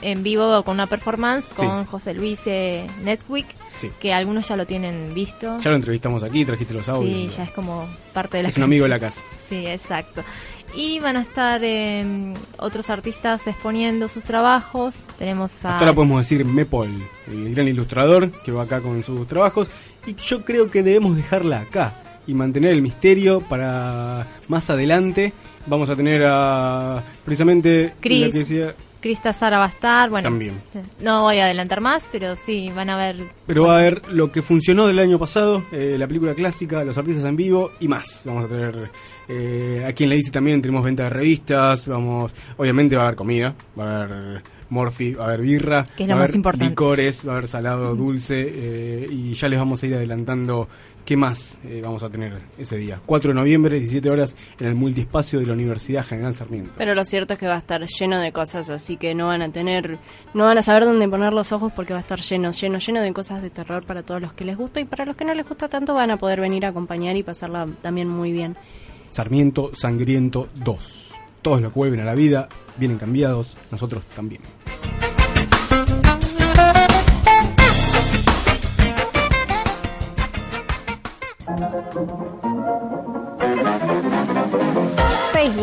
En 0.02 0.22
vivo 0.22 0.62
con 0.64 0.74
una 0.74 0.86
performance 0.86 1.44
con 1.54 1.84
Sí. 1.84 1.90
José 1.90 2.14
Luis 2.14 2.40
eh, 2.46 2.86
Netwick, 3.04 3.46
Sí. 3.76 3.90
que 4.00 4.12
algunos 4.14 4.48
ya 4.48 4.56
lo 4.56 4.66
tienen 4.66 5.12
visto. 5.14 5.58
ya 5.60 5.70
lo 5.70 5.76
entrevistamos 5.76 6.22
aquí 6.22 6.44
trajiste 6.44 6.72
los 6.74 6.88
audios 6.88 7.14
Sí, 7.32 7.36
ya 7.36 7.44
es 7.44 7.50
como 7.50 7.86
parte 8.14 8.38
de 8.38 8.44
la 8.44 8.48
es 8.48 8.56
un 8.56 8.62
amigo 8.64 8.84
de 8.84 8.88
la 8.90 8.98
casa 8.98 9.20
Sí, 9.48 9.66
exacto. 9.66 10.22
Y 10.74 10.98
van 11.00 11.16
a 11.16 11.22
estar 11.22 11.60
eh, 11.64 12.34
otros 12.58 12.90
artistas 12.90 13.46
exponiendo 13.46 14.08
sus 14.08 14.24
trabajos. 14.24 14.96
Tenemos 15.18 15.64
a... 15.64 15.70
Hasta 15.74 15.78
ahora 15.86 15.94
podemos 15.94 16.20
decir 16.20 16.44
Mepol, 16.44 16.90
el 17.28 17.54
gran 17.54 17.68
ilustrador 17.68 18.30
que 18.44 18.52
va 18.52 18.64
acá 18.64 18.80
con 18.80 19.02
sus 19.02 19.26
trabajos. 19.26 19.68
Y 20.06 20.14
yo 20.16 20.44
creo 20.44 20.70
que 20.70 20.82
debemos 20.82 21.16
dejarla 21.16 21.60
acá 21.60 21.94
y 22.26 22.34
mantener 22.34 22.72
el 22.72 22.82
misterio 22.82 23.40
para 23.40 24.26
más 24.48 24.68
adelante. 24.68 25.32
Vamos 25.66 25.88
a 25.88 25.96
tener 25.96 26.24
a 26.26 27.02
precisamente 27.24 27.94
Chris. 28.00 28.20
la 28.26 28.30
que 28.32 28.38
decía, 28.40 28.74
Krista 29.00 29.32
Sara 29.32 29.58
va 29.58 29.66
a 29.66 29.68
estar. 29.68 30.10
Bueno, 30.10 30.28
También. 30.30 30.54
no 31.00 31.22
voy 31.22 31.38
a 31.38 31.44
adelantar 31.44 31.80
más, 31.80 32.08
pero 32.10 32.34
sí, 32.36 32.70
van 32.74 32.90
a 32.90 32.96
ver... 32.96 33.16
pero 33.46 33.64
va 33.66 33.76
a 33.76 33.78
haber 33.80 34.02
lo 34.12 34.32
que 34.32 34.42
funcionó 34.42 34.86
del 34.86 34.98
año 34.98 35.18
pasado, 35.18 35.62
eh, 35.72 35.96
la 35.98 36.06
película 36.06 36.34
clásica, 36.34 36.82
los 36.84 36.96
artistas 36.98 37.24
en 37.24 37.36
vivo 37.36 37.70
y 37.80 37.88
más. 37.88 38.22
Vamos 38.26 38.46
a 38.46 38.48
tener 38.48 38.90
eh, 39.28 39.84
a 39.86 39.92
quien 39.92 40.10
le 40.10 40.16
dice 40.16 40.30
también 40.30 40.60
tenemos 40.62 40.84
venta 40.84 41.04
de 41.04 41.10
revistas, 41.10 41.86
vamos, 41.86 42.34
obviamente 42.56 42.96
va 42.96 43.02
a 43.02 43.06
haber 43.06 43.16
comida, 43.16 43.54
va 43.78 43.84
a 43.84 44.02
haber 44.04 44.42
morfi, 44.70 45.14
va 45.14 45.24
a 45.24 45.28
haber 45.28 45.42
birra, 45.42 45.86
Que 45.96 46.02
es 46.04 46.08
va 46.08 46.14
lo 46.14 46.14
a 46.14 46.16
más 46.22 46.24
haber 46.30 46.36
importante. 46.36 46.70
licores, 46.70 47.26
va 47.26 47.32
a 47.32 47.36
haber 47.36 47.48
salado, 47.48 47.94
dulce 47.94 48.34
eh, 48.40 49.06
y 49.10 49.34
ya 49.34 49.48
les 49.48 49.58
vamos 49.58 49.82
a 49.82 49.86
ir 49.86 49.94
adelantando 49.94 50.68
qué 51.06 51.16
más 51.16 51.56
eh, 51.64 51.80
vamos 51.82 52.02
a 52.02 52.10
tener 52.10 52.42
ese 52.58 52.76
día. 52.76 53.00
4 53.06 53.30
de 53.30 53.34
noviembre, 53.34 53.78
17 53.78 54.10
horas 54.10 54.36
en 54.58 54.66
el 54.66 54.74
multiespacio 54.74 55.38
de 55.38 55.46
la 55.46 55.54
Universidad 55.54 56.04
General 56.04 56.34
Sarmiento. 56.34 56.72
Pero 56.76 56.94
lo 56.94 57.04
cierto 57.04 57.32
es 57.34 57.38
que 57.38 57.46
va 57.46 57.54
a 57.54 57.58
estar 57.58 57.86
lleno 57.86 58.20
de 58.20 58.32
cosas, 58.32 58.68
así 58.68 58.96
que 58.96 59.14
no 59.14 59.28
van 59.28 59.40
a 59.40 59.50
tener, 59.50 59.98
no 60.34 60.44
van 60.44 60.58
a 60.58 60.62
saber 60.62 60.84
dónde 60.84 61.08
poner 61.08 61.32
los 61.32 61.52
ojos 61.52 61.72
porque 61.74 61.94
va 61.94 62.00
a 62.00 62.02
estar 62.02 62.20
lleno, 62.20 62.50
lleno, 62.50 62.78
lleno 62.78 63.00
de 63.00 63.12
cosas 63.12 63.40
de 63.40 63.50
terror 63.50 63.86
para 63.86 64.02
todos 64.02 64.20
los 64.20 64.32
que 64.32 64.44
les 64.44 64.56
gusta 64.56 64.80
y 64.80 64.84
para 64.84 65.06
los 65.06 65.16
que 65.16 65.24
no 65.24 65.32
les 65.32 65.48
gusta 65.48 65.68
tanto 65.68 65.94
van 65.94 66.10
a 66.10 66.16
poder 66.18 66.40
venir 66.40 66.66
a 66.66 66.70
acompañar 66.70 67.16
y 67.16 67.22
pasarla 67.22 67.66
también 67.80 68.08
muy 68.08 68.32
bien. 68.32 68.56
Sarmiento 69.08 69.70
Sangriento 69.72 70.48
2. 70.56 71.14
Todos 71.40 71.62
los 71.62 71.72
que 71.72 71.78
vuelven 71.78 72.00
a 72.00 72.04
la 72.04 72.14
vida 72.16 72.48
vienen 72.76 72.98
cambiados, 72.98 73.56
nosotros 73.70 74.02
también. 74.16 74.42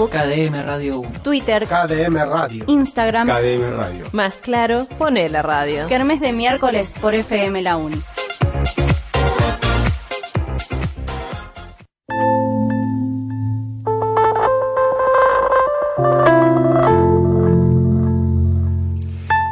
Facebook, 0.03 0.11
KDM 0.11 0.65
Radio 0.65 0.99
1. 0.99 1.09
Twitter, 1.23 1.67
KDM 1.67 2.15
Radio. 2.29 2.63
Instagram, 2.67 3.27
KDM 3.27 3.77
Radio. 3.77 4.05
Más 4.11 4.35
claro, 4.35 4.87
pone 4.97 5.29
la 5.29 5.41
radio. 5.41 5.87
Kermés 5.87 6.19
de 6.19 6.33
miércoles 6.33 6.93
por 6.99 7.13
FM 7.15 7.61
La 7.61 7.77
Uni. 7.77 8.01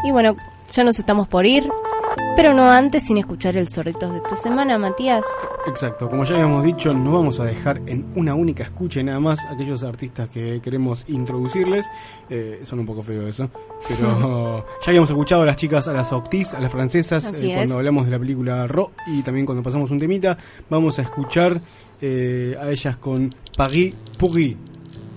Y 0.03 0.11
bueno, 0.11 0.35
ya 0.71 0.83
nos 0.83 0.99
estamos 0.99 1.27
por 1.27 1.45
ir, 1.45 1.69
pero 2.35 2.53
no 2.53 2.69
antes 2.69 3.05
sin 3.05 3.17
escuchar 3.17 3.57
el 3.57 3.67
sorritos 3.67 4.11
de 4.11 4.17
esta 4.17 4.35
semana, 4.35 4.77
Matías. 4.77 5.25
Exacto, 5.67 6.09
como 6.09 6.23
ya 6.23 6.35
habíamos 6.35 6.63
dicho, 6.63 6.93
no 6.93 7.13
vamos 7.13 7.39
a 7.39 7.45
dejar 7.45 7.81
en 7.85 8.05
una 8.15 8.33
única 8.33 8.63
escucha 8.63 8.99
y 8.99 9.03
nada 9.03 9.19
más 9.19 9.45
aquellos 9.45 9.83
artistas 9.83 10.29
que 10.29 10.61
queremos 10.61 11.03
introducirles. 11.07 11.89
Eh, 12.29 12.61
son 12.63 12.79
un 12.79 12.85
poco 12.85 13.03
feo 13.03 13.27
eso, 13.27 13.49
pero 13.87 14.65
ya 14.81 14.87
habíamos 14.87 15.09
escuchado 15.09 15.43
a 15.43 15.45
las 15.45 15.57
chicas, 15.57 15.87
a 15.87 15.93
las 15.93 16.11
Octis, 16.13 16.53
a 16.53 16.59
las 16.59 16.71
francesas, 16.71 17.31
eh, 17.41 17.51
cuando 17.55 17.75
hablamos 17.75 18.05
de 18.05 18.11
la 18.11 18.19
película 18.19 18.67
Ro 18.67 18.91
y 19.07 19.21
también 19.21 19.45
cuando 19.45 19.63
pasamos 19.63 19.91
un 19.91 19.99
temita. 19.99 20.37
Vamos 20.69 20.99
a 20.99 21.03
escuchar 21.03 21.61
eh, 22.01 22.55
a 22.59 22.69
ellas 22.69 22.97
con 22.97 23.33
Paris 23.55 23.93
Pourri. 24.17 24.57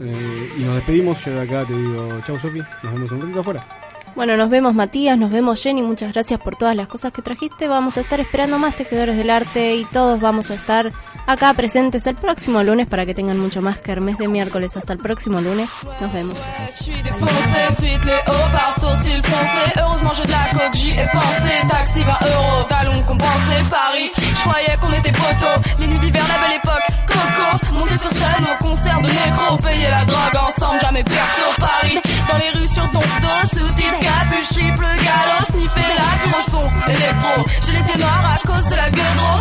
Eh, 0.00 0.48
y 0.58 0.62
nos 0.62 0.74
despedimos. 0.74 1.24
Yo 1.24 1.32
de 1.32 1.42
acá 1.42 1.64
te 1.64 1.76
digo, 1.76 2.08
chau 2.26 2.38
Sofi, 2.38 2.60
nos 2.82 2.92
vemos 2.92 3.12
un 3.12 3.20
ratito 3.20 3.40
afuera. 3.40 3.83
Bueno, 4.14 4.36
nos 4.36 4.48
vemos 4.48 4.74
Matías, 4.74 5.18
nos 5.18 5.30
vemos 5.32 5.60
Jenny, 5.60 5.82
muchas 5.82 6.12
gracias 6.12 6.38
por 6.38 6.54
todas 6.54 6.76
las 6.76 6.86
cosas 6.86 7.12
que 7.12 7.20
trajiste. 7.20 7.66
Vamos 7.66 7.96
a 7.96 8.00
estar 8.00 8.20
esperando 8.20 8.58
más 8.60 8.76
tejedores 8.76 9.16
del 9.16 9.28
arte 9.28 9.74
y 9.74 9.84
todos 9.86 10.20
vamos 10.20 10.50
a 10.52 10.54
estar 10.54 10.92
acá 11.26 11.52
presentes 11.54 12.06
el 12.06 12.14
próximo 12.14 12.62
lunes 12.62 12.86
para 12.88 13.06
que 13.06 13.14
tengan 13.14 13.38
mucho 13.40 13.60
más 13.60 13.78
kermés 13.78 14.16
de 14.18 14.28
miércoles. 14.28 14.76
Hasta 14.76 14.92
el 14.92 15.00
próximo 15.00 15.40
lunes. 15.40 15.68
Nos 16.00 16.12
vemos. 16.12 16.38
Je 16.68 16.84
suis 16.84 17.02
défoncé, 17.02 17.76
suite 17.80 18.04
les 18.04 18.20
hauts 18.28 18.50
par 18.52 18.74
sourcils 18.78 19.22
foncés. 19.22 19.80
Heureusement 19.80 20.12
j'ai 20.14 20.24
de 20.24 20.30
la 20.30 20.50
coke, 20.52 20.74
j'y 20.74 20.90
ai 20.92 21.08
pensé. 21.12 21.50
Taxi 21.68 22.04
20 22.04 22.12
euros, 22.36 22.64
talons 22.68 23.02
compensés. 23.02 23.64
Paris, 23.68 24.12
je 24.16 24.42
croyais 24.42 24.76
qu'on 24.80 24.92
était 24.92 25.12
poteaux. 25.12 25.60
Les 25.80 25.86
nuits 25.88 25.98
d'hiver, 25.98 26.22
la 26.28 26.46
belle 26.46 26.56
époque. 26.58 27.03
Coco, 27.14 27.72
monter 27.74 27.98
sur 27.98 28.10
scène 28.10 28.46
au 28.52 28.64
concert 28.64 29.00
de 29.00 29.08
négro. 29.08 29.56
Payer 29.62 29.90
la 29.90 30.04
drogue 30.04 30.36
ensemble, 30.48 30.80
jamais 30.80 31.04
perso. 31.04 31.44
Paris, 31.58 31.98
dans 32.28 32.38
les 32.38 32.50
rues 32.58 32.68
sur 32.68 32.90
ton 32.90 33.00
dos. 33.00 33.42
Sous 33.54 33.72
tes 33.74 33.92
capuche, 34.04 34.48
triple 34.54 34.86
galop. 35.06 35.44
Sniffer 35.52 35.92
la 36.00 36.10
gros 36.30 36.44
son 36.50 36.90
électro. 36.90 37.34
J'ai 37.64 37.72
les 37.72 37.82
pieds 37.82 38.00
noirs 38.00 38.26
à 38.34 38.46
cause 38.46 38.66
de 38.68 38.76
la 38.76 38.90
gueudreau. 38.90 39.38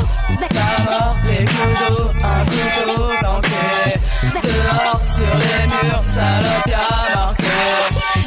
La 0.53 0.83
mort, 0.83 1.15
les 1.27 1.45
clodos, 1.45 2.11
un 2.23 2.45
couteau 2.45 3.07
planqué. 3.19 3.99
Dehors 4.43 5.01
sur 5.15 5.33
les 5.43 5.65
murs, 5.67 6.03
salope 6.13 6.67
y'a 6.67 7.15
marqué. 7.15 7.43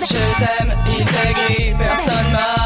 Je 0.01 0.45
t'aime, 0.45 0.75
il 0.99 1.07
fait 1.07 1.33
gris, 1.33 1.75
personne 1.79 2.33
m'a. 2.33 2.66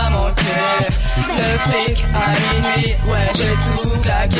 Le 1.41 1.59
fric 1.59 2.05
à 2.15 2.29
minuit, 2.53 2.95
ouais 3.09 3.29
j'ai 3.35 3.55
tout 3.73 4.01
claqué. 4.03 4.37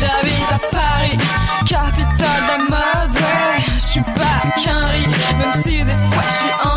J'habite 0.00 0.52
à 0.52 0.58
Paris, 0.72 1.18
capitale 1.66 2.42
de 2.48 2.56
mode, 2.70 3.14
ouais. 3.14 3.64
Je 3.74 3.80
suis 3.80 4.00
pas 4.00 4.40
qu'un 4.60 4.86
riz, 4.88 5.06
même 5.38 5.62
si 5.62 5.84
des 5.84 5.94
fois 5.94 6.22
je 6.28 6.34
suis 6.34 6.54
en 6.64 6.67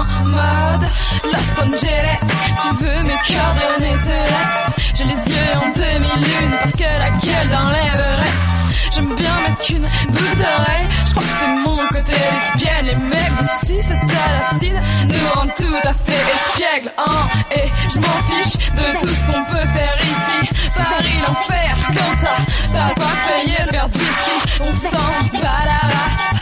Los 1.24 1.61
Angeles. 1.61 2.24
Tu 2.61 2.84
veux 2.84 3.03
mes 3.03 3.19
coordonnées 3.28 3.97
célestes 3.97 4.76
J'ai 4.95 5.03
les 5.05 5.34
yeux 5.34 5.51
en 5.55 5.69
demi-lune 5.78 6.51
parce 6.59 6.72
que 6.74 6.84
la 6.84 7.09
gueule 7.09 7.49
dans 7.51 7.69
l'Everest. 7.69 8.51
J'aime 8.93 9.13
bien 9.15 9.36
mettre 9.47 9.61
qu'une 9.61 9.88
boucle 10.09 10.38
d'oreille. 10.38 10.88
Je 11.05 11.11
crois 11.11 11.24
que 11.24 11.36
c'est 11.39 11.55
mon 11.63 11.78
côté 11.88 12.13
lesbienne. 12.13 12.86
Les 12.86 12.95
mecs 12.95 13.38
d'ici, 13.41 13.78
c'est 13.82 13.93
à 13.93 14.32
l'acide. 14.34 14.80
Nous 15.07 15.39
rendent 15.39 15.55
tout 15.55 15.76
à 15.84 15.93
fait 15.93 16.22
espiègle. 16.36 16.91
Hein, 16.97 17.28
et 17.55 17.67
je 17.93 17.99
m'en 17.99 18.19
fiche 18.30 18.57
de 18.57 18.99
tout 18.99 19.07
ce 19.07 19.26
qu'on 19.26 19.43
peut 19.45 19.67
faire 19.76 19.97
ici. 20.03 20.49
Paris, 20.76 21.19
l'enfer, 21.28 21.78
quand 21.88 22.26
t'as 22.74 22.93
pas 22.95 23.13
payé 23.28 23.55
le 23.65 23.72
verre 23.72 23.89
de 23.89 23.97
whisky. 23.97 24.59
On 24.61 24.74
sent 24.74 25.32
pas 25.41 25.65
la 25.65 25.88
race, 25.88 26.39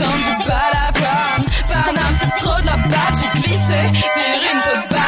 on 0.00 0.04
chante 0.04 0.24
du 0.24 0.48
balavoine. 0.48 1.44
Paname, 1.68 2.16
c'est 2.18 2.44
trop 2.44 2.60
de 2.60 2.66
la 2.66 2.76
batte, 2.76 3.16
j'ai 3.20 3.40
glissé 3.40 3.80
sur 4.14 4.42
une 4.52 4.60
peu 4.60 4.94
de. 4.94 5.00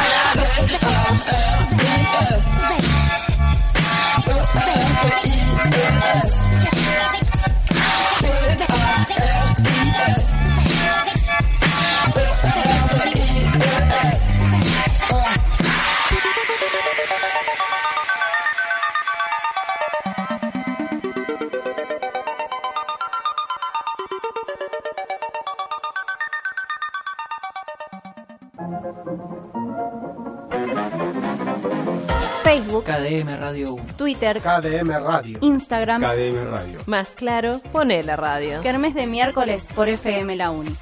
Twitter, 34.03 34.41
KDM 34.41 34.89
Radio. 35.01 35.37
Instagram, 35.39 36.01
KDM 36.01 36.51
Radio. 36.51 36.79
Más 36.87 37.07
claro, 37.11 37.61
pone 37.71 38.03
la 38.03 38.17
radio. 38.17 38.59
Kermés 38.61 38.95
de 38.95 39.07
miércoles 39.07 39.69
por 39.73 39.87
FM 39.87 40.35
La 40.35 40.51
Uni. 40.51 40.75